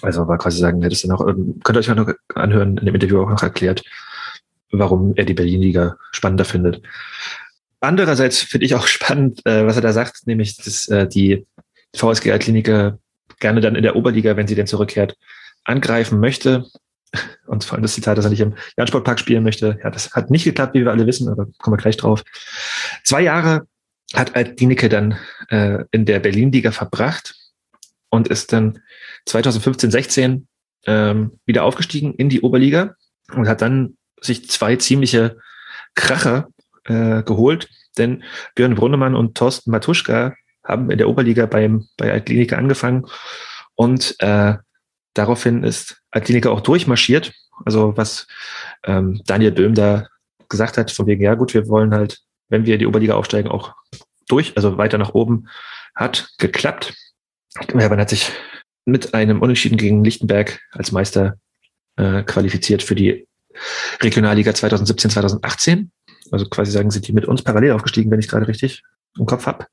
[0.02, 2.94] Also war quasi sagen, hättest du noch, könnt ihr euch auch noch anhören, in dem
[2.94, 3.82] Interview auch noch erklärt,
[4.70, 6.82] warum er die Berlin-Liga spannender findet.
[7.80, 11.46] Andererseits finde ich auch spannend, äh, was er da sagt, nämlich, dass äh, die
[11.96, 12.98] VSG-Kliniker
[13.40, 15.16] gerne dann in der Oberliga, wenn sie denn zurückkehrt,
[15.64, 16.64] angreifen möchte.
[17.46, 19.78] Und vor allem das Zitat, dass er nicht im Jansportpark spielen möchte.
[19.82, 22.22] Ja, das hat nicht geklappt, wie wir alle wissen, aber kommen wir gleich drauf.
[23.04, 23.66] Zwei Jahre
[24.14, 25.18] hat Altlinike dann
[25.48, 27.34] äh, in der Berlin-Liga verbracht
[28.10, 28.80] und ist dann
[29.30, 30.48] 2015, 16
[30.86, 32.94] ähm, wieder aufgestiegen in die Oberliga
[33.32, 35.38] und hat dann sich zwei ziemliche
[35.94, 36.48] Kracher
[36.84, 38.22] äh, geholt, denn
[38.54, 40.34] Björn Brunnemann und Thorsten Matuschka
[40.64, 43.06] haben in der Oberliga beim, bei Altklinika angefangen
[43.74, 44.54] und äh,
[45.14, 47.32] daraufhin ist Altklinika auch durchmarschiert.
[47.64, 48.26] Also was
[48.84, 50.06] ähm, Daniel Böhm da
[50.48, 53.74] gesagt hat, von wegen, ja gut, wir wollen halt, wenn wir die Oberliga aufsteigen, auch
[54.28, 55.48] durch, also weiter nach oben,
[55.94, 56.94] hat geklappt.
[57.74, 58.32] Man hat sich
[58.90, 61.36] mit einem Unentschieden gegen Lichtenberg als Meister
[61.96, 63.26] äh, qualifiziert für die
[64.00, 65.90] Regionalliga 2017, 2018.
[66.30, 68.82] Also quasi sagen, sind die mit uns parallel aufgestiegen, wenn ich gerade richtig
[69.18, 69.66] im Kopf habe.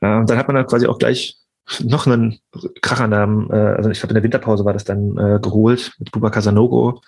[0.00, 1.38] Äh, dann hat man dann quasi auch gleich
[1.82, 2.38] noch einen
[2.82, 6.30] Krachernamen, äh, also ich glaube in der Winterpause war das dann äh, geholt mit Buba
[6.30, 7.00] Casanogo.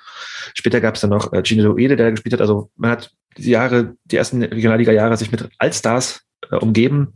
[0.55, 2.41] Später gab es dann noch äh, Gino Oede, der gespielt hat.
[2.41, 7.13] Also man hat die Jahre, die ersten Regionalliga-Jahre sich mit Allstars umgeben.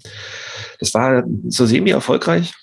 [0.78, 2.54] Das war so semi-erfolgreich,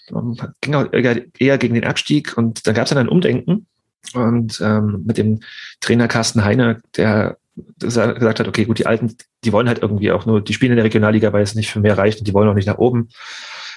[0.61, 3.67] ging auch eher gegen den Abstieg und dann gab es dann ein Umdenken
[4.13, 5.41] und ähm, mit dem
[5.81, 7.37] Trainer Carsten Heine, der
[7.79, 10.77] gesagt hat, okay, gut, die Alten, die wollen halt irgendwie auch nur, die spielen in
[10.77, 13.09] der Regionalliga, weil es nicht für mehr reicht und die wollen auch nicht nach oben.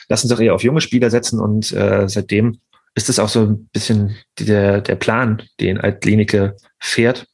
[0.08, 2.58] Lassen sich doch eher auf junge Spieler setzen und äh, seitdem
[2.94, 7.26] ist es auch so ein bisschen der, der Plan, den Altklinike fährt,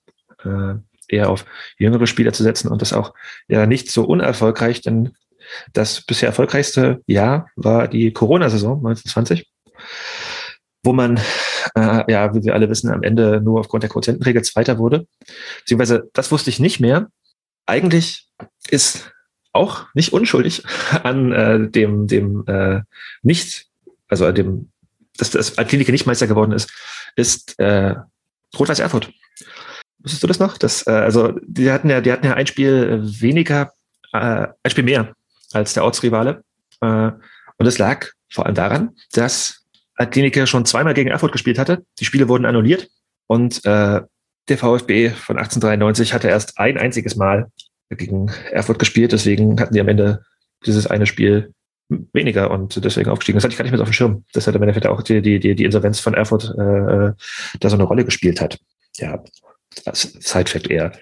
[0.44, 0.74] äh,
[1.08, 1.46] eher auf
[1.78, 3.14] jüngere Spieler zu setzen und das auch
[3.48, 5.14] ja nicht so unerfolgreich, denn
[5.72, 9.48] das bisher erfolgreichste Jahr war die Corona-Saison 1920,
[10.82, 11.18] wo man,
[11.74, 15.06] äh, ja, wie wir alle wissen, am Ende nur aufgrund der Quotientenregel Zweiter wurde.
[15.60, 17.08] Beziehungsweise, das wusste ich nicht mehr.
[17.66, 18.28] Eigentlich
[18.70, 19.10] ist
[19.52, 20.62] auch nicht unschuldig
[21.02, 22.82] an äh, dem, dem äh,
[23.22, 23.66] nicht,
[24.08, 24.70] also an dem,
[25.16, 26.70] dass das Klinik nicht Meister geworden ist,
[27.16, 27.94] ist äh,
[28.56, 29.10] Rot-Weiß Erfurt.
[29.98, 30.58] Wusstest du das noch?
[30.58, 33.72] Das, äh, also die hatten ja, die hatten ja ein Spiel weniger,
[34.12, 35.14] äh, ein Spiel mehr
[35.52, 36.42] als der Ortsrivale.
[36.80, 37.10] Äh,
[37.58, 39.64] und es lag vor allem daran, dass
[40.10, 41.84] Klinike schon zweimal gegen Erfurt gespielt hatte.
[41.98, 42.88] Die Spiele wurden annulliert
[43.26, 44.02] und äh,
[44.48, 47.50] der VfB von 1893 hatte erst ein einziges Mal
[47.90, 49.12] gegen Erfurt gespielt.
[49.12, 50.22] Deswegen hatten die am Ende
[50.64, 51.52] dieses eine Spiel
[51.88, 53.36] weniger und deswegen aufgestiegen.
[53.36, 55.22] Das hatte ich gar nicht mehr auf dem Schirm, dass halt im Endeffekt auch die,
[55.22, 57.12] die, die Insolvenz von Erfurt äh, äh
[57.60, 58.58] da so eine Rolle gespielt hat.
[58.96, 59.22] Ja,
[59.92, 60.92] Side-Fact eher.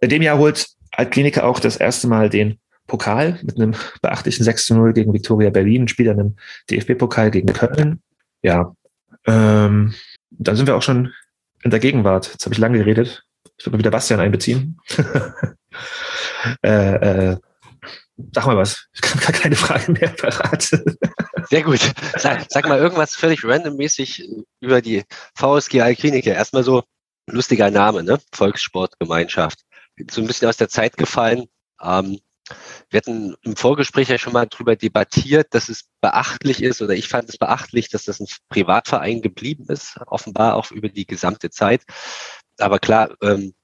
[0.00, 4.66] In dem Jahr holt Altklinike auch das erste Mal den Pokal mit einem beachtlichen 6
[4.66, 6.36] zu 0 gegen Viktoria Berlin, spielt dann im
[6.70, 8.02] DFB-Pokal gegen Köln.
[8.42, 8.74] Ja,
[9.26, 9.94] ähm,
[10.30, 11.12] dann sind wir auch schon
[11.62, 12.28] in der Gegenwart.
[12.28, 13.24] Jetzt habe ich lange geredet.
[13.58, 14.78] Ich würde mal wieder Bastian einbeziehen.
[16.62, 17.36] äh, äh,
[18.32, 18.86] sag mal was.
[18.92, 20.96] Ich kann gar keine Frage mehr verraten.
[21.48, 21.80] Sehr gut.
[22.18, 24.28] Sag, sag mal irgendwas völlig randommäßig
[24.60, 25.04] über die
[25.34, 26.30] VSG Alklinike.
[26.30, 26.82] Erstmal so
[27.30, 28.18] lustiger Name, ne?
[28.32, 29.60] Volkssportgemeinschaft.
[30.10, 31.46] So ein bisschen aus der Zeit gefallen.
[31.80, 32.18] Ähm,
[32.90, 37.08] wir hatten im Vorgespräch ja schon mal darüber debattiert, dass es beachtlich ist, oder ich
[37.08, 41.82] fand es beachtlich, dass das ein Privatverein geblieben ist, offenbar auch über die gesamte Zeit.
[42.58, 43.54] Aber klar, ähm,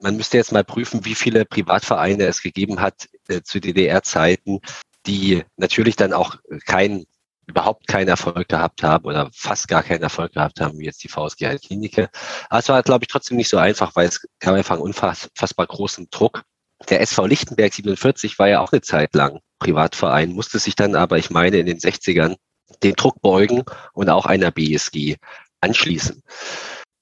[0.00, 4.60] man müsste jetzt mal prüfen, wie viele Privatvereine es gegeben hat äh, zu DDR-Zeiten,
[5.06, 7.04] die natürlich dann auch kein,
[7.46, 11.08] überhaupt keinen Erfolg gehabt haben oder fast gar keinen Erfolg gehabt haben, wie jetzt die
[11.08, 12.10] VSG Klinike.
[12.48, 15.66] Aber es war, glaube ich, trotzdem nicht so einfach, weil es kam einfach einen unfassbar
[15.66, 16.44] großen Druck
[16.90, 21.18] der SV Lichtenberg 47 war ja auch eine Zeit lang Privatverein, musste sich dann aber,
[21.18, 22.36] ich meine, in den 60ern
[22.82, 25.16] den Druck beugen und auch einer BSG
[25.60, 26.22] anschließen.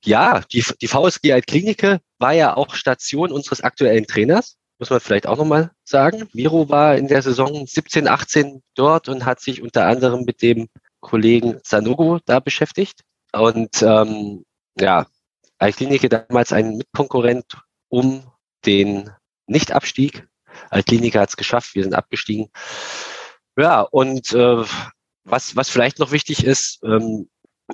[0.05, 5.27] Ja, die, die VSG Altklinike war ja auch Station unseres aktuellen Trainers, muss man vielleicht
[5.27, 6.29] auch nochmal sagen.
[6.33, 10.69] Miro war in der Saison 17, 18 dort und hat sich unter anderem mit dem
[11.01, 13.03] Kollegen Sanogo da beschäftigt.
[13.33, 14.45] Und ähm,
[14.79, 15.07] ja,
[15.59, 18.25] Altklinike damals ein Mitkonkurrent um
[18.67, 19.11] den
[19.47, 20.27] nicht-Abstieg.
[20.71, 22.51] Altklinika hat es geschafft, wir sind abgestiegen.
[23.57, 24.65] Ja, und äh,
[25.25, 27.29] was, was vielleicht noch wichtig ist, ähm,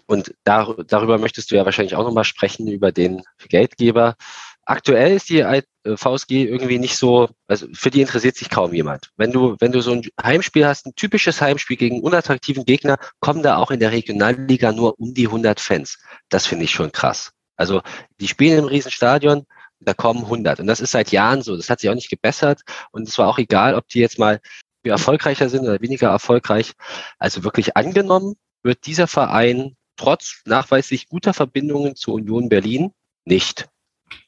[0.07, 4.17] und dar darüber möchtest du ja wahrscheinlich auch nochmal sprechen, über den Geldgeber.
[4.65, 5.63] Aktuell ist die äh,
[5.97, 9.11] VSG irgendwie nicht so, also für die interessiert sich kaum jemand.
[9.17, 13.43] Wenn du, wenn du so ein Heimspiel hast, ein typisches Heimspiel gegen unattraktiven Gegner, kommen
[13.43, 15.99] da auch in der Regionalliga nur um die 100 Fans.
[16.29, 17.33] Das finde ich schon krass.
[17.57, 17.81] Also
[18.21, 19.47] die spielen im Riesenstadion,
[19.81, 20.61] da kommen 100.
[20.61, 21.57] Und das ist seit Jahren so.
[21.57, 22.63] Das hat sich auch nicht gebessert.
[22.91, 24.41] Und es war auch egal, ob die jetzt mal
[24.85, 26.73] erfolgreicher sind oder weniger erfolgreich.
[27.19, 32.93] Also wirklich angenommen wird dieser Verein trotz nachweislich guter Verbindungen zur Union Berlin
[33.25, 33.69] nicht.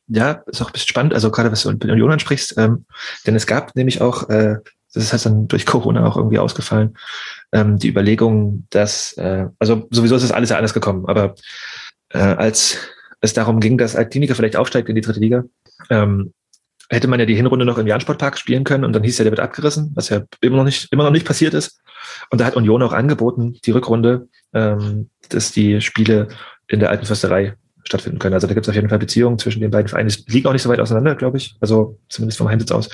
[0.09, 2.85] Ja, ist auch ein bisschen spannend, also gerade was du mit Union ansprichst, ähm,
[3.27, 4.57] denn es gab nämlich auch, äh,
[4.93, 6.99] das ist halt dann durch Corona auch irgendwie ausgefallen,
[7.53, 11.37] ähm, die Überlegung, dass, äh, also sowieso ist das alles ja anders gekommen, aber
[12.09, 12.79] äh, als
[13.21, 15.45] es darum ging, dass Altklinika vielleicht aufsteigt in die dritte Liga,
[15.91, 16.33] ähm,
[16.89, 19.33] hätte man ja die Hinrunde noch im Jahn-Sportpark spielen können und dann hieß ja, der
[19.33, 21.81] wird abgerissen, was ja immer noch nicht, immer noch nicht passiert ist.
[22.31, 26.29] Und da hat Union auch angeboten, die Rückrunde, ähm, dass die Spiele
[26.67, 28.35] in der alten Försterei stattfinden können.
[28.35, 30.09] Also da gibt es auf jeden Fall Beziehungen zwischen den beiden Vereinen.
[30.09, 31.57] Die liegen auch nicht so weit auseinander, glaube ich.
[31.61, 32.89] Also zumindest vom Heimsitz aus.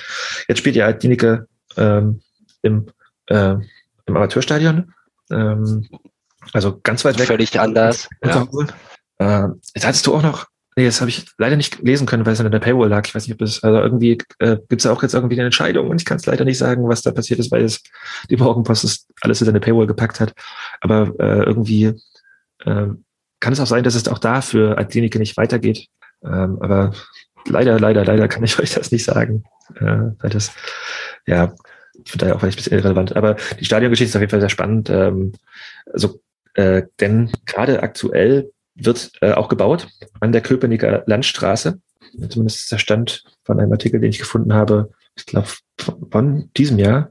[0.49, 1.47] Jetzt spielt ja Altklinike
[1.77, 2.21] ähm,
[2.63, 2.87] im,
[3.27, 3.55] äh,
[4.07, 4.93] im Amateurstadion.
[5.31, 5.89] Ähm,
[6.53, 7.27] also ganz weit weg.
[7.27, 8.09] Völlig anders.
[8.25, 8.47] Ja.
[9.19, 12.35] Äh, jetzt hattest du auch noch, nee, das habe ich leider nicht lesen können, weil
[12.35, 13.07] es in der Paywall lag.
[13.07, 15.89] Ich weiß nicht, ob es, also irgendwie äh, gibt es auch jetzt irgendwie eine Entscheidung
[15.89, 17.83] und ich kann es leider nicht sagen, was da passiert ist, weil es
[18.31, 20.35] die Morgenpost das alles in seine Paywall gepackt hat.
[20.81, 21.95] Aber äh, irgendwie
[22.65, 22.87] äh,
[23.41, 25.89] kann es auch sein, dass es auch da für Klinike nicht weitergeht.
[26.25, 26.93] Ähm, aber
[27.49, 29.45] leider, leider, leider kann ich euch das nicht sagen,
[29.77, 30.53] äh, weil das,
[31.27, 31.55] ja,
[32.07, 33.17] von daher auch vielleicht ein bisschen irrelevant.
[33.17, 34.91] Aber die Stadiongeschichte ist auf jeden Fall sehr spannend.
[34.91, 35.33] Ähm,
[35.93, 36.21] also,
[36.55, 39.89] äh, denn gerade aktuell wird äh, auch gebaut
[40.21, 41.81] an der Köpenicker Landstraße.
[42.29, 45.49] Zumindest ist der Stand von einem Artikel, den ich gefunden habe, ich glaube,
[46.11, 47.11] von diesem Jahr.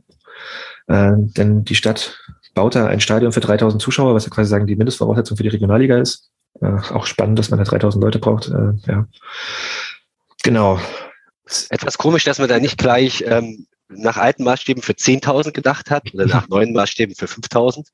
[0.88, 2.20] Äh, denn die Stadt
[2.54, 5.50] baut da ein Stadion für 3000 Zuschauer, was ja quasi sagen die Mindestvoraussetzung für die
[5.50, 6.30] Regionalliga ist.
[6.62, 8.48] Äh, auch spannend, dass man da 3000 Leute braucht.
[8.48, 9.08] Äh, ja.
[10.44, 10.80] Genau.
[11.70, 16.14] Etwas komisch, dass man da nicht gleich ähm, nach alten Maßstäben für 10.000 gedacht hat
[16.14, 17.88] oder nach neuen Maßstäben für 5.000.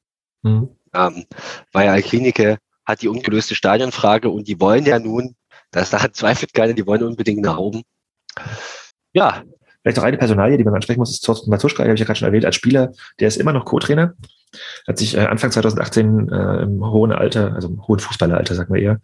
[0.44, 0.70] Mhm.
[0.94, 1.26] Ähm,
[1.72, 5.36] weil ja Klinike hat die ungelöste Stadionfrage und die wollen ja nun,
[5.72, 7.84] das da zweifelt keiner, die wollen unbedingt nach oben.
[9.14, 9.44] Ja.
[9.82, 12.20] Vielleicht noch eine Personalie, die man ansprechen muss, ist Thorsten Matuschka, habe ich ja gerade
[12.20, 14.14] schon erwähnt, als Spieler, der ist immer noch Co-Trainer,
[14.88, 18.80] hat sich äh, Anfang 2018 äh, im hohen Alter, also im hohen Fußballeralter, sagen wir
[18.80, 19.00] eher,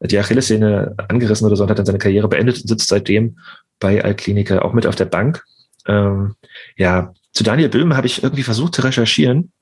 [0.00, 3.38] die Achillessehne angerissen oder so und hat dann seine Karriere beendet und sitzt seitdem
[3.78, 5.44] bei Alklinike auch mit auf der Bank.
[5.86, 6.34] Ähm,
[6.76, 9.52] ja, zu Daniel Böhm habe ich irgendwie versucht zu recherchieren,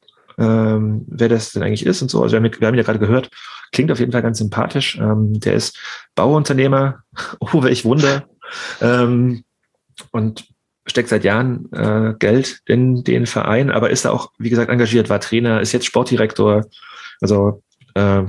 [0.40, 2.22] ähm, wer das denn eigentlich ist und so.
[2.22, 3.30] Also wir haben, wir haben ja gerade gehört,
[3.72, 4.96] klingt auf jeden Fall ganz sympathisch.
[4.96, 5.78] Ähm, der ist
[6.14, 7.02] Bauunternehmer,
[7.40, 8.24] oh welch Wunder,
[8.80, 9.44] ähm,
[10.10, 10.48] und
[10.86, 15.10] steckt seit Jahren äh, Geld in den Verein, aber ist da auch, wie gesagt, engagiert,
[15.10, 16.64] war Trainer, ist jetzt Sportdirektor,
[17.20, 17.62] also
[17.94, 18.22] äh,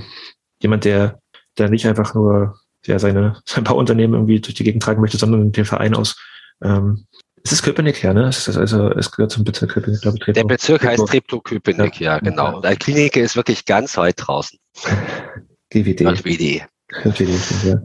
[0.62, 1.20] jemand, der,
[1.58, 5.52] der nicht einfach nur ja, seine, sein Bauunternehmen irgendwie durch die Gegend tragen möchte, sondern
[5.52, 6.20] den Verein aus
[6.62, 7.06] ähm,
[7.44, 8.28] es ist Köpenick, ja, ne?
[8.28, 10.24] Es, ist also, es gehört zum Bezirk Köpenick, glaube ich.
[10.24, 10.42] Treptow.
[10.42, 12.14] Der Bezirk heißt Treptow-Köpenick, ja.
[12.14, 12.58] ja, genau.
[12.58, 14.60] Und Altklinike ist wirklich ganz weit draußen.
[15.70, 15.98] GWD.
[15.98, 16.66] GWD.
[17.04, 17.82] GWD, ja.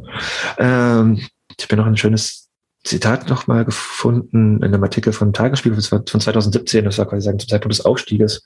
[0.59, 1.20] Ähm,
[1.59, 2.47] ich habe noch ein schönes
[2.87, 7.49] Zitat nochmal gefunden in einem Artikel von Tagesspiegel von 2017, das war quasi sagen zum
[7.49, 8.45] Zeitpunkt des Aufstieges,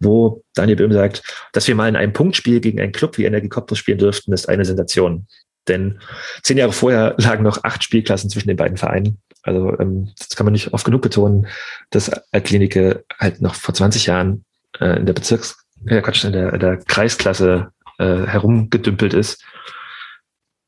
[0.00, 3.50] wo Daniel Böhm sagt, dass wir mal in einem Punktspiel gegen einen Club wie Energie
[3.50, 5.26] Cottbus spielen dürften, ist eine Sensation.
[5.68, 5.98] Denn
[6.42, 9.18] zehn Jahre vorher lagen noch acht Spielklassen zwischen den beiden Vereinen.
[9.46, 11.46] Also ähm, das kann man nicht oft genug betonen,
[11.90, 14.44] dass Altklinike halt noch vor 20 Jahren
[14.80, 15.56] äh, in der Bezirks,
[15.86, 19.44] äh, Quatsch, in der, in der Kreisklasse äh, herumgedümpelt ist.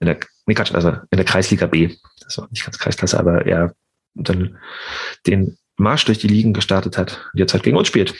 [0.00, 1.94] In der, nee, Quatsch, also in der Kreisliga B.
[2.20, 3.74] Das war nicht ganz Kreisklasse, aber er
[4.14, 4.56] dann
[5.26, 8.14] den Marsch durch die Ligen gestartet hat und jetzt halt gegen uns spielt.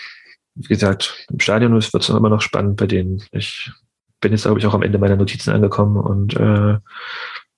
[0.55, 3.23] Wie gesagt, im Stadion wird es immer noch spannend bei denen.
[3.33, 3.71] Ich
[4.21, 6.79] bin jetzt, glaube ich, auch am Ende meiner Notizen angekommen und äh,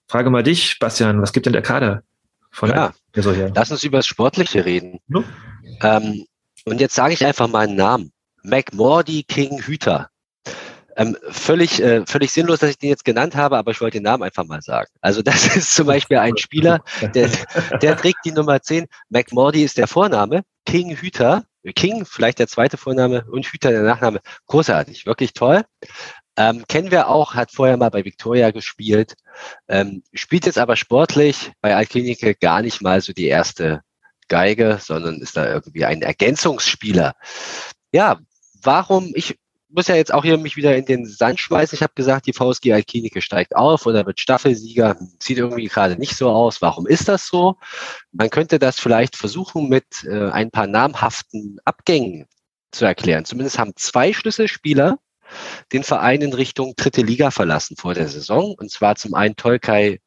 [0.08, 2.02] frage mal dich, Bastian, was gibt denn der Kader?
[2.50, 3.52] Von ja, so her?
[3.54, 4.98] lass uns über das Sportliche reden.
[5.06, 5.24] No?
[5.82, 6.26] Ähm,
[6.64, 8.12] und jetzt sage ich einfach mal einen Namen.
[8.42, 10.10] McMordy King Hüter.
[10.96, 14.02] Ähm, völlig, äh, völlig sinnlos, dass ich den jetzt genannt habe, aber ich wollte den
[14.02, 14.90] Namen einfach mal sagen.
[15.00, 16.82] Also das ist zum Beispiel ein Spieler,
[17.14, 17.30] der,
[17.80, 18.86] der trägt die Nummer 10.
[19.08, 21.44] McMordy ist der Vorname, King Hüter,
[21.74, 24.20] King, vielleicht der zweite Vorname und Hüter der Nachname.
[24.46, 25.62] Großartig, wirklich toll.
[26.36, 29.14] Ähm, kennen wir auch, hat vorher mal bei Victoria gespielt,
[29.68, 33.82] ähm, spielt jetzt aber sportlich bei Altklinike gar nicht mal so die erste
[34.28, 37.14] Geige, sondern ist da irgendwie ein Ergänzungsspieler.
[37.92, 38.20] Ja,
[38.62, 39.36] warum, ich
[39.72, 41.76] muss ja jetzt auch hier mich wieder in den Sand schmeißen.
[41.76, 44.96] Ich habe gesagt, die VSG Altklinike steigt auf oder wird Staffelsieger.
[45.22, 46.60] Sieht irgendwie gerade nicht so aus.
[46.60, 47.56] Warum ist das so?
[48.12, 52.26] Man könnte das vielleicht versuchen mit äh, ein paar namhaften Abgängen
[52.72, 53.24] zu erklären.
[53.24, 54.98] Zumindest haben zwei Schlüsselspieler
[55.72, 58.54] den Verein in Richtung dritte Liga verlassen vor der Saison.
[58.58, 60.00] Und zwar zum einen Tolkai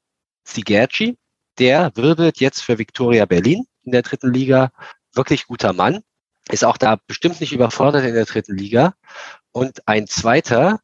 [0.43, 1.17] Zigerci,
[1.59, 4.71] der wirbelt jetzt für Viktoria Berlin in der dritten Liga.
[5.13, 6.01] Wirklich guter Mann.
[6.49, 8.95] Ist auch da bestimmt nicht überfordert in der dritten Liga.
[9.51, 10.79] Und ein zweiter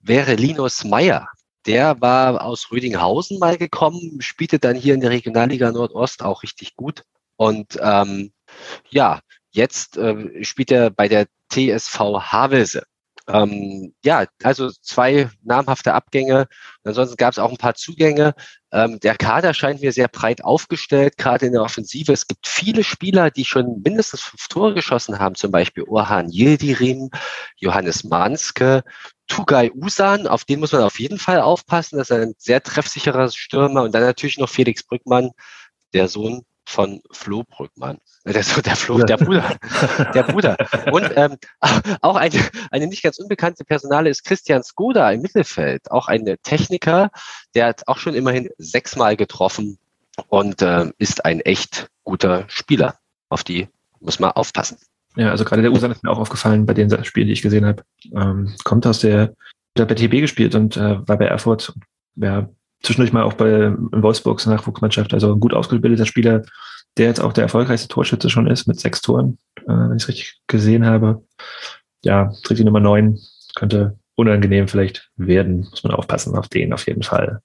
[0.00, 1.28] wäre Linus Meyer.
[1.66, 6.74] Der war aus Rödinghausen mal gekommen, spielte dann hier in der Regionalliga Nordost auch richtig
[6.76, 7.02] gut.
[7.36, 8.32] Und ähm,
[8.90, 9.20] ja,
[9.50, 12.84] jetzt äh, spielt er bei der TSV Havelse.
[13.28, 16.48] Ähm, ja, also zwei namhafte Abgänge.
[16.84, 18.34] Ansonsten gab es auch ein paar Zugänge.
[18.72, 22.12] Ähm, der Kader scheint mir sehr breit aufgestellt, gerade in der Offensive.
[22.12, 27.10] Es gibt viele Spieler, die schon mindestens fünf Tore geschossen haben, zum Beispiel Orhan Yildirim,
[27.56, 28.82] Johannes Manske,
[29.28, 31.98] Tugay Usan, auf den muss man auf jeden Fall aufpassen.
[31.98, 33.82] Das ist ein sehr treffsicherer Stürmer.
[33.82, 35.30] Und dann natürlich noch Felix Brückmann,
[35.94, 37.98] der Sohn von Flo Brückmann.
[38.24, 39.56] Äh, der, der Flo, der Bruder.
[40.14, 40.56] Der Bruder.
[40.90, 41.36] Und ähm,
[42.00, 42.40] auch eine,
[42.70, 45.90] eine nicht ganz unbekannte Personale ist Christian Skoda im Mittelfeld.
[45.90, 47.10] Auch ein Techniker,
[47.54, 49.78] der hat auch schon immerhin sechsmal getroffen
[50.28, 52.98] und äh, ist ein echt guter Spieler.
[53.28, 53.68] Auf die
[54.00, 54.78] muss man aufpassen.
[55.16, 57.66] Ja, also gerade der Usan ist mir auch aufgefallen bei den Spielen, die ich gesehen
[57.66, 57.82] habe.
[58.14, 59.34] Ähm, kommt aus der,
[59.76, 61.74] der bei TB gespielt und äh, war bei Erfurt.
[62.16, 62.48] Ja,
[62.82, 66.42] zwischendurch mal auch bei Wolfsburgs Nachwuchsmannschaft, also ein gut ausgebildeter Spieler,
[66.96, 70.08] der jetzt auch der erfolgreichste Torschütze schon ist mit sechs Toren, äh, wenn ich es
[70.08, 71.24] richtig gesehen habe.
[72.04, 73.18] Ja, trägt die Nummer neun,
[73.54, 77.40] könnte unangenehm vielleicht werden, muss man aufpassen auf den auf jeden Fall.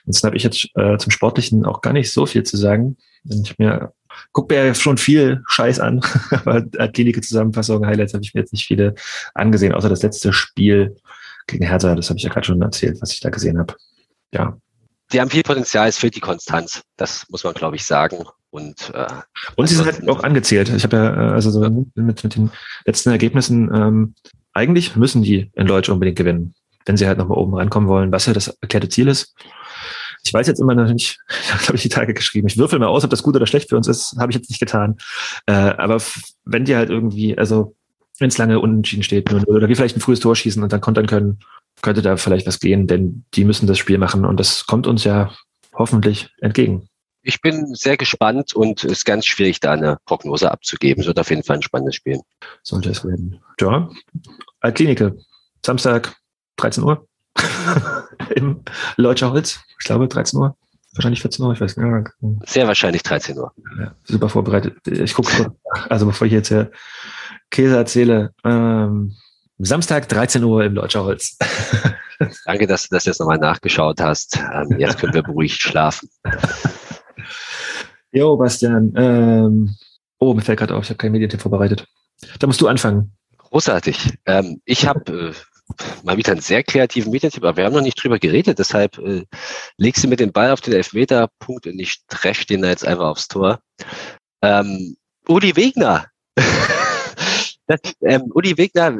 [0.00, 2.96] Ansonsten habe ich jetzt äh, zum Sportlichen auch gar nicht so viel zu sagen.
[3.24, 3.92] Ich mir
[4.32, 8.66] gucke mir ja schon viel Scheiß an, aber Klinik-Zusammenfassung, Highlights habe ich mir jetzt nicht
[8.66, 8.94] viele
[9.34, 10.96] angesehen, außer das letzte Spiel
[11.46, 13.74] gegen Hertha, das habe ich ja gerade schon erzählt, was ich da gesehen habe
[14.36, 14.56] ja.
[15.12, 16.82] Die haben viel Potenzial, es fehlt die Konstanz.
[16.96, 18.24] Das muss man, glaube ich, sagen.
[18.50, 19.06] Und, äh,
[19.54, 20.68] und sie sind halt auch angezählt.
[20.70, 22.50] Ich habe ja, äh, also so mit, mit den
[22.84, 24.14] letzten Ergebnissen, ähm,
[24.52, 26.54] eigentlich müssen die in Deutsch unbedingt gewinnen,
[26.86, 29.34] wenn sie halt nochmal oben rankommen wollen, was ja das erklärte Ziel ist.
[30.24, 32.48] Ich weiß jetzt immer noch nicht, ich habe, glaube ich, die Tage geschrieben.
[32.48, 34.16] Ich würfel mal aus, ob das gut oder schlecht für uns ist.
[34.18, 34.96] Habe ich jetzt nicht getan.
[35.46, 36.00] Äh, aber
[36.44, 37.76] wenn die halt irgendwie, also
[38.18, 41.06] wenn es lange unentschieden steht oder wir vielleicht ein frühes Tor schießen und dann kontern
[41.06, 41.38] können,
[41.82, 45.04] könnte da vielleicht was gehen, denn die müssen das Spiel machen und das kommt uns
[45.04, 45.32] ja
[45.74, 46.88] hoffentlich entgegen.
[47.22, 51.00] Ich bin sehr gespannt und es ist ganz schwierig, da eine Prognose abzugeben.
[51.00, 52.20] Es wird auf jeden Fall ein spannendes Spiel.
[52.62, 53.40] Sollte es werden.
[53.60, 53.90] Ja,
[54.60, 55.16] Altklinike,
[55.64, 56.14] Samstag,
[56.56, 57.06] 13 Uhr
[58.36, 58.62] im
[58.96, 59.60] Leutscher Holz.
[59.80, 60.56] Ich glaube, 13 Uhr.
[60.94, 62.08] Wahrscheinlich 14 Uhr, ich weiß nicht.
[62.46, 63.52] Sehr wahrscheinlich 13 Uhr.
[63.78, 64.78] Ja, super vorbereitet.
[64.86, 65.52] Ich gucke
[65.88, 66.70] Also bevor ich jetzt hier
[67.50, 69.16] Käse erzähle, ähm,
[69.58, 71.38] Samstag 13 Uhr im Deutscher Holz.
[72.44, 74.38] Danke, dass du das jetzt nochmal nachgeschaut hast.
[74.52, 76.08] Ähm, jetzt können wir beruhigt schlafen.
[78.12, 78.92] Jo, Bastian.
[78.96, 79.76] Ähm,
[80.18, 81.86] oh, mir fällt gerade auf, ich habe keinen Medientipp vorbereitet.
[82.38, 83.12] Da musst du anfangen.
[83.36, 84.14] Großartig.
[84.26, 85.32] Ähm, ich habe äh,
[86.02, 89.24] mal wieder einen sehr kreativen Medientipp, aber wir haben noch nicht drüber geredet, deshalb äh,
[89.76, 93.06] legst du mit dem Ball auf den Elfmeterpunkt und ich trash den da jetzt einfach
[93.06, 93.60] aufs Tor.
[94.42, 94.96] Ähm,
[95.28, 96.06] Uli Wegner.
[97.66, 98.98] das, ähm, Uli Wegner,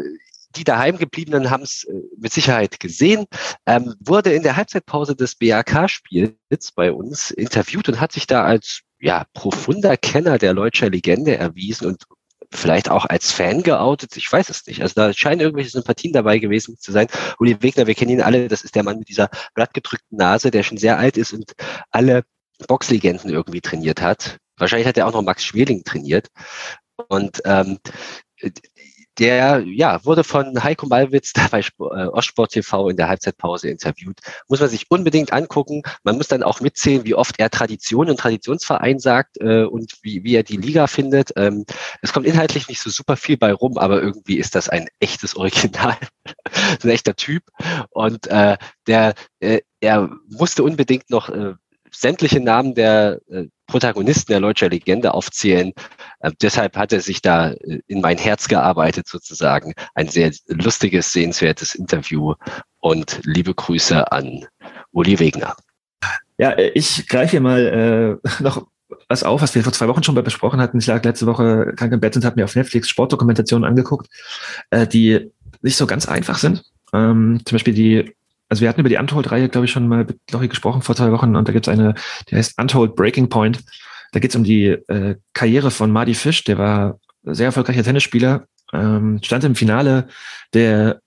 [0.56, 3.26] die daheim gebliebenen haben es äh, mit Sicherheit gesehen,
[3.66, 8.80] ähm, wurde in der Halbzeitpause des BAK-Spiels bei uns interviewt und hat sich da als
[8.98, 12.04] ja, profunder Kenner der Leutscher Legende erwiesen und
[12.50, 14.16] vielleicht auch als Fan geoutet.
[14.16, 14.82] Ich weiß es nicht.
[14.82, 17.08] Also da scheinen irgendwelche Sympathien dabei gewesen zu sein.
[17.38, 18.48] Uli Wegner, wir kennen ihn alle.
[18.48, 21.52] Das ist der Mann mit dieser blattgedrückten Nase, der schon sehr alt ist und
[21.90, 22.24] alle
[22.68, 24.38] Boxlegenden irgendwie trainiert hat.
[24.56, 26.28] Wahrscheinlich hat er auch noch Max Schmeling trainiert.
[27.08, 27.78] Und ähm,
[29.18, 34.20] der ja, wurde von Heiko Malwitz bei äh, Ostsport TV in der Halbzeitpause interviewt.
[34.48, 35.82] Muss man sich unbedingt angucken.
[36.04, 40.22] Man muss dann auch mitzählen, wie oft er Tradition und Traditionsverein sagt äh, und wie,
[40.24, 41.32] wie er die Liga findet.
[41.36, 41.64] Ähm,
[42.02, 45.36] es kommt inhaltlich nicht so super viel bei rum, aber irgendwie ist das ein echtes
[45.36, 45.96] Original,
[46.82, 47.44] ein echter Typ.
[47.90, 51.54] Und äh, der, äh, er musste unbedingt noch äh,
[51.90, 55.72] sämtliche Namen der äh, Protagonisten der Leutscher Legende aufzählen.
[56.20, 59.74] Äh, deshalb hat er sich da äh, in mein Herz gearbeitet sozusagen.
[59.94, 62.34] Ein sehr lustiges, sehenswertes Interview
[62.80, 64.46] und liebe Grüße an
[64.92, 65.56] Uli Wegner.
[66.38, 68.66] Ja, äh, ich greife hier mal äh, noch
[69.08, 70.78] was auf, was wir vor zwei Wochen schon mal besprochen hatten.
[70.78, 74.08] Ich lag letzte Woche krank im Bett und habe mir auf Netflix Sportdokumentationen angeguckt,
[74.70, 75.32] äh, die
[75.62, 76.64] nicht so ganz einfach sind.
[76.92, 78.14] Ähm, zum Beispiel die
[78.56, 81.12] also wir hatten über die Untold-Reihe, glaube ich, schon mal mit Lori gesprochen vor zwei
[81.12, 81.94] Wochen und da gibt es eine,
[82.30, 83.62] die heißt Untold Breaking Point.
[84.12, 88.46] Da geht es um die äh, Karriere von Marty Fish, der war sehr erfolgreicher Tennisspieler,
[88.72, 90.08] ähm, stand im Finale
[90.54, 91.00] der,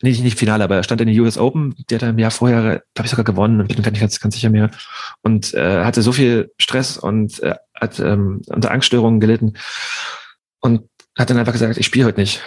[0.00, 2.82] nee, nicht Finale, aber er stand in den US Open, der hat im Jahr vorher,
[2.94, 4.70] glaube ich, sogar gewonnen, bin gar nicht ganz, ganz sicher mehr,
[5.22, 9.54] und äh, hatte so viel Stress und äh, hat ähm, unter Angststörungen gelitten
[10.60, 10.88] und
[11.18, 12.42] hat dann einfach gesagt, ich spiele heute nicht.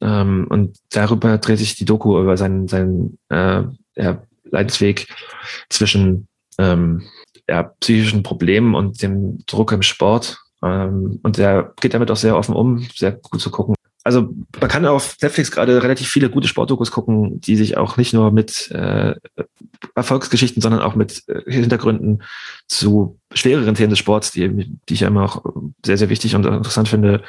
[0.00, 3.62] Ähm, und darüber dreht sich die Doku über seinen, seinen äh,
[3.96, 5.06] ja, Leidensweg
[5.68, 6.26] zwischen
[6.58, 7.02] ähm,
[7.48, 10.38] ja, psychischen Problemen und dem Druck im Sport.
[10.62, 13.74] Ähm, und er geht damit auch sehr offen um, sehr gut zu gucken.
[14.02, 18.14] Also man kann auf Netflix gerade relativ viele gute Sportdokus gucken, die sich auch nicht
[18.14, 19.14] nur mit äh,
[19.94, 22.22] Erfolgsgeschichten, sondern auch mit äh, Hintergründen
[22.66, 24.48] zu schwereren Themen des Sports, die,
[24.88, 25.44] die ich ja immer auch
[25.84, 27.22] sehr, sehr wichtig und interessant finde,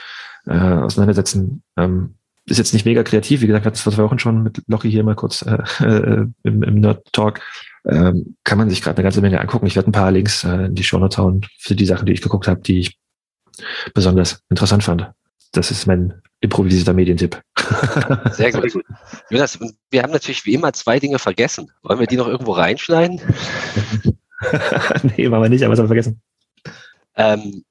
[0.45, 1.61] äh, auseinandersetzen.
[1.76, 2.15] Ähm,
[2.46, 3.42] ist jetzt nicht mega kreativ.
[3.42, 6.26] Wie gesagt, hatten es vor zwei Wochen schon mit Lochi hier mal kurz äh, äh,
[6.44, 7.42] im, im Nerd-Talk.
[7.86, 9.68] Ähm, kann man sich gerade eine ganze Menge angucken.
[9.68, 12.14] Ich werde ein paar Links äh, in die Show Notes hauen für die Sachen, die
[12.14, 12.98] ich geguckt habe, die ich
[13.94, 15.12] besonders interessant fand.
[15.52, 17.42] Das ist mein improvisierter Medientipp.
[18.32, 18.74] Sehr gut.
[19.30, 19.60] Jonas,
[19.90, 21.72] wir haben natürlich wie immer zwei Dinge vergessen.
[21.84, 23.20] Wollen wir die noch irgendwo reinschneiden?
[25.04, 26.22] nee, machen wir nicht, aber was haben wir vergessen?
[27.16, 27.64] Ähm,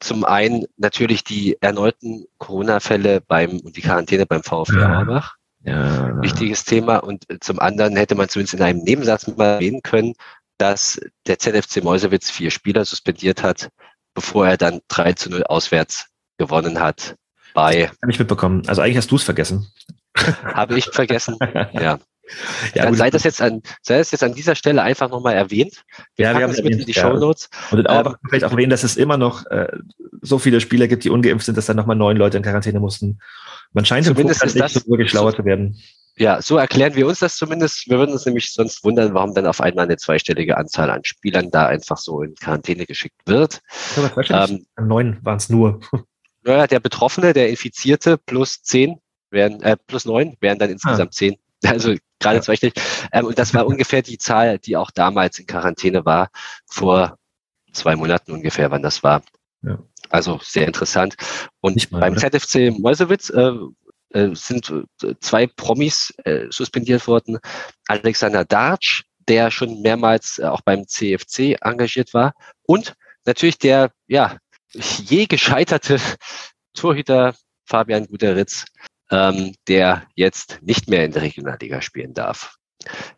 [0.00, 4.82] zum einen natürlich die erneuten Corona-Fälle beim und die Quarantäne beim VfL.
[4.82, 5.36] Auerbach.
[5.64, 6.22] Ja.
[6.22, 6.98] Wichtiges Thema.
[6.98, 10.14] Und zum anderen hätte man zumindest in einem Nebensatz mal erwähnen können,
[10.56, 13.70] dass der ZFC Mäusewitz vier Spieler suspendiert hat,
[14.14, 16.06] bevor er dann 3 zu 0 auswärts
[16.38, 17.16] gewonnen hat
[17.54, 17.88] bei.
[18.02, 18.62] Habe ich mitbekommen.
[18.68, 19.70] Also eigentlich hast du es vergessen.
[20.16, 21.36] Habe ich vergessen,
[21.72, 21.98] ja.
[22.74, 25.82] Ja, dann sei das jetzt an, sei das jetzt an dieser Stelle einfach nochmal erwähnt.
[26.16, 27.02] Wir ja, wir haben es mit in die ja.
[27.02, 27.48] Show Notes.
[27.70, 29.68] Und auch, ähm, vielleicht auch erwähnen, dass es immer noch äh,
[30.22, 33.18] so viele Spieler gibt, die ungeimpft sind, dass dann nochmal neun Leute in Quarantäne mussten.
[33.72, 35.78] Man scheint zumindest ist das, so wirklich schlauer so, zu werden.
[36.16, 37.88] Ja, so erklären wir uns das zumindest.
[37.88, 41.50] Wir würden uns nämlich sonst wundern, warum dann auf einmal eine zweistellige Anzahl an Spielern
[41.50, 43.60] da einfach so in Quarantäne geschickt wird.
[44.28, 45.80] Ja, ähm, neun waren es nur.
[46.42, 49.00] Naja, der Betroffene, der Infizierte plus zehn
[49.30, 51.10] wären, äh, plus neun wären dann insgesamt ah.
[51.10, 51.36] zehn.
[51.68, 52.42] Also gerade ja.
[52.42, 52.74] zweistellig.
[53.12, 56.30] Ähm, und das war ungefähr die Zahl, die auch damals in Quarantäne war,
[56.66, 57.18] vor
[57.72, 59.22] zwei Monaten ungefähr, wann das war.
[59.62, 59.78] Ja.
[60.10, 61.16] Also sehr interessant.
[61.60, 62.30] Und mal, beim oder?
[62.30, 63.52] ZFC Mäusewitz äh,
[64.10, 64.72] äh, sind
[65.20, 67.38] zwei Promis äh, suspendiert worden.
[67.88, 72.32] Alexander Darch, der schon mehrmals äh, auch beim CFC engagiert war.
[72.62, 72.94] Und
[73.26, 74.38] natürlich der, ja,
[74.72, 76.00] je gescheiterte
[76.74, 77.34] Torhüter
[77.66, 78.64] Fabian Guteritz,
[79.10, 82.56] ähm, der jetzt nicht mehr in der Regionalliga spielen darf.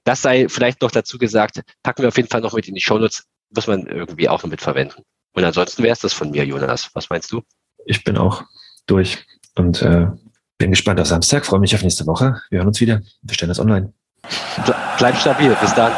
[0.05, 2.81] Das sei vielleicht noch dazu gesagt, packen wir auf jeden Fall noch mit in die
[2.81, 5.03] Shownotes, muss man irgendwie auch noch mit verwenden.
[5.33, 6.91] Und ansonsten wäre es das von mir, Jonas.
[6.95, 7.43] Was meinst du?
[7.87, 8.45] Ich bin auch
[8.87, 10.07] durch und äh,
[10.59, 12.41] bin gespannt auf Samstag, freue mich auf nächste Woche.
[12.51, 13.03] Wir hören uns wieder.
[13.23, 13.93] Wir stellen das online.
[14.99, 15.57] Bleib stabil.
[15.61, 15.93] Bis dann.